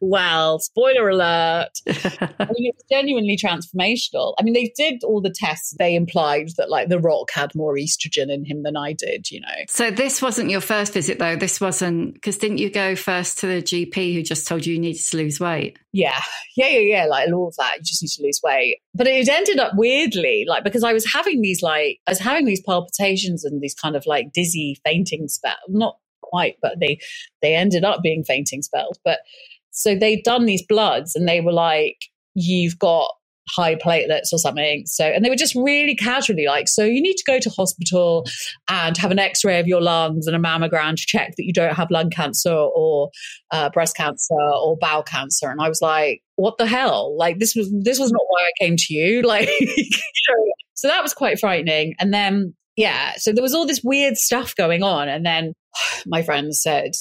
Well, 0.00 0.58
spoiler 0.58 1.08
alert. 1.08 1.70
I 1.86 2.46
mean, 2.50 2.72
it's 2.72 2.84
genuinely 2.90 3.36
transformational. 3.36 4.34
I 4.38 4.42
mean, 4.42 4.54
they 4.54 4.72
did 4.76 5.02
all 5.04 5.20
the 5.20 5.34
tests. 5.34 5.74
They 5.78 5.94
implied 5.94 6.50
that 6.56 6.70
like 6.70 6.88
the 6.88 6.98
rock 6.98 7.30
had 7.32 7.54
more 7.54 7.74
estrogen 7.74 8.30
in 8.30 8.44
him 8.44 8.62
than 8.62 8.76
I 8.76 8.92
did, 8.92 9.30
you 9.30 9.40
know. 9.40 9.64
So 9.68 9.90
this 9.90 10.22
wasn't 10.22 10.50
your 10.50 10.60
first 10.60 10.92
visit 10.92 11.18
though. 11.18 11.36
This 11.36 11.60
wasn't 11.60 12.14
because 12.14 12.38
didn't 12.38 12.58
you 12.58 12.70
go 12.70 12.96
first 12.96 13.38
to 13.40 13.46
the 13.46 13.62
GP 13.62 14.14
who 14.14 14.22
just 14.22 14.46
told 14.46 14.66
you 14.66 14.74
you 14.74 14.80
needed 14.80 15.02
to 15.02 15.16
lose 15.16 15.40
weight? 15.40 15.78
Yeah. 15.92 16.20
Yeah, 16.56 16.68
yeah, 16.68 16.78
yeah. 16.78 17.04
Like 17.06 17.28
all 17.32 17.48
of 17.48 17.56
that. 17.56 17.76
You 17.78 17.82
just 17.82 18.02
need 18.02 18.10
to 18.10 18.22
lose 18.22 18.40
weight. 18.42 18.78
But 18.94 19.06
it 19.06 19.28
ended 19.28 19.58
up 19.58 19.72
weirdly, 19.76 20.44
like 20.48 20.64
because 20.64 20.84
I 20.84 20.92
was 20.92 21.10
having 21.12 21.40
these 21.40 21.62
like 21.62 21.98
I 22.06 22.12
was 22.12 22.18
having 22.18 22.44
these 22.44 22.62
palpitations 22.62 23.44
and 23.44 23.60
these 23.60 23.74
kind 23.74 23.96
of 23.96 24.06
like 24.06 24.32
dizzy 24.32 24.80
fainting 24.84 25.28
spell. 25.28 25.56
Not 25.68 25.96
quite, 26.28 26.56
but 26.62 26.78
they 26.80 26.98
they 27.42 27.54
ended 27.54 27.84
up 27.84 28.02
being 28.02 28.24
fainting 28.24 28.62
spells. 28.62 28.98
But 29.04 29.20
so 29.70 29.94
they'd 29.94 30.24
done 30.24 30.44
these 30.44 30.64
bloods 30.66 31.14
and 31.14 31.28
they 31.28 31.40
were 31.40 31.52
like, 31.52 31.96
you've 32.34 32.78
got 32.78 33.10
high 33.50 33.74
platelets 33.74 34.32
or 34.32 34.38
something. 34.38 34.84
So, 34.86 35.04
and 35.04 35.24
they 35.24 35.30
were 35.30 35.36
just 35.36 35.54
really 35.54 35.94
casually 35.94 36.46
like, 36.46 36.68
so 36.68 36.84
you 36.84 37.00
need 37.00 37.16
to 37.16 37.24
go 37.26 37.38
to 37.38 37.50
hospital 37.50 38.26
and 38.68 38.96
have 38.96 39.10
an 39.10 39.18
x 39.18 39.44
ray 39.44 39.58
of 39.58 39.66
your 39.66 39.80
lungs 39.80 40.26
and 40.26 40.36
a 40.36 40.38
mammogram 40.38 40.96
to 40.96 41.04
check 41.06 41.34
that 41.36 41.44
you 41.44 41.52
don't 41.52 41.74
have 41.74 41.90
lung 41.90 42.10
cancer 42.10 42.52
or 42.52 43.10
uh, 43.50 43.70
breast 43.70 43.96
cancer 43.96 44.34
or 44.34 44.76
bowel 44.78 45.02
cancer. 45.02 45.50
And 45.50 45.60
I 45.60 45.68
was 45.68 45.80
like, 45.80 46.22
what 46.36 46.58
the 46.58 46.66
hell? 46.66 47.16
Like, 47.16 47.38
this 47.38 47.54
was, 47.54 47.72
this 47.82 47.98
was 47.98 48.12
not 48.12 48.22
why 48.28 48.42
I 48.42 48.64
came 48.64 48.76
to 48.76 48.94
you. 48.94 49.22
Like, 49.28 49.50
so 50.74 50.88
that 50.88 51.02
was 51.02 51.12
quite 51.12 51.38
frightening. 51.38 51.94
And 51.98 52.14
then, 52.14 52.54
yeah, 52.76 53.12
so 53.16 53.32
there 53.32 53.42
was 53.42 53.54
all 53.54 53.66
this 53.66 53.82
weird 53.84 54.16
stuff 54.16 54.54
going 54.54 54.82
on. 54.82 55.08
And 55.08 55.26
then 55.26 55.52
my 56.06 56.22
friend 56.22 56.54
said, 56.54 56.92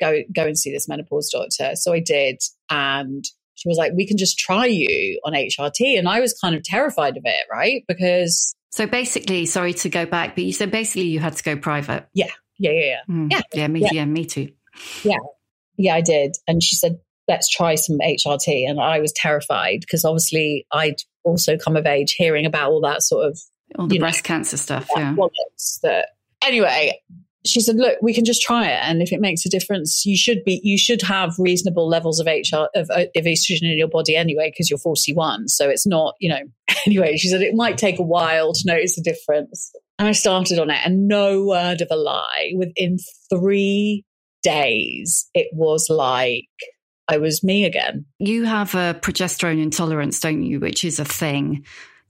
go, 0.00 0.20
go 0.34 0.46
and 0.46 0.58
see 0.58 0.72
this 0.72 0.88
menopause 0.88 1.30
doctor. 1.30 1.76
So 1.76 1.92
I 1.92 2.00
did. 2.00 2.42
And 2.70 3.24
she 3.54 3.68
was 3.68 3.78
like, 3.78 3.92
we 3.94 4.06
can 4.06 4.16
just 4.16 4.38
try 4.38 4.66
you 4.66 5.20
on 5.24 5.32
HRT. 5.32 5.98
And 5.98 6.08
I 6.08 6.20
was 6.20 6.32
kind 6.34 6.54
of 6.54 6.62
terrified 6.62 7.16
of 7.16 7.22
it, 7.24 7.46
right? 7.50 7.84
Because. 7.86 8.54
So 8.70 8.86
basically, 8.86 9.46
sorry 9.46 9.74
to 9.74 9.88
go 9.88 10.06
back, 10.06 10.34
but 10.34 10.44
you 10.44 10.52
said 10.52 10.70
basically 10.70 11.08
you 11.08 11.20
had 11.20 11.36
to 11.36 11.42
go 11.42 11.56
private. 11.56 12.06
Yeah. 12.12 12.30
Yeah. 12.58 12.70
Yeah. 12.72 12.80
Yeah. 12.80 13.00
Mm. 13.08 13.30
yeah. 13.30 13.40
yeah. 13.52 13.68
Me, 13.68 13.80
yeah. 13.80 13.88
yeah. 13.92 14.04
Me 14.04 14.24
too. 14.24 14.52
Yeah. 15.02 15.18
Yeah, 15.76 15.94
I 15.94 16.00
did. 16.00 16.36
And 16.46 16.62
she 16.62 16.76
said, 16.76 16.98
let's 17.28 17.48
try 17.48 17.74
some 17.74 17.98
HRT. 17.98 18.68
And 18.68 18.80
I 18.80 19.00
was 19.00 19.12
terrified 19.12 19.80
because 19.80 20.04
obviously 20.04 20.66
I'd 20.72 21.02
also 21.24 21.56
come 21.56 21.76
of 21.76 21.86
age 21.86 22.12
hearing 22.12 22.46
about 22.46 22.70
all 22.70 22.80
that 22.82 23.02
sort 23.02 23.26
of 23.26 23.40
all 23.78 23.86
the 23.86 23.98
breast 23.98 24.24
know, 24.24 24.28
cancer 24.28 24.56
stuff. 24.56 24.88
Yeah. 24.94 25.14
That, 25.82 26.08
anyway, 26.42 27.00
she 27.46 27.60
said, 27.60 27.76
"Look, 27.76 27.98
we 28.02 28.14
can 28.14 28.24
just 28.24 28.42
try 28.42 28.66
it, 28.68 28.80
and 28.82 29.02
if 29.02 29.12
it 29.12 29.20
makes 29.20 29.44
a 29.44 29.48
difference, 29.48 30.04
you 30.04 30.16
should 30.16 30.44
be 30.44 30.60
you 30.62 30.78
should 30.78 31.02
have 31.02 31.34
reasonable 31.38 31.88
levels 31.88 32.20
of 32.20 32.26
HR 32.26 32.68
of, 32.74 32.90
uh, 32.90 33.06
of 33.16 33.24
estrogen 33.24 33.70
in 33.70 33.78
your 33.78 33.88
body 33.88 34.16
anyway, 34.16 34.50
because 34.50 34.70
you're 34.70 34.78
41. 34.78 35.48
So 35.48 35.68
it's 35.68 35.86
not, 35.86 36.14
you 36.20 36.28
know." 36.28 36.40
Anyway, 36.86 37.16
she 37.16 37.28
said 37.28 37.40
it 37.40 37.54
might 37.54 37.78
take 37.78 37.98
a 37.98 38.02
while 38.02 38.52
to 38.52 38.62
notice 38.66 38.96
the 38.96 39.02
difference, 39.02 39.72
and 39.98 40.06
I 40.06 40.12
started 40.12 40.58
on 40.58 40.68
it, 40.68 40.80
and 40.84 41.08
no 41.08 41.42
word 41.42 41.80
of 41.80 41.88
a 41.90 41.96
lie, 41.96 42.52
within 42.56 42.98
three 43.30 44.04
days, 44.42 45.26
it 45.32 45.48
was 45.52 45.88
like 45.88 46.46
I 47.08 47.18
was 47.18 47.42
me 47.42 47.64
again. 47.64 48.06
You 48.18 48.44
have 48.44 48.74
a 48.74 48.98
progesterone 49.00 49.62
intolerance, 49.62 50.20
don't 50.20 50.42
you? 50.42 50.60
Which 50.60 50.84
is 50.84 50.98
a 50.98 51.04
thing 51.04 51.64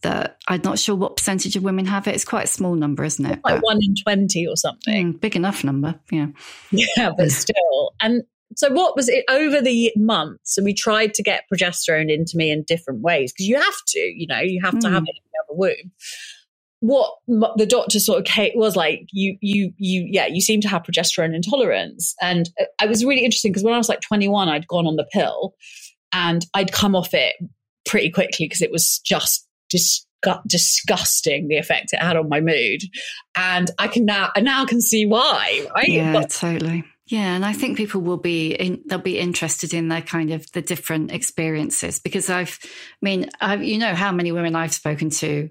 that 0.05 0.39
I'm 0.47 0.61
not 0.63 0.79
sure 0.79 0.95
what 0.95 1.17
percentage 1.17 1.57
of 1.57 1.65
women 1.65 1.87
have 1.87 2.07
it. 2.07 2.15
It's 2.15 2.25
quite 2.25 2.45
a 2.45 2.49
small 2.49 2.75
number, 2.75 3.05
isn't 3.05 3.25
it? 3.25 3.41
Like 3.43 3.57
but, 3.57 3.63
one 3.63 3.79
in 3.83 3.95
20 3.97 4.47
or 4.47 4.57
something. 4.57 5.15
Mm, 5.15 5.21
big 5.21 5.35
enough 5.35 5.65
number, 5.65 5.99
yeah. 6.13 6.29
Yeah, 6.71 7.11
but 7.17 7.31
still. 7.31 7.93
And 8.01 8.23
so 8.57 8.71
what 8.71 8.95
was 8.95 9.09
it 9.09 9.25
over 9.29 9.61
the 9.61 9.93
months? 9.97 10.57
And 10.57 10.65
we 10.65 10.75
tried 10.75 11.15
to 11.15 11.23
get 11.23 11.45
progesterone 11.53 12.13
into 12.13 12.37
me 12.37 12.51
in 12.51 12.63
different 12.63 13.01
ways 13.01 13.33
because 13.33 13.49
you 13.49 13.57
have 13.57 13.77
to, 13.89 13.99
you 13.99 14.27
know, 14.27 14.41
you 14.41 14.61
have 14.63 14.79
to 14.79 14.87
mm. 14.87 14.93
have 14.93 15.03
it 15.03 15.17
in 15.17 15.23
the 15.33 15.43
other 15.45 15.59
womb. 15.59 15.93
What 16.81 17.15
the 17.57 17.67
doctor 17.67 17.99
sort 17.99 18.29
of 18.29 18.51
was 18.55 18.77
like, 18.77 19.07
you, 19.11 19.39
you, 19.41 19.73
you, 19.79 20.07
yeah, 20.07 20.27
you 20.27 20.43
seem 20.43 20.61
to 20.61 20.69
have 20.69 20.83
progesterone 20.83 21.35
intolerance. 21.35 22.15
And 22.21 22.51
uh, 22.61 22.67
I 22.79 22.87
was 22.87 23.05
really 23.05 23.25
interesting 23.25 23.53
because 23.53 23.65
when 23.65 23.73
I 23.73 23.79
was 23.79 23.89
like 23.89 24.03
21, 24.03 24.49
I'd 24.49 24.69
gone 24.69 24.87
on 24.87 24.97
the 24.97 25.09
pill 25.11 25.55
and 26.13 26.45
I'd 26.53 26.73
come 26.73 26.95
off 26.95 27.15
it 27.15 27.37
pretty 27.87 28.11
quickly 28.11 28.45
because 28.47 28.61
it 28.61 28.71
was 28.71 28.99
just 28.99 29.49
disgusting 30.47 31.49
the 31.49 31.57
effect 31.57 31.93
it 31.93 32.01
had 32.01 32.17
on 32.17 32.29
my 32.29 32.41
mood. 32.41 32.83
And 33.37 33.71
I 33.79 33.89
can 33.89 34.05
now, 34.05 34.31
I 34.35 34.41
now 34.41 34.65
can 34.65 34.81
see 34.81 35.07
why, 35.07 35.67
right? 35.75 35.89
Yeah, 35.89 36.13
but, 36.13 36.31
totally. 36.31 36.85
Yeah, 37.07 37.35
and 37.35 37.45
I 37.45 37.53
think 37.53 37.77
people 37.77 38.01
will 38.01 38.17
be 38.17 38.55
in, 38.55 38.83
they'll 38.87 38.99
be 38.99 39.19
interested 39.19 39.75
in 39.75 39.89
their 39.89 40.01
kind 40.01 40.33
of 40.33 40.51
the 40.53 40.63
different 40.63 41.11
experiences 41.13 41.99
because 41.99 42.31
I've, 42.31 42.59
I 42.65 42.69
mean, 43.03 43.29
I've, 43.41 43.63
you 43.63 43.79
know 43.79 43.95
how 43.95 44.11
many 44.11 44.33
women 44.33 44.57
I've 44.57 44.73
spoken 44.73 45.11
to 45.11 45.51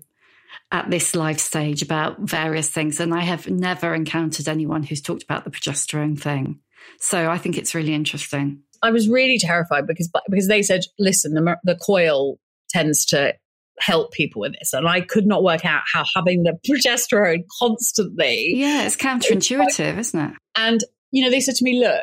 at 0.71 0.89
this 0.89 1.13
life 1.13 1.39
stage 1.39 1.83
about 1.83 2.21
various 2.21 2.69
things, 2.69 2.99
and 2.99 3.13
I 3.13 3.21
have 3.21 3.47
never 3.47 3.93
encountered 3.93 4.47
anyone 4.47 4.81
who's 4.81 5.01
talked 5.01 5.21
about 5.21 5.43
the 5.43 5.51
progesterone 5.51 6.19
thing. 6.19 6.59
So 6.99 7.29
I 7.29 7.37
think 7.37 7.57
it's 7.57 7.75
really 7.75 7.93
interesting. 7.93 8.63
I 8.81 8.89
was 8.89 9.07
really 9.07 9.37
terrified 9.37 9.85
because 9.85 10.09
because 10.29 10.47
they 10.47 10.63
said, 10.63 10.81
listen, 10.97 11.35
the, 11.35 11.57
the 11.63 11.75
coil 11.75 12.39
tends 12.69 13.05
to 13.05 13.35
help 13.79 14.11
people 14.11 14.41
with 14.41 14.53
this. 14.53 14.73
And 14.73 14.87
I 14.87 15.01
could 15.01 15.25
not 15.25 15.43
work 15.43 15.65
out 15.65 15.81
how 15.91 16.03
having 16.15 16.43
the 16.43 16.57
progesterone 16.67 17.43
constantly. 17.59 18.53
Yeah, 18.55 18.85
it's 18.85 18.95
counterintuitive, 18.95 19.97
isn't 19.97 20.19
it? 20.19 20.33
And, 20.55 20.81
you 21.11 21.23
know, 21.23 21.29
they 21.29 21.39
said 21.39 21.55
to 21.55 21.63
me, 21.63 21.79
look, 21.79 22.01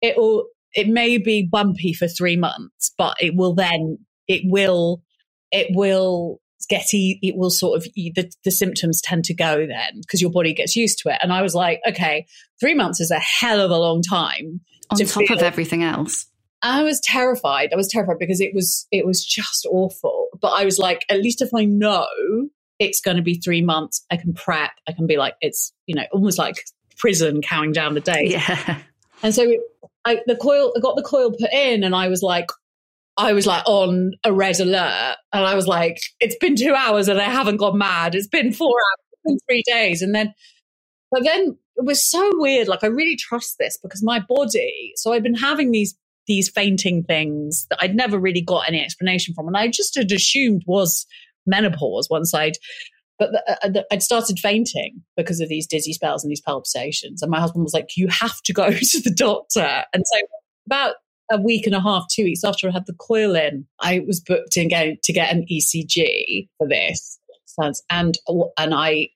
it 0.00 0.16
will, 0.16 0.46
it 0.74 0.88
may 0.88 1.18
be 1.18 1.46
bumpy 1.46 1.92
for 1.92 2.08
three 2.08 2.36
months, 2.36 2.92
but 2.96 3.16
it 3.20 3.34
will 3.36 3.54
then, 3.54 3.98
it 4.26 4.42
will, 4.44 5.02
it 5.50 5.68
will 5.70 6.40
get, 6.68 6.92
e- 6.94 7.18
it 7.22 7.36
will 7.36 7.50
sort 7.50 7.76
of, 7.76 7.86
the, 7.94 8.32
the 8.44 8.50
symptoms 8.50 9.00
tend 9.02 9.24
to 9.24 9.34
go 9.34 9.66
then 9.66 10.00
because 10.00 10.22
your 10.22 10.30
body 10.30 10.54
gets 10.54 10.74
used 10.74 10.98
to 11.00 11.10
it. 11.10 11.18
And 11.22 11.32
I 11.32 11.42
was 11.42 11.54
like, 11.54 11.80
okay, 11.86 12.26
three 12.58 12.74
months 12.74 13.00
is 13.00 13.10
a 13.10 13.18
hell 13.18 13.60
of 13.60 13.70
a 13.70 13.78
long 13.78 14.02
time. 14.02 14.60
On 14.90 14.98
top 14.98 15.24
feel, 15.26 15.36
of 15.36 15.42
everything 15.42 15.82
else. 15.82 16.26
I 16.62 16.82
was 16.82 17.00
terrified. 17.00 17.70
I 17.72 17.76
was 17.76 17.88
terrified 17.88 18.18
because 18.18 18.40
it 18.40 18.54
was 18.54 18.86
it 18.90 19.04
was 19.04 19.24
just 19.24 19.66
awful. 19.68 20.28
But 20.40 20.50
I 20.50 20.64
was 20.64 20.78
like, 20.78 21.04
at 21.08 21.20
least 21.20 21.42
if 21.42 21.50
I 21.54 21.64
know 21.64 22.06
it's 22.78 23.00
going 23.00 23.16
to 23.16 23.22
be 23.22 23.34
three 23.34 23.62
months, 23.62 24.04
I 24.10 24.16
can 24.16 24.32
prep. 24.32 24.70
I 24.88 24.92
can 24.92 25.06
be 25.06 25.16
like, 25.16 25.34
it's 25.40 25.72
you 25.86 25.94
know 25.94 26.04
almost 26.12 26.38
like 26.38 26.56
prison, 26.96 27.42
counting 27.42 27.72
down 27.72 27.94
the 27.94 28.00
days. 28.00 28.32
Yeah. 28.32 28.78
And 29.24 29.34
so 29.34 29.52
I 30.04 30.20
the 30.26 30.36
coil, 30.36 30.72
I 30.76 30.80
got 30.80 30.96
the 30.96 31.02
coil 31.02 31.30
put 31.30 31.52
in, 31.52 31.84
and 31.84 31.94
I 31.94 32.08
was 32.08 32.22
like, 32.22 32.46
I 33.16 33.32
was 33.32 33.46
like 33.46 33.62
on 33.66 34.12
a 34.24 34.32
red 34.32 34.58
alert, 34.60 35.16
and 35.32 35.44
I 35.44 35.54
was 35.54 35.66
like, 35.66 35.98
it's 36.20 36.36
been 36.36 36.56
two 36.56 36.74
hours 36.74 37.08
and 37.08 37.20
I 37.20 37.24
haven't 37.24 37.58
gone 37.58 37.78
mad. 37.78 38.14
It's 38.14 38.28
been 38.28 38.52
four 38.52 38.74
hours, 38.74 39.06
it's 39.12 39.22
been 39.24 39.38
three 39.48 39.62
days, 39.66 40.02
and 40.02 40.14
then, 40.14 40.32
but 41.10 41.24
then 41.24 41.56
it 41.76 41.84
was 41.84 42.08
so 42.08 42.30
weird. 42.34 42.68
Like 42.68 42.84
I 42.84 42.88
really 42.88 43.16
trust 43.16 43.58
this 43.58 43.78
because 43.82 44.02
my 44.02 44.20
body. 44.20 44.92
So 44.96 45.12
I've 45.12 45.22
been 45.22 45.34
having 45.34 45.70
these 45.70 45.96
these 46.26 46.48
fainting 46.48 47.02
things 47.04 47.66
that 47.70 47.78
I'd 47.80 47.94
never 47.94 48.18
really 48.18 48.40
got 48.40 48.68
any 48.68 48.80
explanation 48.80 49.34
from. 49.34 49.48
And 49.48 49.56
I 49.56 49.68
just 49.68 49.96
had 49.96 50.10
assumed 50.12 50.62
was 50.66 51.06
menopause 51.46 52.08
once 52.10 52.32
I'd, 52.32 52.56
but 53.18 53.32
the, 53.32 53.58
uh, 53.64 53.68
the, 53.68 53.86
I'd 53.90 54.02
started 54.02 54.38
fainting 54.38 55.02
because 55.16 55.40
of 55.40 55.48
these 55.48 55.66
dizzy 55.66 55.92
spells 55.92 56.22
and 56.24 56.30
these 56.30 56.40
palpitations. 56.40 57.22
And 57.22 57.30
my 57.30 57.40
husband 57.40 57.64
was 57.64 57.74
like, 57.74 57.96
you 57.96 58.08
have 58.08 58.40
to 58.42 58.52
go 58.52 58.70
to 58.70 59.00
the 59.00 59.14
doctor. 59.16 59.84
And 59.92 60.04
so 60.06 60.18
about 60.66 60.94
a 61.30 61.40
week 61.40 61.66
and 61.66 61.74
a 61.74 61.80
half, 61.80 62.04
two 62.10 62.24
weeks 62.24 62.44
after 62.44 62.68
I 62.68 62.72
had 62.72 62.86
the 62.86 62.94
coil 62.94 63.34
in, 63.34 63.66
I 63.80 64.00
was 64.06 64.20
booked 64.20 64.56
in 64.56 64.68
to 64.68 65.12
get 65.12 65.32
an 65.32 65.46
ECG 65.50 66.48
for 66.58 66.68
this. 66.68 67.18
And, 67.90 68.14
and 68.58 68.74
I, 68.74 69.08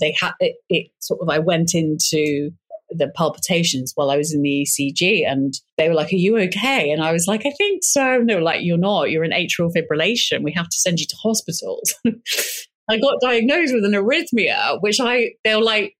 they 0.00 0.14
had 0.20 0.32
it, 0.40 0.56
it 0.68 0.88
sort 0.98 1.20
of, 1.20 1.28
I 1.28 1.38
went 1.38 1.74
into 1.74 2.50
the 2.90 3.10
palpitations 3.14 3.92
while 3.94 4.10
I 4.10 4.16
was 4.16 4.32
in 4.32 4.42
the 4.42 4.66
ECG. 4.66 5.26
And 5.26 5.54
they 5.76 5.88
were 5.88 5.94
like, 5.94 6.12
Are 6.12 6.16
you 6.16 6.38
okay? 6.38 6.90
And 6.90 7.02
I 7.02 7.12
was 7.12 7.26
like, 7.26 7.44
I 7.46 7.52
think 7.56 7.82
so. 7.82 8.18
No, 8.18 8.38
like, 8.38 8.60
You're 8.62 8.78
not. 8.78 9.10
You're 9.10 9.24
in 9.24 9.32
atrial 9.32 9.72
fibrillation. 9.74 10.42
We 10.42 10.52
have 10.52 10.68
to 10.68 10.76
send 10.76 11.00
you 11.00 11.06
to 11.06 11.16
hospitals. 11.16 11.94
I 12.90 12.98
got 12.98 13.20
diagnosed 13.20 13.74
with 13.74 13.84
an 13.84 13.92
arrhythmia, 13.92 14.78
which 14.80 14.98
I, 15.00 15.32
they 15.44 15.54
were 15.54 15.62
like, 15.62 15.94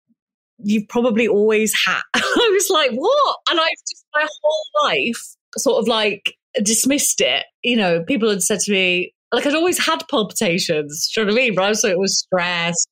You've 0.59 0.89
probably 0.89 1.29
always 1.29 1.73
had. 1.87 2.01
I 2.15 2.51
was 2.53 2.69
like, 2.71 2.93
What? 2.93 3.37
And 3.51 3.61
I 3.61 3.69
just, 3.89 4.07
my 4.15 4.27
whole 4.43 4.89
life 4.89 5.37
sort 5.57 5.81
of 5.81 5.89
like 5.89 6.35
dismissed 6.63 7.21
it. 7.21 7.45
You 7.63 7.77
know, 7.77 8.03
people 8.05 8.29
had 8.29 8.43
said 8.43 8.61
to 8.61 8.73
me, 8.73 9.13
like 9.33 9.47
I'd 9.47 9.55
always 9.55 9.85
had 9.85 10.03
palpitations. 10.09 11.11
Do 11.15 11.21
you 11.21 11.27
know 11.27 11.33
what 11.33 11.41
I 11.41 11.45
mean? 11.45 11.55
But 11.55 11.65
I 11.65 11.69
was, 11.69 11.85
it 11.85 11.99
was 11.99 12.19
stress, 12.19 12.87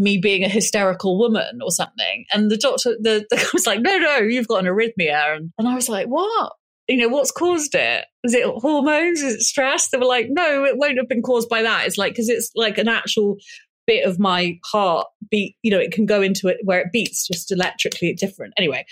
me 0.00 0.18
being 0.18 0.42
a 0.42 0.48
hysterical 0.48 1.18
woman 1.18 1.60
or 1.62 1.70
something. 1.70 2.24
And 2.32 2.50
the 2.50 2.56
doctor, 2.56 2.96
the, 2.98 3.26
the 3.30 3.36
guy 3.36 3.44
was 3.52 3.66
like, 3.66 3.80
no, 3.80 3.98
no, 3.98 4.16
you've 4.18 4.48
got 4.48 4.64
an 4.64 4.72
arrhythmia. 4.72 5.36
And, 5.36 5.52
and 5.58 5.68
I 5.68 5.74
was 5.74 5.88
like, 5.88 6.06
what? 6.06 6.52
You 6.88 6.96
know, 6.96 7.08
what's 7.08 7.30
caused 7.30 7.74
it? 7.74 8.06
Is 8.24 8.34
it 8.34 8.44
hormones? 8.44 9.22
Is 9.22 9.34
it 9.34 9.40
stress? 9.42 9.90
They 9.90 9.98
were 9.98 10.06
like, 10.06 10.26
no, 10.28 10.64
it 10.64 10.76
won't 10.76 10.98
have 10.98 11.08
been 11.08 11.22
caused 11.22 11.48
by 11.48 11.62
that. 11.62 11.86
It's 11.86 11.98
like, 11.98 12.12
because 12.12 12.28
it's 12.28 12.50
like 12.56 12.78
an 12.78 12.88
actual 12.88 13.36
bit 13.86 14.04
of 14.06 14.18
my 14.18 14.58
heart 14.64 15.06
beat, 15.30 15.56
you 15.62 15.70
know, 15.70 15.78
it 15.78 15.92
can 15.92 16.06
go 16.06 16.22
into 16.22 16.48
it 16.48 16.58
where 16.64 16.80
it 16.80 16.92
beats 16.92 17.28
just 17.28 17.52
electrically 17.52 18.12
different. 18.14 18.54
Anyway, 18.56 18.84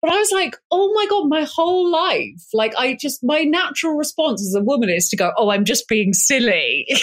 but 0.00 0.12
I 0.12 0.16
was 0.16 0.32
like, 0.32 0.56
oh 0.70 0.92
my 0.94 1.06
God, 1.08 1.28
my 1.28 1.46
whole 1.48 1.90
life, 1.90 2.48
like 2.52 2.74
I 2.76 2.96
just, 2.98 3.22
my 3.22 3.42
natural 3.42 3.94
response 3.94 4.42
as 4.42 4.54
a 4.54 4.62
woman 4.62 4.88
is 4.88 5.08
to 5.10 5.16
go, 5.16 5.32
oh, 5.36 5.50
I'm 5.50 5.64
just 5.64 5.88
being 5.88 6.12
silly. 6.12 6.86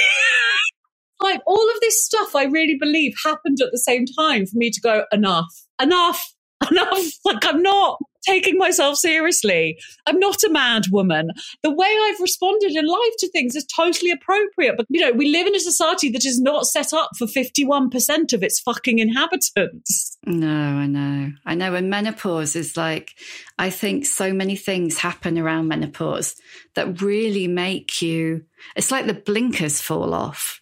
like 1.24 1.42
all 1.46 1.70
of 1.70 1.82
this 1.82 2.04
stuff 2.04 2.36
I 2.36 2.46
really 2.46 2.78
believe 2.80 3.14
happened 3.24 3.60
at 3.62 3.72
the 3.72 3.78
same 3.78 4.06
time 4.06 4.46
for 4.46 4.58
me 4.58 4.70
to 4.72 4.82
go, 4.82 5.06
enough, 5.12 5.48
enough, 5.82 6.34
enough. 6.72 7.06
Like 7.26 7.46
I'm 7.46 7.62
not 7.62 8.00
taking 8.26 8.58
myself 8.58 8.98
seriously. 8.98 9.78
I'm 10.06 10.20
not 10.20 10.44
a 10.44 10.50
mad 10.50 10.84
woman. 10.92 11.30
The 11.64 11.74
way 11.74 11.88
I've 11.88 12.20
responded 12.20 12.72
in 12.76 12.86
life 12.86 13.14
to 13.20 13.30
things 13.32 13.56
is 13.56 13.66
totally 13.66 14.12
appropriate. 14.12 14.76
But, 14.78 14.86
you 14.90 15.02
know, 15.02 15.12
we 15.12 15.32
live 15.32 15.48
in 15.48 15.56
a 15.56 15.60
society 15.60 16.10
that 16.12 16.26
is 16.26 16.40
not 16.40 16.66
set 16.66 16.94
up 16.94 17.10
for 17.18 17.26
51% 17.26 18.34
of 18.34 18.44
its 18.44 18.60
fucking 18.60 19.00
inhabitants. 19.00 20.18
No, 20.26 20.48
I 20.48 20.88
know. 20.88 21.32
I 21.46 21.56
know. 21.56 21.74
And 21.74 21.90
menopause 21.90 22.56
is 22.56 22.78
like, 22.78 23.16
I 23.58 23.70
think 23.70 24.06
so 24.06 24.34
many 24.34 24.56
things 24.56 25.00
happen 25.00 25.38
around 25.40 25.68
menopause 25.68 26.36
that 26.76 27.02
really 27.02 27.48
make 27.48 28.02
you, 28.02 28.44
it's 28.76 28.92
like 28.92 29.08
the 29.08 29.14
blinkers 29.14 29.82
fall 29.82 30.14
off 30.14 30.61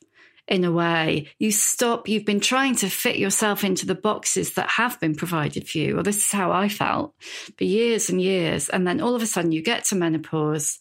in 0.50 0.64
a 0.64 0.72
way. 0.72 1.30
You 1.38 1.52
stop, 1.52 2.10
you've 2.10 2.26
been 2.26 2.40
trying 2.40 2.76
to 2.78 2.90
fit 2.90 3.18
yourself 3.18 3.64
into 3.64 3.86
the 3.86 3.96
boxes 3.96 4.54
that 4.54 4.70
have 4.70 5.00
been 5.00 5.16
provided 5.16 5.70
for 5.70 5.78
you. 5.78 5.94
Well, 5.96 6.04
this 6.04 6.18
is 6.18 6.32
how 6.32 6.52
I 6.52 6.68
felt 6.68 7.14
for 7.58 7.64
years 7.64 8.10
and 8.10 8.20
years. 8.20 8.68
And 8.68 8.86
then 8.86 9.00
all 9.00 9.16
of 9.16 9.22
a 9.22 9.28
sudden 9.28 9.52
you 9.52 9.62
get 9.62 9.86
to 9.86 9.96
menopause. 9.96 10.80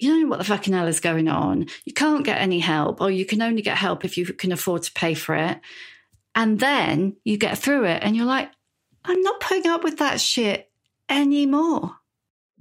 You 0.00 0.20
know 0.20 0.28
what 0.28 0.38
the 0.38 0.44
fucking 0.44 0.72
hell 0.72 0.88
is 0.88 0.98
going 0.98 1.28
on. 1.28 1.66
You 1.84 1.92
can't 1.92 2.24
get 2.24 2.40
any 2.40 2.58
help, 2.58 3.00
or 3.00 3.10
you 3.10 3.24
can 3.24 3.42
only 3.42 3.62
get 3.62 3.76
help 3.76 4.04
if 4.04 4.16
you 4.16 4.26
can 4.26 4.50
afford 4.50 4.82
to 4.84 4.92
pay 4.92 5.14
for 5.14 5.34
it. 5.34 5.60
And 6.34 6.58
then 6.58 7.16
you 7.24 7.36
get 7.36 7.58
through 7.58 7.84
it 7.84 8.02
and 8.02 8.16
you're 8.16 8.26
like, 8.26 8.50
I'm 9.04 9.20
not 9.20 9.40
putting 9.40 9.70
up 9.70 9.84
with 9.84 9.98
that 9.98 10.20
shit 10.20 10.70
anymore 11.08 11.96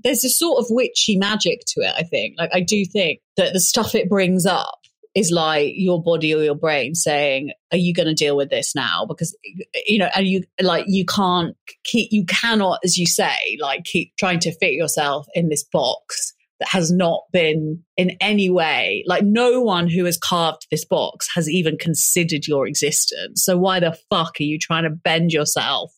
there's 0.03 0.23
a 0.23 0.29
sort 0.29 0.59
of 0.59 0.65
witchy 0.69 1.17
magic 1.17 1.61
to 1.67 1.81
it, 1.81 1.93
I 1.95 2.03
think. 2.03 2.35
Like, 2.37 2.51
I 2.53 2.61
do 2.61 2.85
think 2.85 3.19
that 3.37 3.53
the 3.53 3.59
stuff 3.59 3.95
it 3.95 4.09
brings 4.09 4.45
up 4.45 4.80
is 5.13 5.31
like 5.31 5.73
your 5.75 6.01
body 6.01 6.33
or 6.33 6.43
your 6.43 6.55
brain 6.55 6.95
saying, 6.95 7.51
are 7.71 7.77
you 7.77 7.93
going 7.93 8.07
to 8.07 8.13
deal 8.13 8.37
with 8.37 8.49
this 8.49 8.73
now? 8.75 9.05
Because, 9.05 9.37
you 9.85 9.97
know, 9.97 10.09
and 10.15 10.25
you 10.25 10.43
like, 10.61 10.85
you 10.87 11.05
can't 11.05 11.55
keep, 11.83 12.09
you 12.11 12.25
cannot, 12.25 12.79
as 12.83 12.97
you 12.97 13.05
say, 13.05 13.57
like 13.59 13.83
keep 13.83 14.13
trying 14.17 14.39
to 14.39 14.55
fit 14.57 14.73
yourself 14.73 15.27
in 15.33 15.49
this 15.49 15.63
box 15.63 16.33
that 16.59 16.69
has 16.69 16.91
not 16.91 17.23
been 17.33 17.83
in 17.97 18.15
any 18.21 18.49
way, 18.49 19.03
like 19.07 19.23
no 19.23 19.61
one 19.61 19.89
who 19.89 20.05
has 20.05 20.17
carved 20.17 20.67
this 20.71 20.85
box 20.85 21.27
has 21.35 21.49
even 21.49 21.77
considered 21.77 22.47
your 22.47 22.67
existence. 22.67 23.43
So 23.43 23.57
why 23.57 23.79
the 23.79 23.97
fuck 24.09 24.35
are 24.39 24.43
you 24.43 24.59
trying 24.59 24.83
to 24.83 24.91
bend 24.91 25.33
yourself 25.33 25.91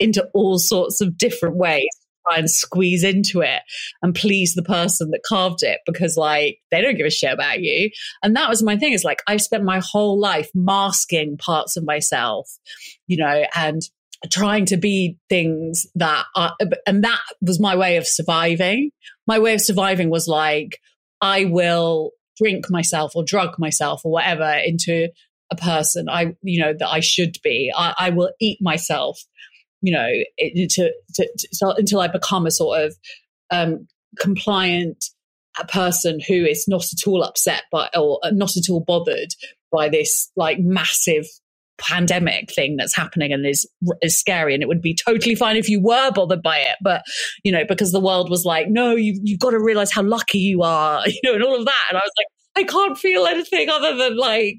into 0.00 0.26
all 0.34 0.58
sorts 0.58 1.00
of 1.00 1.16
different 1.16 1.56
ways 1.56 1.86
try 2.28 2.38
and 2.38 2.50
squeeze 2.50 3.04
into 3.04 3.40
it 3.40 3.62
and 4.02 4.14
please 4.14 4.54
the 4.54 4.62
person 4.62 5.10
that 5.10 5.22
carved 5.26 5.62
it 5.62 5.80
because 5.86 6.16
like 6.16 6.58
they 6.70 6.80
don't 6.80 6.96
give 6.96 7.06
a 7.06 7.10
shit 7.10 7.32
about 7.32 7.60
you. 7.60 7.90
And 8.22 8.36
that 8.36 8.48
was 8.48 8.62
my 8.62 8.76
thing 8.76 8.92
is 8.92 9.04
like 9.04 9.22
I've 9.26 9.42
spent 9.42 9.64
my 9.64 9.80
whole 9.82 10.18
life 10.18 10.50
masking 10.54 11.36
parts 11.36 11.76
of 11.76 11.84
myself, 11.84 12.50
you 13.06 13.16
know, 13.16 13.44
and 13.54 13.82
trying 14.30 14.66
to 14.66 14.76
be 14.76 15.16
things 15.28 15.86
that 15.94 16.24
are, 16.34 16.54
uh, 16.60 16.66
and 16.86 17.04
that 17.04 17.20
was 17.40 17.60
my 17.60 17.76
way 17.76 17.96
of 17.96 18.06
surviving. 18.06 18.90
My 19.26 19.38
way 19.38 19.54
of 19.54 19.60
surviving 19.60 20.10
was 20.10 20.26
like, 20.26 20.80
I 21.20 21.44
will 21.44 22.10
drink 22.36 22.70
myself 22.70 23.12
or 23.14 23.24
drug 23.24 23.58
myself 23.58 24.02
or 24.04 24.12
whatever 24.12 24.50
into 24.64 25.08
a 25.50 25.56
person 25.56 26.08
I, 26.08 26.36
you 26.42 26.60
know, 26.60 26.74
that 26.78 26.88
I 26.88 27.00
should 27.00 27.36
be. 27.42 27.72
I, 27.74 27.94
I 27.98 28.10
will 28.10 28.30
eat 28.40 28.58
myself 28.60 29.20
you 29.80 29.92
know, 29.92 30.08
it, 30.36 30.70
to, 30.70 30.92
to, 31.14 31.28
to, 31.36 31.74
until 31.76 32.00
I 32.00 32.08
become 32.08 32.46
a 32.46 32.50
sort 32.50 32.82
of 32.82 32.96
um, 33.50 33.86
compliant 34.18 35.04
person 35.68 36.20
who 36.26 36.44
is 36.44 36.66
not 36.68 36.84
at 36.84 37.06
all 37.06 37.24
upset 37.24 37.64
by 37.72 37.88
or 37.96 38.20
not 38.26 38.56
at 38.56 38.70
all 38.70 38.80
bothered 38.80 39.30
by 39.72 39.88
this 39.88 40.30
like 40.36 40.58
massive 40.60 41.26
pandemic 41.78 42.52
thing 42.52 42.76
that's 42.76 42.94
happening 42.94 43.32
and 43.32 43.44
is 43.44 43.68
is 44.00 44.18
scary 44.18 44.54
and 44.54 44.62
it 44.62 44.66
would 44.66 44.80
be 44.80 44.94
totally 44.94 45.34
fine 45.34 45.56
if 45.56 45.68
you 45.68 45.80
were 45.80 46.12
bothered 46.12 46.42
by 46.42 46.58
it 46.58 46.76
but 46.80 47.02
you 47.42 47.50
know 47.50 47.64
because 47.68 47.90
the 47.90 48.00
world 48.00 48.30
was 48.30 48.44
like 48.44 48.68
no 48.68 48.94
you 48.94 49.18
you've 49.22 49.40
got 49.40 49.50
to 49.50 49.60
realize 49.60 49.90
how 49.90 50.02
lucky 50.02 50.38
you 50.38 50.62
are 50.62 51.02
you 51.08 51.20
know 51.24 51.34
and 51.34 51.42
all 51.42 51.58
of 51.58 51.64
that 51.64 51.86
and 51.88 51.96
I 51.96 52.00
was 52.00 52.12
like 52.16 52.26
I 52.58 52.64
can't 52.64 52.98
feel 52.98 53.26
anything 53.26 53.68
other 53.68 53.94
than 53.94 54.16
like 54.16 54.58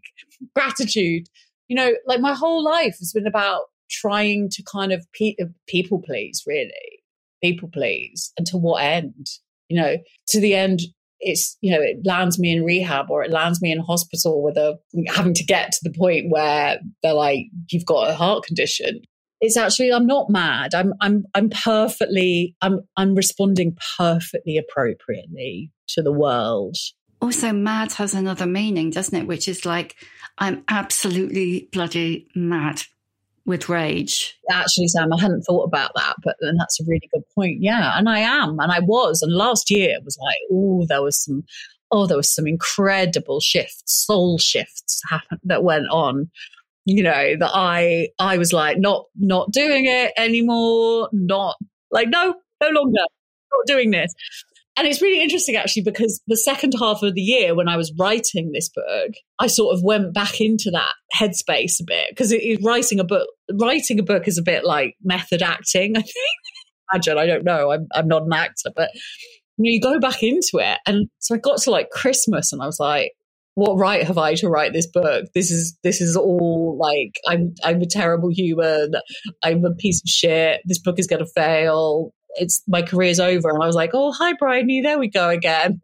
gratitude. 0.55 1.27
You 1.67 1.75
know, 1.75 1.91
like 2.07 2.21
my 2.21 2.33
whole 2.33 2.63
life 2.63 2.95
has 2.99 3.11
been 3.13 3.27
about 3.27 3.63
trying 3.89 4.49
to 4.51 4.63
kind 4.63 4.91
of 4.91 5.05
pe- 5.13 5.35
uh, 5.41 5.45
people 5.67 6.01
please, 6.01 6.43
really, 6.45 7.01
people 7.43 7.69
please, 7.71 8.31
and 8.37 8.45
to 8.47 8.57
what 8.57 8.83
end? 8.83 9.27
You 9.69 9.81
know, 9.81 9.97
to 10.29 10.39
the 10.39 10.55
end, 10.55 10.81
it's 11.19 11.57
you 11.61 11.71
know 11.71 11.81
it 11.81 11.97
lands 12.05 12.39
me 12.39 12.51
in 12.51 12.63
rehab 12.63 13.09
or 13.09 13.23
it 13.23 13.31
lands 13.31 13.61
me 13.61 13.71
in 13.71 13.79
hospital 13.79 14.41
with 14.41 14.57
a 14.57 14.79
having 15.07 15.33
to 15.33 15.43
get 15.43 15.71
to 15.71 15.79
the 15.83 15.91
point 15.91 16.29
where 16.29 16.79
they're 17.03 17.13
like 17.13 17.47
you've 17.69 17.85
got 17.85 18.09
a 18.09 18.15
heart 18.15 18.43
condition. 18.43 19.01
It's 19.41 19.57
actually 19.57 19.91
i'm 19.91 20.07
not 20.07 20.29
mad. 20.29 20.73
I'm 20.73 20.93
i'm 21.01 21.25
i'm 21.35 21.49
perfectly 21.49 22.55
i'm 22.61 22.81
i'm 22.97 23.15
responding 23.15 23.77
perfectly 23.97 24.57
appropriately 24.57 25.71
to 25.89 26.01
the 26.01 26.13
world. 26.13 26.77
Also 27.21 27.51
mad 27.51 27.91
has 27.93 28.13
another 28.13 28.45
meaning 28.45 28.89
doesn't 28.89 29.17
it? 29.17 29.27
Which 29.27 29.47
is 29.47 29.65
like 29.65 29.95
i'm 30.37 30.63
absolutely 30.69 31.69
bloody 31.71 32.27
mad 32.35 32.81
with 33.49 33.67
rage. 33.67 34.37
Actually, 34.49 34.87
Sam, 34.87 35.11
I 35.11 35.19
hadn't 35.19 35.41
thought 35.41 35.63
about 35.63 35.91
that, 35.95 36.15
but 36.23 36.37
then 36.39 36.55
that's 36.55 36.79
a 36.79 36.85
really 36.87 37.09
good 37.11 37.23
point. 37.35 37.57
Yeah, 37.61 37.97
and 37.97 38.07
I 38.07 38.19
am, 38.19 38.59
and 38.59 38.71
I 38.71 38.79
was, 38.79 39.21
and 39.21 39.33
last 39.33 39.69
year 39.69 39.97
was 40.05 40.17
like, 40.23 40.37
oh, 40.51 40.85
there 40.87 41.01
was 41.01 41.21
some, 41.21 41.43
oh, 41.91 42.05
there 42.05 42.15
was 42.15 42.33
some 42.33 42.47
incredible 42.47 43.39
shifts, 43.41 44.05
soul 44.05 44.37
shifts 44.37 45.01
happen, 45.09 45.39
that 45.43 45.63
went 45.63 45.89
on. 45.89 46.29
You 46.85 47.03
know 47.03 47.35
that 47.39 47.51
I, 47.53 48.09
I 48.19 48.37
was 48.37 48.53
like, 48.53 48.77
not, 48.77 49.05
not 49.17 49.51
doing 49.51 49.85
it 49.85 50.13
anymore, 50.15 51.09
not 51.11 51.57
like, 51.91 52.07
no, 52.07 52.35
no 52.61 52.69
longer, 52.69 53.01
not 53.51 53.65
doing 53.65 53.91
this. 53.91 54.13
And 54.79 54.87
it's 54.87 55.01
really 55.01 55.21
interesting 55.21 55.57
actually 55.57 55.83
because 55.83 56.21
the 56.27 56.37
second 56.37 56.73
half 56.79 57.03
of 57.03 57.13
the 57.13 57.21
year 57.21 57.53
when 57.53 57.67
I 57.67 57.75
was 57.75 57.91
writing 57.99 58.53
this 58.53 58.69
book, 58.69 59.11
I 59.37 59.47
sort 59.47 59.75
of 59.75 59.83
went 59.83 60.13
back 60.13 60.39
into 60.39 60.71
that 60.71 60.93
headspace 61.13 61.81
a 61.81 61.83
bit 61.85 62.07
because 62.11 62.33
writing 62.63 62.97
a 63.01 63.03
book, 63.03 63.27
writing 63.59 63.99
a 63.99 64.03
book 64.03 64.25
is 64.25 64.37
a 64.37 64.41
bit 64.41 64.63
like 64.63 64.95
method 65.03 65.41
acting. 65.41 65.97
I 65.97 66.01
think. 66.01 66.15
Imagine, 66.93 67.17
I 67.17 67.25
don't 67.25 67.43
know. 67.43 67.71
I'm, 67.71 67.87
I'm 67.93 68.07
not 68.07 68.23
an 68.23 68.31
actor, 68.31 68.71
but 68.73 68.89
you, 69.57 69.65
know, 69.65 69.69
you 69.69 69.81
go 69.81 69.99
back 69.99 70.23
into 70.23 70.59
it. 70.59 70.79
And 70.87 71.09
so 71.19 71.35
I 71.35 71.39
got 71.39 71.57
to 71.63 71.71
like 71.71 71.89
Christmas 71.89 72.53
and 72.53 72.61
I 72.61 72.65
was 72.65 72.79
like, 72.79 73.11
what 73.55 73.75
right 73.75 74.07
have 74.07 74.17
I 74.17 74.35
to 74.35 74.47
write 74.47 74.71
this 74.71 74.87
book? 74.87 75.25
This 75.35 75.51
is 75.51 75.77
this 75.83 75.99
is 75.99 76.15
all 76.15 76.77
like 76.79 77.15
I'm 77.27 77.53
I'm 77.65 77.81
a 77.81 77.85
terrible 77.85 78.29
human. 78.29 78.93
I'm 79.43 79.65
a 79.65 79.75
piece 79.75 80.01
of 80.01 80.07
shit. 80.07 80.61
This 80.63 80.79
book 80.79 80.99
is 80.99 81.07
going 81.07 81.19
to 81.19 81.31
fail 81.35 82.13
it's 82.35 82.61
my 82.67 82.81
career's 82.81 83.19
over. 83.19 83.49
And 83.49 83.61
I 83.61 83.65
was 83.65 83.75
like, 83.75 83.91
oh, 83.93 84.11
hi, 84.11 84.33
Bryony, 84.33 84.81
there 84.81 84.99
we 84.99 85.09
go 85.09 85.29
again. 85.29 85.79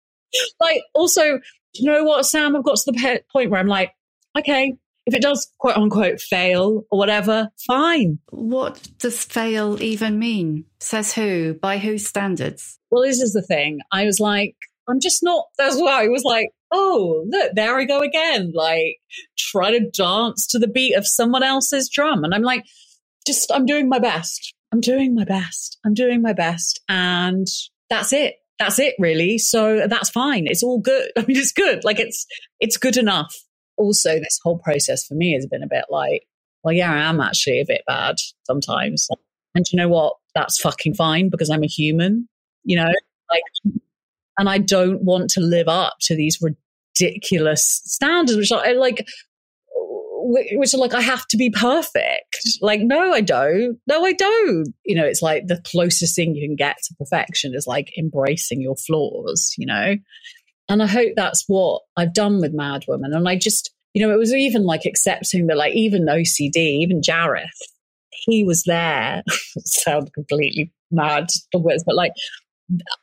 like, 0.60 0.82
also, 0.94 1.40
you 1.74 1.90
know 1.90 2.04
what, 2.04 2.26
Sam? 2.26 2.56
I've 2.56 2.64
got 2.64 2.76
to 2.76 2.92
the 2.92 3.22
point 3.32 3.50
where 3.50 3.60
I'm 3.60 3.66
like, 3.66 3.92
okay, 4.38 4.76
if 5.06 5.14
it 5.14 5.22
does 5.22 5.50
quote 5.58 5.76
unquote 5.76 6.20
fail 6.20 6.84
or 6.90 6.98
whatever, 6.98 7.50
fine. 7.66 8.18
What 8.30 8.88
does 8.98 9.24
fail 9.24 9.82
even 9.82 10.18
mean? 10.18 10.64
Says 10.80 11.12
who? 11.12 11.54
By 11.54 11.78
whose 11.78 12.06
standards? 12.06 12.78
Well, 12.90 13.02
this 13.02 13.20
is 13.20 13.32
the 13.32 13.42
thing. 13.42 13.80
I 13.90 14.04
was 14.04 14.20
like, 14.20 14.54
I'm 14.88 15.00
just 15.00 15.22
not, 15.22 15.46
that's 15.58 15.76
why 15.76 16.04
I 16.04 16.08
was 16.08 16.24
like, 16.24 16.48
oh, 16.72 17.24
look, 17.28 17.52
there 17.54 17.78
I 17.78 17.84
go 17.84 18.00
again. 18.00 18.52
Like, 18.54 18.98
try 19.36 19.70
to 19.70 19.90
dance 19.90 20.46
to 20.48 20.58
the 20.58 20.68
beat 20.68 20.94
of 20.94 21.06
someone 21.06 21.42
else's 21.42 21.88
drum. 21.88 22.24
And 22.24 22.34
I'm 22.34 22.42
like, 22.42 22.64
just, 23.26 23.50
I'm 23.52 23.66
doing 23.66 23.88
my 23.88 23.98
best. 23.98 24.54
I'm 24.72 24.80
doing 24.80 25.14
my 25.14 25.24
best. 25.24 25.78
I'm 25.84 25.94
doing 25.94 26.22
my 26.22 26.32
best. 26.32 26.80
And 26.88 27.46
that's 27.90 28.12
it. 28.12 28.36
That's 28.58 28.78
it 28.78 28.94
really. 28.98 29.38
So 29.38 29.86
that's 29.86 30.10
fine. 30.10 30.46
It's 30.46 30.62
all 30.62 30.80
good. 30.80 31.10
I 31.16 31.20
mean, 31.26 31.36
it's 31.36 31.52
good. 31.52 31.84
Like 31.84 32.00
it's, 32.00 32.26
it's 32.60 32.76
good 32.76 32.96
enough. 32.96 33.34
Also, 33.76 34.18
this 34.18 34.38
whole 34.42 34.58
process 34.58 35.04
for 35.06 35.14
me 35.14 35.32
has 35.34 35.46
been 35.46 35.62
a 35.62 35.68
bit 35.68 35.86
like, 35.90 36.26
well, 36.62 36.72
yeah, 36.72 36.92
I 36.92 37.08
am 37.08 37.20
actually 37.20 37.60
a 37.60 37.66
bit 37.66 37.82
bad 37.86 38.16
sometimes. 38.46 39.08
And 39.54 39.66
you 39.70 39.76
know 39.76 39.88
what? 39.88 40.14
That's 40.34 40.60
fucking 40.60 40.94
fine 40.94 41.28
because 41.28 41.50
I'm 41.50 41.64
a 41.64 41.68
human, 41.68 42.28
you 42.64 42.76
know, 42.76 42.90
like, 43.30 43.42
and 44.38 44.48
I 44.48 44.58
don't 44.58 45.02
want 45.02 45.30
to 45.30 45.40
live 45.40 45.68
up 45.68 45.94
to 46.02 46.16
these 46.16 46.38
ridiculous 46.40 47.82
standards, 47.84 48.36
which 48.36 48.52
are 48.52 48.74
like, 48.74 49.06
which 50.22 50.74
are 50.74 50.78
like, 50.78 50.94
I 50.94 51.00
have 51.00 51.26
to 51.28 51.36
be 51.36 51.50
perfect. 51.50 52.36
Like, 52.60 52.80
no, 52.82 53.12
I 53.12 53.20
don't. 53.20 53.78
No, 53.86 54.04
I 54.04 54.12
don't. 54.12 54.68
You 54.84 54.96
know, 54.96 55.04
it's 55.04 55.22
like 55.22 55.46
the 55.46 55.60
closest 55.64 56.14
thing 56.14 56.34
you 56.34 56.46
can 56.46 56.56
get 56.56 56.76
to 56.84 56.94
perfection 56.94 57.52
is 57.54 57.66
like 57.66 57.92
embracing 57.98 58.60
your 58.60 58.76
flaws, 58.76 59.52
you 59.56 59.66
know? 59.66 59.96
And 60.68 60.82
I 60.82 60.86
hope 60.86 61.12
that's 61.16 61.44
what 61.48 61.82
I've 61.96 62.14
done 62.14 62.40
with 62.40 62.52
Mad 62.54 62.84
Woman. 62.88 63.12
And 63.12 63.28
I 63.28 63.36
just, 63.36 63.70
you 63.94 64.06
know, 64.06 64.12
it 64.12 64.18
was 64.18 64.32
even 64.32 64.64
like 64.64 64.84
accepting 64.86 65.48
that, 65.48 65.56
like, 65.56 65.74
even 65.74 66.06
OCD, 66.06 66.56
even 66.56 67.00
Jareth, 67.00 67.48
he 68.10 68.44
was 68.44 68.62
there. 68.64 69.22
sound 69.58 70.12
completely 70.14 70.72
mad, 70.90 71.28
words, 71.54 71.84
but 71.84 71.96
like, 71.96 72.12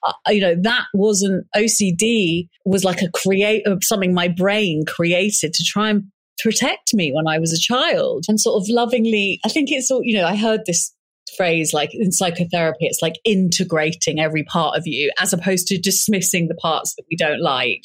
uh, 0.03 0.13
you 0.29 0.41
know 0.41 0.55
that 0.61 0.85
wasn't 0.95 1.45
OCD 1.55 2.47
was 2.65 2.83
like 2.83 3.01
a 3.03 3.09
create 3.11 3.63
something 3.83 4.13
my 4.13 4.27
brain 4.27 4.83
created 4.87 5.53
to 5.53 5.63
try 5.63 5.89
and 5.89 6.05
protect 6.41 6.93
me 6.93 7.11
when 7.13 7.27
I 7.27 7.39
was 7.39 7.53
a 7.53 7.59
child 7.59 8.25
and 8.27 8.39
sort 8.39 8.61
of 8.61 8.69
lovingly, 8.69 9.39
I 9.45 9.49
think 9.49 9.71
it's 9.71 9.91
all, 9.91 10.01
you 10.03 10.17
know, 10.17 10.25
I 10.25 10.35
heard 10.35 10.61
this 10.65 10.93
phrase 11.37 11.73
like 11.73 11.91
in 11.93 12.11
psychotherapy, 12.11 12.85
it's 12.85 13.01
like 13.01 13.15
integrating 13.23 14.19
every 14.19 14.43
part 14.43 14.77
of 14.77 14.85
you 14.85 15.11
as 15.19 15.33
opposed 15.33 15.67
to 15.67 15.77
dismissing 15.79 16.47
the 16.47 16.55
parts 16.55 16.95
that 16.95 17.03
we 17.09 17.15
don't 17.15 17.41
like. 17.41 17.83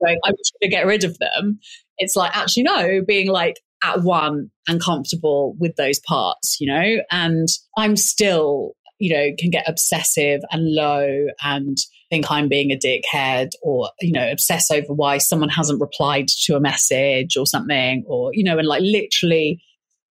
Like, 0.00 0.18
i'm 0.24 0.32
wish 0.32 0.50
to 0.62 0.68
get 0.68 0.86
rid 0.86 1.04
of 1.04 1.18
them. 1.18 1.58
It's 1.98 2.16
like, 2.16 2.36
actually, 2.36 2.64
no, 2.64 3.00
being 3.06 3.28
like 3.28 3.54
at 3.82 4.02
one 4.02 4.50
and 4.68 4.82
comfortable 4.82 5.56
with 5.58 5.76
those 5.76 6.00
parts, 6.00 6.58
you 6.60 6.66
know, 6.66 7.02
and 7.10 7.48
I'm 7.76 7.96
still, 7.96 8.72
you 8.98 9.14
know, 9.14 9.30
can 9.38 9.50
get 9.50 9.68
obsessive 9.68 10.40
and 10.50 10.74
low 10.74 11.26
and 11.42 11.76
think 12.10 12.30
I'm 12.30 12.48
being 12.48 12.70
a 12.70 12.76
dickhead 12.76 13.50
or, 13.62 13.90
you 14.00 14.12
know, 14.12 14.30
obsess 14.30 14.70
over 14.70 14.92
why 14.92 15.18
someone 15.18 15.48
hasn't 15.48 15.80
replied 15.80 16.28
to 16.44 16.56
a 16.56 16.60
message 16.60 17.36
or 17.36 17.46
something 17.46 18.04
or, 18.06 18.30
you 18.32 18.44
know, 18.44 18.58
and 18.58 18.68
like 18.68 18.82
literally 18.82 19.62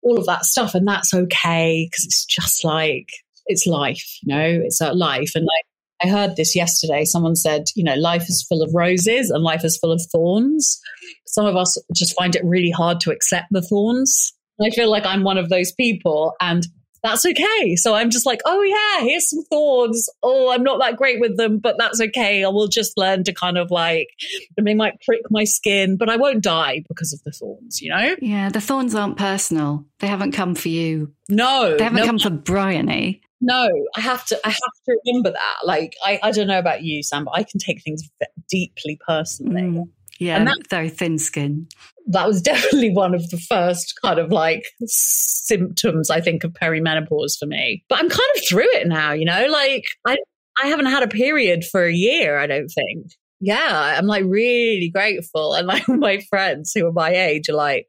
all 0.02 0.18
of 0.18 0.26
that 0.26 0.44
stuff. 0.44 0.74
And 0.74 0.86
that's 0.86 1.14
okay 1.14 1.88
because 1.88 2.04
it's 2.04 2.24
just 2.24 2.64
like, 2.64 3.08
it's 3.46 3.66
life, 3.66 4.18
you 4.22 4.34
know, 4.34 4.60
it's 4.64 4.80
a 4.80 4.92
life. 4.92 5.32
And 5.34 5.44
like, 5.44 5.64
I 6.02 6.08
heard 6.08 6.36
this 6.36 6.56
yesterday. 6.56 7.04
Someone 7.04 7.36
said, 7.36 7.64
you 7.76 7.84
know, 7.84 7.94
life 7.94 8.28
is 8.28 8.44
full 8.48 8.62
of 8.62 8.74
roses 8.74 9.30
and 9.30 9.42
life 9.42 9.64
is 9.64 9.78
full 9.78 9.92
of 9.92 10.02
thorns. 10.12 10.80
Some 11.26 11.46
of 11.46 11.56
us 11.56 11.80
just 11.94 12.16
find 12.16 12.34
it 12.34 12.44
really 12.44 12.70
hard 12.70 13.00
to 13.00 13.10
accept 13.10 13.46
the 13.50 13.62
thorns. 13.62 14.32
I 14.60 14.70
feel 14.70 14.90
like 14.90 15.06
I'm 15.06 15.24
one 15.24 15.38
of 15.38 15.48
those 15.48 15.72
people. 15.72 16.32
And 16.40 16.66
that's 17.04 17.24
okay. 17.26 17.76
So 17.76 17.94
I'm 17.94 18.10
just 18.10 18.24
like, 18.24 18.40
oh 18.46 18.62
yeah, 18.62 19.06
here's 19.06 19.28
some 19.28 19.44
thorns. 19.50 20.08
Oh, 20.22 20.50
I'm 20.50 20.62
not 20.62 20.80
that 20.80 20.96
great 20.96 21.20
with 21.20 21.36
them, 21.36 21.58
but 21.58 21.76
that's 21.78 22.00
okay. 22.00 22.42
I 22.42 22.48
will 22.48 22.66
just 22.66 22.96
learn 22.96 23.22
to 23.24 23.32
kind 23.32 23.58
of 23.58 23.70
like, 23.70 24.08
they 24.60 24.74
might 24.74 25.00
prick 25.02 25.20
my 25.30 25.44
skin, 25.44 25.98
but 25.98 26.08
I 26.08 26.16
won't 26.16 26.42
die 26.42 26.82
because 26.88 27.12
of 27.12 27.22
the 27.24 27.30
thorns, 27.30 27.82
you 27.82 27.90
know? 27.90 28.16
Yeah, 28.20 28.48
the 28.48 28.60
thorns 28.60 28.94
aren't 28.94 29.18
personal. 29.18 29.84
They 30.00 30.06
haven't 30.06 30.32
come 30.32 30.54
for 30.54 30.70
you. 30.70 31.12
No. 31.28 31.76
They 31.76 31.84
haven't 31.84 32.00
no. 32.00 32.06
come 32.06 32.18
for 32.18 32.30
Bryony. 32.30 33.20
No, 33.40 33.68
I 33.94 34.00
have 34.00 34.24
to. 34.26 34.40
I 34.42 34.48
have 34.48 34.56
to 34.86 34.98
remember 35.04 35.30
that. 35.30 35.56
Like, 35.64 35.96
I, 36.02 36.18
I 36.22 36.30
don't 36.30 36.46
know 36.46 36.58
about 36.58 36.82
you, 36.82 37.02
Sam, 37.02 37.24
but 37.24 37.34
I 37.34 37.42
can 37.42 37.60
take 37.60 37.82
things 37.82 38.02
deeply 38.48 38.98
personally. 39.06 39.60
Mm. 39.60 39.88
Yeah, 40.18 40.36
and 40.36 40.46
that, 40.46 40.58
very 40.70 40.88
thin 40.88 41.18
skin. 41.18 41.66
That 42.06 42.26
was 42.26 42.42
definitely 42.42 42.92
one 42.92 43.14
of 43.14 43.28
the 43.30 43.38
first 43.38 43.94
kind 44.02 44.18
of 44.18 44.30
like 44.30 44.64
symptoms, 44.86 46.10
I 46.10 46.20
think, 46.20 46.44
of 46.44 46.52
perimenopause 46.52 47.38
for 47.38 47.46
me. 47.46 47.84
But 47.88 47.98
I'm 48.00 48.08
kind 48.08 48.30
of 48.36 48.42
through 48.48 48.72
it 48.72 48.86
now, 48.86 49.12
you 49.12 49.24
know, 49.24 49.46
like 49.46 49.84
I, 50.06 50.16
I 50.62 50.68
haven't 50.68 50.86
had 50.86 51.02
a 51.02 51.08
period 51.08 51.64
for 51.64 51.84
a 51.84 51.92
year, 51.92 52.38
I 52.38 52.46
don't 52.46 52.68
think. 52.68 53.12
Yeah, 53.40 53.96
I'm 53.98 54.06
like 54.06 54.24
really 54.26 54.90
grateful. 54.90 55.54
And 55.54 55.66
like 55.66 55.88
my 55.88 56.20
friends 56.30 56.72
who 56.74 56.86
are 56.86 56.92
my 56.92 57.10
age 57.10 57.48
are 57.48 57.54
like, 57.54 57.86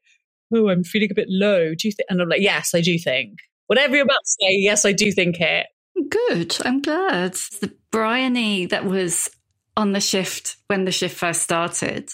oh, 0.54 0.70
I'm 0.70 0.84
feeling 0.84 1.12
a 1.12 1.16
bit 1.16 1.28
low. 1.30 1.74
Do 1.76 1.88
you 1.88 1.92
think? 1.92 2.08
And 2.10 2.22
I'm 2.22 2.30
like, 2.30 2.42
yes, 2.42 2.72
I 2.74 2.82
do 2.82 2.98
think. 2.98 3.40
Whatever 3.68 3.96
you're 3.96 4.06
about 4.06 4.24
to 4.24 4.36
say, 4.42 4.58
yes, 4.58 4.86
I 4.86 4.92
do 4.92 5.12
think 5.12 5.40
it. 5.40 5.68
Good. 6.10 6.58
I'm 6.66 6.82
glad. 6.82 7.34
The 7.62 7.74
Bryony 7.92 8.66
that 8.68 8.86
was 8.86 9.30
on 9.78 9.92
the 9.92 10.00
shift 10.00 10.58
when 10.68 10.86
the 10.86 10.92
shift 10.92 11.18
first 11.18 11.42
started. 11.42 12.10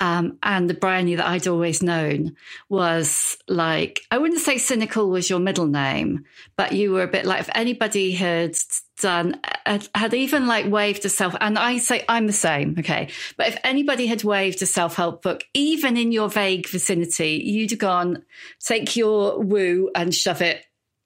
Um, 0.00 0.38
and 0.42 0.68
the 0.68 0.74
Bryony 0.74 1.14
that 1.14 1.26
I'd 1.26 1.46
always 1.46 1.82
known 1.82 2.36
was 2.68 3.36
like, 3.48 4.00
I 4.10 4.18
wouldn't 4.18 4.40
say 4.40 4.58
cynical 4.58 5.08
was 5.08 5.30
your 5.30 5.38
middle 5.38 5.66
name, 5.66 6.24
but 6.56 6.72
you 6.72 6.92
were 6.92 7.04
a 7.04 7.08
bit 7.08 7.24
like 7.24 7.40
if 7.40 7.50
anybody 7.54 8.12
had 8.12 8.56
done, 9.00 9.40
had, 9.64 10.14
even 10.14 10.46
like 10.46 10.66
waved 10.66 11.04
a 11.04 11.08
self, 11.08 11.36
and 11.40 11.58
I 11.58 11.78
say 11.78 12.04
I'm 12.08 12.26
the 12.26 12.32
same, 12.32 12.76
okay. 12.78 13.08
But 13.36 13.48
if 13.48 13.58
anybody 13.62 14.06
had 14.06 14.24
waved 14.24 14.62
a 14.62 14.66
self 14.66 14.96
help 14.96 15.22
book, 15.22 15.44
even 15.54 15.96
in 15.96 16.12
your 16.12 16.28
vague 16.28 16.68
vicinity, 16.68 17.40
you'd 17.44 17.70
have 17.70 17.78
gone, 17.78 18.24
take 18.58 18.96
your 18.96 19.40
woo 19.40 19.90
and 19.94 20.14
shove 20.14 20.42
it 20.42 20.64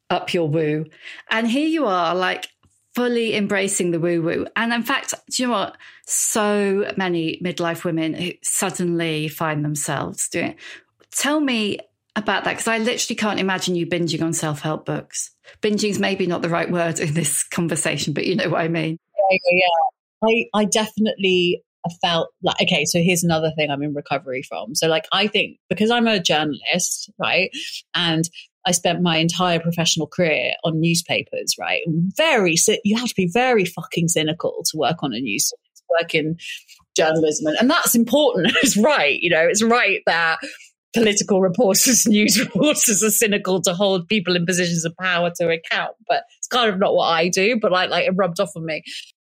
up 0.09 0.33
your 0.35 0.49
woo. 0.49 0.87
And 1.31 1.49
here 1.49 1.69
you 1.69 1.87
are, 1.87 2.15
like 2.15 2.49
fully 2.95 3.35
embracing 3.35 3.91
the 3.91 4.01
woo 4.01 4.23
woo. 4.23 4.47
And 4.57 4.73
in 4.73 4.83
fact, 4.83 5.15
do 5.31 5.43
you 5.43 5.49
know 5.49 5.55
what? 5.55 5.77
So 6.07 6.93
many 6.97 7.41
midlife 7.43 7.85
women 7.85 8.15
who 8.15 8.33
suddenly 8.43 9.29
find 9.29 9.65
themselves 9.65 10.29
doing 10.29 10.53
it. 10.53 10.57
Tell 11.13 11.41
me 11.41 11.79
about 12.17 12.45
that 12.45 12.53
because 12.53 12.69
I 12.69 12.79
literally 12.79 13.17
can't 13.17 13.41
imagine 13.41 13.77
you 13.77 13.87
binging 13.87 14.23
on 14.23 14.33
self 14.33 14.61
help 14.61 14.87
books. 14.87 15.31
Binging 15.63 15.91
is 15.91 15.99
maybe 15.99 16.27
not 16.27 16.43
the 16.43 16.49
right 16.49 16.71
word 16.71 16.99
in 16.99 17.15
this 17.15 17.43
conversation, 17.51 18.13
but 18.13 18.27
you 18.27 18.37
know 18.37 18.51
what 18.51 18.61
I 18.61 18.69
mean. 18.69 18.99
Yeah, 19.31 19.39
yeah. 19.53 20.29
I, 20.29 20.45
I 20.55 20.65
definitely 20.67 21.63
felt 22.03 22.29
like, 22.43 22.61
okay, 22.63 22.85
so 22.85 22.99
here's 22.99 23.25
another 23.25 23.53
thing 23.57 23.71
I'm 23.71 23.83
in 23.83 23.95
recovery 23.95 24.43
from. 24.43 24.75
So, 24.75 24.87
like, 24.87 25.07
I 25.13 25.27
think 25.29 25.59
because 25.69 25.91
I'm 25.91 26.07
a 26.07 26.21
journalist, 26.21 27.11
right? 27.19 27.51
And 27.95 28.29
I 28.67 28.73
spent 28.73 29.03
my 29.03 29.17
entire 29.17 29.59
professional 29.59 30.07
career 30.07 30.53
on 30.65 30.81
newspapers, 30.81 31.55
right? 31.59 31.83
Very, 32.17 32.57
you 32.85 32.97
have 32.97 33.09
to 33.09 33.15
be 33.17 33.31
very 33.33 33.65
fucking 33.65 34.09
cynical 34.09 34.63
to 34.71 34.77
work 34.77 35.03
on 35.03 35.15
a 35.15 35.21
news, 35.21 35.53
work 36.01 36.15
in 36.15 36.37
journalism. 36.97 37.47
And, 37.47 37.57
and 37.61 37.71
that's 37.71 37.95
important. 37.95 38.53
it's 38.63 38.77
right. 38.77 39.19
You 39.21 39.31
know, 39.31 39.47
it's 39.47 39.63
right 39.63 40.01
that 40.07 40.39
political 40.93 41.41
reporters, 41.41 42.07
news 42.07 42.39
reporters 42.39 43.03
are 43.03 43.11
cynical 43.11 43.61
to 43.63 43.75
hold 43.75 44.09
people 44.09 44.37
in 44.37 44.47
positions 44.47 44.85
of 44.85 44.95
power 45.01 45.31
to 45.37 45.49
account. 45.49 45.95
But 46.09 46.25
it's 46.39 46.49
kind 46.49 46.71
of 46.71 46.79
not 46.79 46.95
what 46.95 47.09
I 47.09 47.29
do, 47.29 47.59
but 47.61 47.73
like, 47.73 47.91
like 47.91 48.07
it 48.07 48.15
rubbed 48.17 48.41
off 48.41 48.51
on 48.57 48.67
me. 48.67 48.83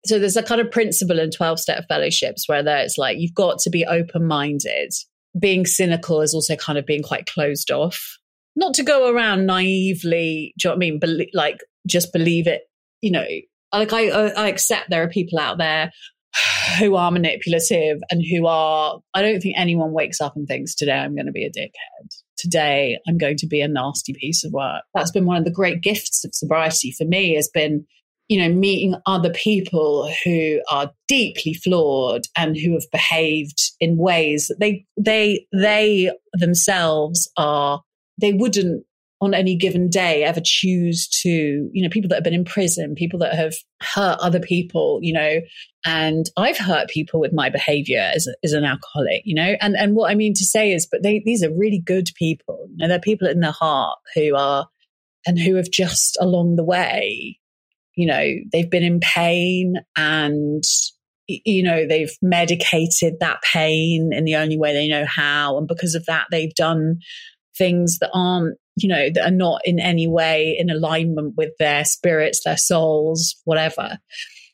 So 0.05 0.19
there's 0.19 0.37
a 0.37 0.43
kind 0.43 0.61
of 0.61 0.71
principle 0.71 1.21
in 1.21 1.31
12 1.31 1.61
step 1.61 1.85
fellowships 1.89 2.49
where 2.49 2.67
it's 2.67 2.99
like, 2.99 3.19
you've 3.19 3.35
got 3.35 3.59
to 3.61 3.71
be 3.71 3.87
open 3.87 4.27
minded. 4.27 4.93
Being 5.39 5.65
cynical 5.65 6.21
is 6.21 6.35
also 6.35 6.57
kind 6.57 6.77
of 6.77 6.85
being 6.85 7.03
quite 7.03 7.27
closed 7.27 7.71
off. 7.71 8.19
Not 8.55 8.75
to 8.75 8.83
go 8.83 9.13
around 9.13 9.47
naively, 9.47 10.55
do 10.59 10.69
you 10.69 10.71
know 10.71 10.77
what 10.77 10.77
I 10.77 11.17
mean? 11.17 11.27
Like, 11.33 11.59
just 11.87 12.13
believe 12.13 12.47
it, 12.47 12.63
you 13.01 13.11
know, 13.11 13.27
like 13.73 13.93
I, 13.93 14.09
I 14.09 14.49
accept 14.49 14.91
there 14.91 15.03
are 15.03 15.09
people 15.09 15.39
out 15.39 15.59
there 15.59 15.91
who 16.79 16.95
are 16.97 17.11
manipulative 17.11 17.99
and 18.11 18.23
who 18.31 18.47
are, 18.47 19.01
I 19.15 19.23
don't 19.23 19.41
think 19.41 19.57
anyone 19.59 19.93
wakes 19.93 20.21
up 20.21 20.37
and 20.37 20.47
thinks, 20.47 20.75
today 20.75 20.93
I'm 20.93 21.15
going 21.15 21.27
to 21.27 21.33
be 21.33 21.45
a 21.45 21.51
dickhead. 21.51 22.09
Today 22.37 22.99
I'm 23.07 23.19
going 23.19 23.37
to 23.39 23.47
be 23.47 23.61
a 23.61 23.69
nasty 23.69 24.15
piece 24.15 24.45
of 24.45 24.53
work. 24.53 24.83
That's 24.95 25.13
been 25.13 25.27
one 25.27 25.37
of 25.37 25.45
the 25.45 25.53
great 25.53 25.81
gifts 25.81 26.25
of 26.25 26.35
sobriety 26.35 26.93
for 26.97 27.05
me 27.05 27.35
has 27.37 27.49
been, 27.53 27.87
you 28.29 28.41
know, 28.41 28.55
meeting 28.55 28.97
other 29.07 29.31
people 29.31 30.13
who 30.25 30.61
are 30.71 30.91
deeply 31.09 31.55
flawed 31.55 32.23
and 32.37 32.57
who 32.57 32.73
have 32.73 32.91
behaved 32.91 33.61
in 33.81 33.97
ways 33.97 34.49
that 34.49 34.59
they, 34.59 34.85
they, 34.97 35.47
they 35.53 36.11
themselves 36.33 37.31
are, 37.37 37.83
they 38.23 38.33
wouldn't 38.33 38.87
on 39.21 39.35
any 39.35 39.55
given 39.55 39.89
day 39.89 40.25
ever 40.25 40.41
choose 40.43 41.07
to, 41.07 41.29
you 41.73 41.83
know, 41.83 41.89
people 41.89 42.09
that 42.09 42.17
have 42.17 42.25
been 42.25 42.35
in 42.35 42.45
prison, 42.45 42.97
people 42.97 43.21
that 43.21 43.35
have 43.35 43.55
hurt 43.81 44.19
other 44.21 44.41
people, 44.41 44.99
you 45.01 45.13
know, 45.13 45.41
and 45.85 46.27
I've 46.37 46.59
hurt 46.59 46.89
people 46.89 47.21
with 47.21 47.33
my 47.33 47.49
behavior 47.49 48.11
as, 48.13 48.27
as 48.43 48.53
an 48.53 48.65
alcoholic, 48.65 49.23
you 49.25 49.37
know, 49.37 49.55
and, 49.61 49.77
and 49.77 49.95
what 49.95 50.11
I 50.11 50.17
mean 50.17 50.35
to 50.35 50.45
say 50.45 50.73
is, 50.73 50.89
but 50.91 51.05
they, 51.05 51.23
these 51.25 51.45
are 51.45 51.55
really 51.55 51.79
good 51.79 52.09
people, 52.17 52.67
you 52.71 52.79
know, 52.79 52.89
they're 52.89 52.99
people 52.99 53.29
in 53.29 53.39
their 53.39 53.53
heart 53.53 53.99
who 54.15 54.35
are, 54.35 54.67
and 55.25 55.39
who 55.39 55.55
have 55.55 55.71
just 55.71 56.19
along 56.21 56.57
the 56.57 56.65
way, 56.65 57.39
you 57.95 58.07
know, 58.07 58.29
they've 58.51 58.71
been 58.71 58.83
in 58.83 58.99
pain 58.99 59.77
and, 59.95 60.65
you 61.29 61.63
know, 61.63 61.87
they've 61.87 62.17
medicated 62.21 63.21
that 63.21 63.41
pain 63.43 64.11
in 64.13 64.25
the 64.25 64.35
only 64.35 64.59
way 64.59 64.73
they 64.73 64.89
know 64.89 65.05
how. 65.07 65.59
And 65.59 65.69
because 65.69 65.95
of 65.95 66.07
that, 66.07 66.27
they've 66.33 66.55
done 66.55 66.99
things 67.57 67.99
that 67.99 68.11
aren't 68.13 68.59
you 68.77 68.89
know, 68.89 69.09
that 69.15 69.27
are 69.27 69.31
not 69.31 69.61
in 69.65 69.79
any 69.79 70.09
way 70.09 70.57
in 70.59 70.71
alignment 70.71 71.35
with 71.37 71.51
their 71.59 71.85
spirits, 71.85 72.43
their 72.45 72.57
souls, 72.57 73.37
whatever. 73.45 73.99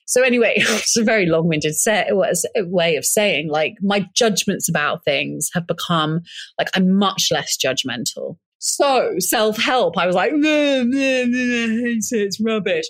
So 0.06 0.22
anyway, 0.22 0.54
it's 0.56 0.96
a 0.96 1.04
very 1.04 1.26
long-winded 1.26 1.76
set, 1.76 2.08
way 2.56 2.96
of 2.96 3.04
saying 3.04 3.48
like 3.48 3.74
my 3.80 4.06
judgments 4.14 4.68
about 4.68 5.04
things 5.04 5.50
have 5.54 5.66
become 5.66 6.20
like 6.58 6.68
I'm 6.74 6.98
much 6.98 7.28
less 7.30 7.56
judgmental. 7.56 8.36
So 8.58 9.14
self-help, 9.18 9.96
I 9.96 10.06
was 10.06 10.16
like, 10.16 10.32
it's 10.34 12.40
rubbish. 12.40 12.86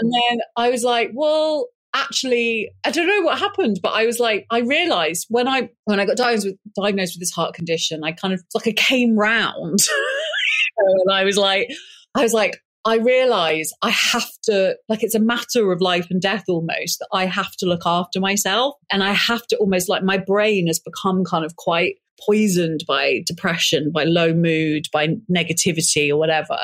And 0.00 0.12
then 0.12 0.38
I 0.56 0.70
was 0.70 0.84
like, 0.84 1.10
well, 1.12 1.68
actually, 1.94 2.70
I 2.84 2.90
don't 2.90 3.06
know 3.06 3.22
what 3.22 3.38
happened, 3.38 3.80
but 3.82 3.92
I 3.92 4.06
was 4.06 4.18
like, 4.18 4.46
I 4.50 4.60
realized 4.60 5.26
when 5.28 5.48
I 5.48 5.70
when 5.84 6.00
I 6.00 6.04
got 6.04 6.16
diagnosed 6.16 6.46
with 6.46 6.56
diagnosed 6.76 7.14
with 7.14 7.20
this 7.20 7.32
heart 7.32 7.54
condition, 7.54 8.02
I 8.04 8.12
kind 8.12 8.34
of 8.34 8.42
like 8.54 8.68
I 8.68 8.72
came 8.72 9.16
round. 9.16 9.78
and 10.78 11.12
I 11.12 11.24
was 11.24 11.36
like, 11.36 11.68
I 12.14 12.22
was 12.22 12.32
like, 12.32 12.60
I 12.84 12.96
realize 12.96 13.70
I 13.82 13.90
have 13.90 14.30
to, 14.44 14.76
like, 14.88 15.02
it's 15.02 15.14
a 15.14 15.20
matter 15.20 15.70
of 15.72 15.80
life 15.80 16.06
and 16.10 16.22
death 16.22 16.44
almost 16.48 17.00
that 17.00 17.08
I 17.12 17.26
have 17.26 17.54
to 17.56 17.66
look 17.66 17.82
after 17.84 18.20
myself. 18.20 18.76
And 18.90 19.02
I 19.02 19.12
have 19.12 19.46
to 19.48 19.56
almost 19.56 19.88
like 19.88 20.02
my 20.02 20.16
brain 20.16 20.68
has 20.68 20.78
become 20.78 21.24
kind 21.24 21.44
of 21.44 21.56
quite 21.56 21.96
poisoned 22.26 22.84
by 22.88 23.22
depression, 23.26 23.92
by 23.92 24.04
low 24.04 24.32
mood, 24.32 24.86
by 24.92 25.08
negativity 25.30 26.08
or 26.08 26.16
whatever. 26.16 26.56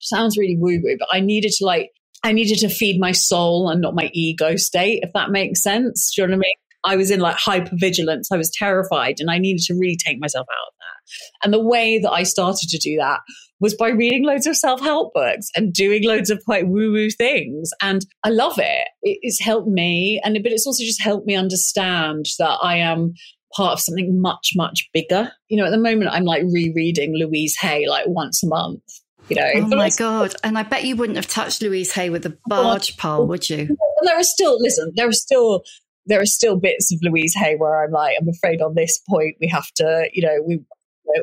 Sounds 0.00 0.36
really 0.36 0.56
woo 0.56 0.80
woo, 0.82 0.96
but 0.98 1.08
I 1.12 1.20
needed 1.20 1.52
to 1.52 1.64
like, 1.64 1.90
I 2.22 2.32
needed 2.32 2.58
to 2.58 2.68
feed 2.68 3.00
my 3.00 3.12
soul 3.12 3.70
and 3.70 3.80
not 3.80 3.94
my 3.94 4.10
ego 4.12 4.56
state, 4.56 5.00
if 5.02 5.12
that 5.14 5.30
makes 5.30 5.62
sense. 5.62 6.12
Do 6.14 6.22
you 6.22 6.28
know 6.28 6.32
what 6.32 6.36
I 6.36 6.40
mean? 6.40 6.54
I 6.84 6.96
was 6.96 7.10
in 7.10 7.20
like 7.20 7.36
hyper 7.36 7.74
vigilance. 7.74 8.30
I 8.32 8.36
was 8.36 8.50
terrified 8.50 9.20
and 9.20 9.30
I 9.30 9.38
needed 9.38 9.62
to 9.66 9.74
really 9.74 9.96
take 9.96 10.18
myself 10.20 10.46
out 10.50 10.68
of 10.68 10.74
that. 10.78 11.44
And 11.44 11.52
the 11.52 11.62
way 11.62 11.98
that 11.98 12.10
I 12.10 12.22
started 12.22 12.68
to 12.70 12.78
do 12.78 12.96
that 12.96 13.20
was 13.60 13.74
by 13.74 13.88
reading 13.88 14.24
loads 14.24 14.46
of 14.46 14.56
self 14.56 14.80
help 14.80 15.12
books 15.12 15.48
and 15.54 15.72
doing 15.72 16.04
loads 16.04 16.30
of 16.30 16.42
quite 16.44 16.68
woo 16.68 16.92
woo 16.92 17.10
things. 17.10 17.70
And 17.82 18.04
I 18.24 18.30
love 18.30 18.58
it. 18.58 18.88
It's 19.02 19.40
helped 19.40 19.68
me. 19.68 20.20
And, 20.24 20.38
but 20.42 20.52
it's 20.52 20.66
also 20.66 20.84
just 20.84 21.02
helped 21.02 21.26
me 21.26 21.36
understand 21.36 22.26
that 22.38 22.58
I 22.62 22.76
am 22.76 23.14
part 23.54 23.72
of 23.72 23.80
something 23.80 24.20
much, 24.20 24.52
much 24.56 24.88
bigger. 24.94 25.32
You 25.48 25.58
know, 25.58 25.66
at 25.66 25.70
the 25.70 25.78
moment, 25.78 26.10
I'm 26.12 26.24
like 26.24 26.42
rereading 26.44 27.14
Louise 27.14 27.56
Hay 27.60 27.86
like 27.88 28.06
once 28.06 28.42
a 28.42 28.46
month. 28.46 28.82
You 29.30 29.36
know, 29.36 29.50
oh 29.54 29.76
my 29.76 29.90
god! 29.98 30.34
And 30.44 30.58
I 30.58 30.64
bet 30.64 30.84
you 30.84 30.96
wouldn't 30.96 31.16
have 31.16 31.28
touched 31.28 31.62
Louise 31.62 31.92
Hay 31.92 32.10
with 32.10 32.26
a 32.26 32.36
barge 32.46 32.96
pole, 32.96 33.26
would 33.26 33.48
you? 33.48 33.76
And 34.00 34.08
there 34.08 34.18
are 34.18 34.24
still, 34.24 34.58
listen, 34.58 34.92
there 34.96 35.08
are 35.08 35.12
still 35.12 35.62
there 36.06 36.20
are 36.20 36.26
still 36.26 36.56
bits 36.56 36.90
of 36.92 36.98
Louise 37.02 37.34
Hay 37.36 37.56
where 37.56 37.84
I'm 37.84 37.92
like, 37.92 38.16
I'm 38.20 38.28
afraid 38.28 38.62
on 38.62 38.74
this 38.74 38.98
point 39.08 39.36
we 39.40 39.48
have 39.48 39.66
to, 39.76 40.08
you 40.12 40.22
know, 40.22 40.42
we 40.46 40.60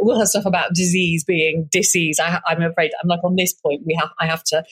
all 0.02 0.20
her 0.20 0.26
stuff 0.26 0.46
about 0.46 0.74
disease 0.74 1.24
being 1.24 1.68
disease. 1.72 2.20
I, 2.20 2.40
am 2.48 2.62
afraid 2.62 2.92
I'm 3.02 3.08
like 3.08 3.24
on 3.24 3.36
this 3.36 3.54
point 3.54 3.84
we 3.86 3.96
have 4.00 4.10
I 4.20 4.28
have 4.28 4.44
to, 4.46 4.64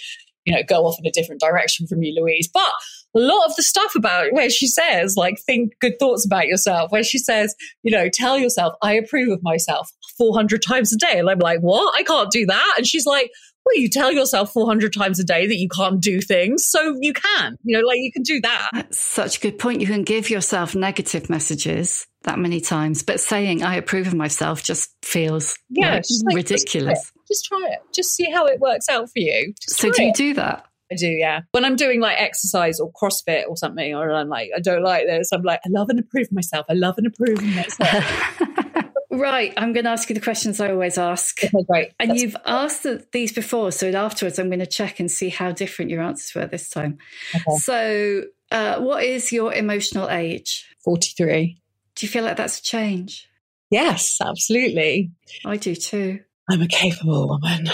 you 0.46 0.54
know, 0.54 0.62
go 0.68 0.86
off 0.86 0.98
in 1.00 1.06
a 1.06 1.12
different 1.12 1.42
direction 1.42 1.88
from 1.88 2.04
you, 2.04 2.14
Louise. 2.20 2.50
But 2.54 2.72
a 3.16 3.20
lot 3.20 3.46
of 3.46 3.56
the 3.56 3.64
stuff 3.64 3.96
about 3.96 4.34
where 4.34 4.50
she 4.50 4.68
says 4.68 5.16
like 5.16 5.40
think 5.46 5.74
good 5.80 5.98
thoughts 6.00 6.26
about 6.26 6.48
yourself, 6.48 6.92
where 6.92 7.04
she 7.04 7.18
says, 7.18 7.56
you 7.84 7.92
know, 7.92 8.10
tell 8.10 8.38
yourself 8.38 8.76
I 8.82 8.94
approve 8.94 9.32
of 9.32 9.42
myself 9.42 9.92
400 10.18 10.62
times 10.62 10.94
a 10.94 10.98
day, 10.98 11.18
and 11.20 11.30
I'm 11.30 11.40
like, 11.40 11.60
what? 11.60 11.98
I 11.98 12.04
can't 12.04 12.32
do 12.32 12.46
that. 12.48 12.74
And 12.78 12.86
she's 12.86 13.06
like, 13.06 13.32
well, 13.66 13.78
you 13.78 13.90
tell 13.90 14.12
yourself 14.12 14.54
400 14.54 14.94
times 14.94 15.20
a 15.20 15.24
day 15.24 15.48
that 15.48 15.56
you 15.56 15.68
can't 15.68 16.00
do 16.00 16.22
things, 16.22 16.68
so 16.68 16.96
you 17.00 17.14
can. 17.14 17.58
You 17.64 17.78
know, 17.80 17.88
like 17.88 18.00
you 18.00 18.12
can 18.12 18.22
do 18.22 18.40
that. 18.42 18.70
That's 18.74 19.00
such 19.00 19.38
a 19.38 19.40
good 19.40 19.58
point. 19.58 19.82
You 19.82 19.88
can 19.88 20.04
give 20.04 20.30
yourself 20.30 20.76
negative 20.76 21.30
messages 21.30 22.06
that 22.24 22.38
many 22.38 22.60
times, 22.60 23.02
but 23.02 23.20
saying 23.20 23.64
I 23.64 23.76
approve 23.76 24.08
of 24.08 24.14
myself 24.14 24.62
just 24.62 24.92
feels 25.04 25.58
yeah, 25.70 25.96
like 25.96 26.04
like, 26.26 26.36
ridiculous. 26.36 27.12
Just 27.28 27.46
try, 27.46 27.58
just 27.60 27.68
try, 27.68 27.74
it. 27.74 27.80
Just 27.94 28.16
see 28.16 28.30
how 28.30 28.46
it 28.46 28.60
works 28.60 28.90
out 28.90 29.10
for 29.10 29.20
you. 29.20 29.54
Just 29.60 29.80
so 29.80 29.92
do 29.92 30.04
you 30.04 30.14
do 30.14 30.34
that? 30.36 30.66
I 30.92 30.96
do, 30.96 31.08
yeah. 31.08 31.42
When 31.52 31.66
I'm 31.66 31.76
doing 31.76 32.00
like 32.00 32.20
exercise 32.20 32.80
or 32.80 32.92
CrossFit 32.92 33.48
or 33.48 33.58
something, 33.58 33.96
or 33.96 34.12
I'm 34.12 34.30
like, 34.30 34.50
I 34.56 34.60
don't 34.60 34.84
like 34.84 35.08
this, 35.08 35.32
I'm 35.32 35.42
like, 35.42 35.60
I 35.66 35.70
love 35.70 35.90
and 35.90 36.00
approve 36.00 36.32
myself. 36.32 36.66
I 36.70 36.74
love 36.74 36.96
and 36.98 37.08
approve 37.08 37.42
myself. 37.44 38.32
Right, 39.18 39.54
I'm 39.56 39.74
going 39.74 39.86
to 39.86 39.92
ask 39.92 40.10
you 40.10 40.14
the 40.14 40.22
questions 40.22 40.60
I 40.60 40.72
always 40.72 40.98
ask. 40.98 41.44
Okay, 41.44 41.64
great. 41.70 41.92
And 42.00 42.12
That's 42.12 42.22
you've 42.22 42.36
asked 42.46 42.86
these 43.12 43.32
before, 43.32 43.72
so 43.72 43.90
afterwards 43.90 44.40
I'm 44.40 44.50
going 44.50 44.60
to 44.60 44.66
check 44.66 45.00
and 45.00 45.10
see 45.10 45.30
how 45.30 45.52
different 45.52 45.92
your 45.92 46.02
answers 46.02 46.36
were 46.36 46.48
this 46.48 46.70
time. 46.70 46.98
Okay. 47.34 47.58
So, 47.58 48.24
uh, 48.52 48.80
what 48.80 49.04
is 49.04 49.32
your 49.32 49.54
emotional 49.54 50.10
age? 50.10 50.68
43. 50.84 51.62
Do 51.96 52.06
you 52.06 52.10
feel 52.10 52.24
like 52.24 52.38
that's 52.38 52.60
a 52.60 52.64
change? 52.64 53.28
Yes, 53.70 54.18
absolutely. 54.22 55.12
I 55.46 55.58
do 55.58 55.76
too. 55.76 56.20
I'm 56.50 56.62
a 56.62 56.68
capable 56.68 57.28
woman. 57.30 57.70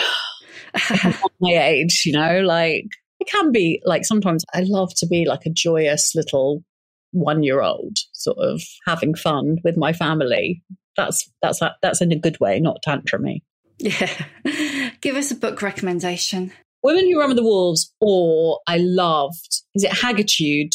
my 1.42 1.54
age, 1.54 2.04
you 2.06 2.14
know, 2.14 2.42
like 2.42 2.88
it 3.22 3.28
can 3.28 3.52
be 3.52 3.82
like 3.86 4.04
sometimes 4.04 4.44
I 4.54 4.64
love 4.66 4.94
to 4.96 5.08
be 5.08 5.26
like 5.26 5.46
a 5.46 5.52
joyous 5.52 6.14
little 6.16 6.64
one 7.12 7.44
year 7.44 7.62
old, 7.62 7.98
sort 8.14 8.40
of 8.40 8.62
having 8.88 9.14
fun 9.14 9.58
with 9.64 9.78
my 9.78 9.94
family 9.94 10.64
that's 10.98 11.30
that's 11.42 11.60
that's 11.82 12.02
in 12.02 12.12
a 12.12 12.18
good 12.18 12.40
way, 12.40 12.60
not 12.60 12.84
tantrumy. 12.86 13.44
Yeah. 13.78 14.12
Give 15.02 15.16
us 15.16 15.32
a 15.32 15.36
book 15.36 15.62
recommendation. 15.62 16.52
Women 16.84 17.12
Who 17.12 17.20
Run 17.20 17.30
with 17.30 17.38
the 17.38 17.44
Wolves, 17.44 17.94
or 18.00 18.60
I 18.68 18.78
loved, 18.78 19.62
is 19.76 19.84
it 19.84 19.92
Hagitude 19.92 20.74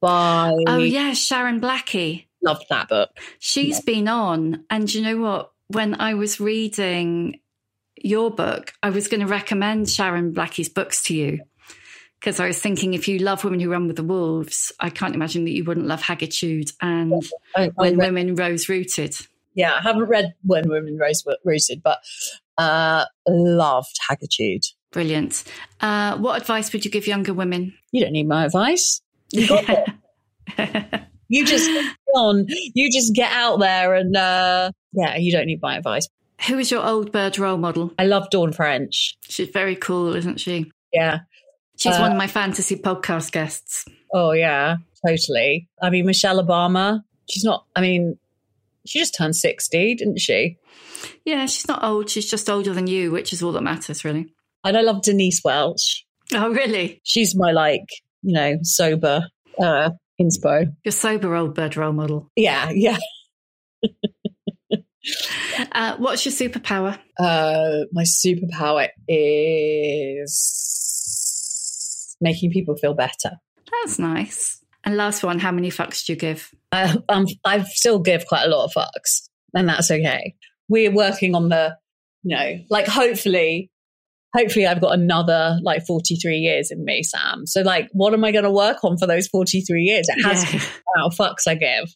by. 0.00 0.54
Oh, 0.66 0.78
yeah, 0.78 1.14
Sharon 1.14 1.60
Blackie. 1.60 2.26
Loved 2.42 2.66
that 2.68 2.88
book. 2.88 3.10
She's 3.38 3.78
yeah. 3.78 3.84
been 3.86 4.08
on. 4.08 4.64
And 4.68 4.92
you 4.92 5.02
know 5.02 5.18
what? 5.18 5.52
When 5.68 5.98
I 6.00 6.14
was 6.14 6.40
reading 6.40 7.40
your 7.96 8.30
book, 8.30 8.72
I 8.82 8.90
was 8.90 9.08
going 9.08 9.20
to 9.20 9.26
recommend 9.26 9.88
Sharon 9.88 10.32
Blackie's 10.32 10.68
books 10.68 11.02
to 11.04 11.14
you 11.14 11.40
Because 12.20 12.38
I 12.38 12.46
was 12.46 12.60
thinking, 12.60 12.92
if 12.94 13.08
you 13.08 13.18
love 13.18 13.44
women 13.44 13.60
who 13.60 13.70
run 13.70 13.86
with 13.86 13.96
the 13.96 14.02
wolves, 14.02 14.70
I 14.78 14.90
can't 14.90 15.14
imagine 15.14 15.44
that 15.46 15.52
you 15.52 15.64
wouldn't 15.64 15.86
love 15.86 16.02
Hagitude 16.02 16.70
and 16.82 17.22
I, 17.56 17.68
When 17.74 17.96
read- 17.96 18.12
Women 18.12 18.34
Rose 18.34 18.68
Rooted. 18.68 19.16
yeah, 19.54 19.74
I 19.74 19.80
haven't 19.80 20.04
read 20.04 20.34
When 20.44 20.68
Women 20.68 20.98
Rose 20.98 21.24
Rooted, 21.44 21.82
but 21.82 22.00
uh, 22.58 23.06
loved 23.26 23.96
Hagitude. 24.06 24.64
Brilliant. 24.92 25.44
Uh, 25.80 26.18
what 26.18 26.40
advice 26.40 26.72
would 26.72 26.84
you 26.84 26.90
give 26.90 27.06
younger 27.06 27.32
women? 27.32 27.72
You 27.90 28.02
don't 28.02 28.12
need 28.12 28.28
my 28.28 28.44
advice. 28.44 29.00
You 29.30 29.48
got 29.48 29.64
it. 30.58 31.00
You 31.32 31.46
just 31.46 31.70
on. 32.16 32.46
You 32.74 32.90
just 32.90 33.14
get 33.14 33.30
out 33.30 33.60
there 33.60 33.94
and 33.94 34.16
uh, 34.16 34.72
yeah, 34.92 35.14
you 35.16 35.30
don't 35.30 35.46
need 35.46 35.62
my 35.62 35.76
advice. 35.76 36.08
Who 36.48 36.58
is 36.58 36.72
your 36.72 36.84
old 36.84 37.12
bird 37.12 37.38
role 37.38 37.56
model? 37.56 37.94
I 38.00 38.06
love 38.06 38.28
Dawn 38.30 38.52
French. 38.52 39.16
She's 39.28 39.48
very 39.48 39.76
cool, 39.76 40.16
isn't 40.16 40.40
she? 40.40 40.72
Yeah. 40.92 41.20
She's 41.80 41.96
Uh, 41.96 42.00
one 42.00 42.12
of 42.12 42.18
my 42.18 42.26
fantasy 42.26 42.76
podcast 42.76 43.32
guests. 43.32 43.84
Oh 44.12 44.32
yeah, 44.32 44.76
totally. 45.06 45.68
I 45.82 45.90
mean, 45.90 46.04
Michelle 46.06 46.44
Obama. 46.44 47.00
She's 47.30 47.44
not. 47.44 47.64
I 47.74 47.80
mean, 47.80 48.18
she 48.86 48.98
just 48.98 49.14
turned 49.14 49.34
sixty, 49.34 49.94
didn't 49.94 50.18
she? 50.20 50.56
Yeah, 51.24 51.46
she's 51.46 51.66
not 51.68 51.82
old. 51.82 52.10
She's 52.10 52.30
just 52.30 52.50
older 52.50 52.74
than 52.74 52.86
you, 52.86 53.10
which 53.10 53.32
is 53.32 53.42
all 53.42 53.52
that 53.52 53.62
matters, 53.62 54.04
really. 54.04 54.26
And 54.62 54.76
I 54.76 54.82
love 54.82 55.02
Denise 55.02 55.40
Welch. 55.42 56.04
Oh, 56.34 56.50
really? 56.50 57.00
She's 57.02 57.34
my 57.34 57.52
like, 57.52 57.86
you 58.22 58.34
know, 58.34 58.58
sober 58.62 59.26
uh 59.58 59.90
inspo. 60.20 60.66
Your 60.84 60.92
sober 60.92 61.34
old 61.34 61.54
bird 61.54 61.76
role 61.76 61.92
model. 61.92 62.30
Yeah, 62.36 62.70
yeah. 62.70 62.98
Uh, 65.72 65.96
what's 65.96 66.26
your 66.26 66.32
superpower? 66.32 66.98
Uh, 67.18 67.84
my 67.90 68.02
superpower 68.02 68.88
is 69.08 70.30
making 72.20 72.50
people 72.50 72.76
feel 72.76 72.94
better. 72.94 73.32
That's 73.70 73.98
nice. 73.98 74.62
And 74.84 74.96
last 74.96 75.22
one, 75.22 75.38
how 75.38 75.52
many 75.52 75.70
fucks 75.70 76.04
do 76.04 76.12
you 76.12 76.18
give? 76.18 76.50
I, 76.72 76.96
I'm, 77.08 77.26
I 77.44 77.62
still 77.64 77.98
give 77.98 78.26
quite 78.26 78.44
a 78.44 78.48
lot 78.48 78.64
of 78.64 78.72
fucks, 78.72 79.28
and 79.54 79.68
that's 79.68 79.90
okay. 79.90 80.34
We're 80.68 80.92
working 80.92 81.34
on 81.34 81.48
the, 81.48 81.76
you 82.22 82.36
know, 82.36 82.58
like 82.70 82.86
hopefully, 82.86 83.70
hopefully 84.34 84.66
I've 84.66 84.80
got 84.80 84.94
another 84.94 85.58
like 85.62 85.84
43 85.86 86.36
years 86.36 86.70
in 86.70 86.84
me, 86.84 87.02
Sam. 87.02 87.46
So 87.46 87.62
like, 87.62 87.88
what 87.92 88.14
am 88.14 88.24
I 88.24 88.32
going 88.32 88.44
to 88.44 88.50
work 88.50 88.84
on 88.84 88.96
for 88.96 89.06
those 89.06 89.26
43 89.28 89.82
years? 89.82 90.06
It 90.08 90.22
has 90.22 90.44
to 90.44 90.52
be 90.52 90.58
fucks 91.16 91.46
I 91.46 91.54
give. 91.54 91.94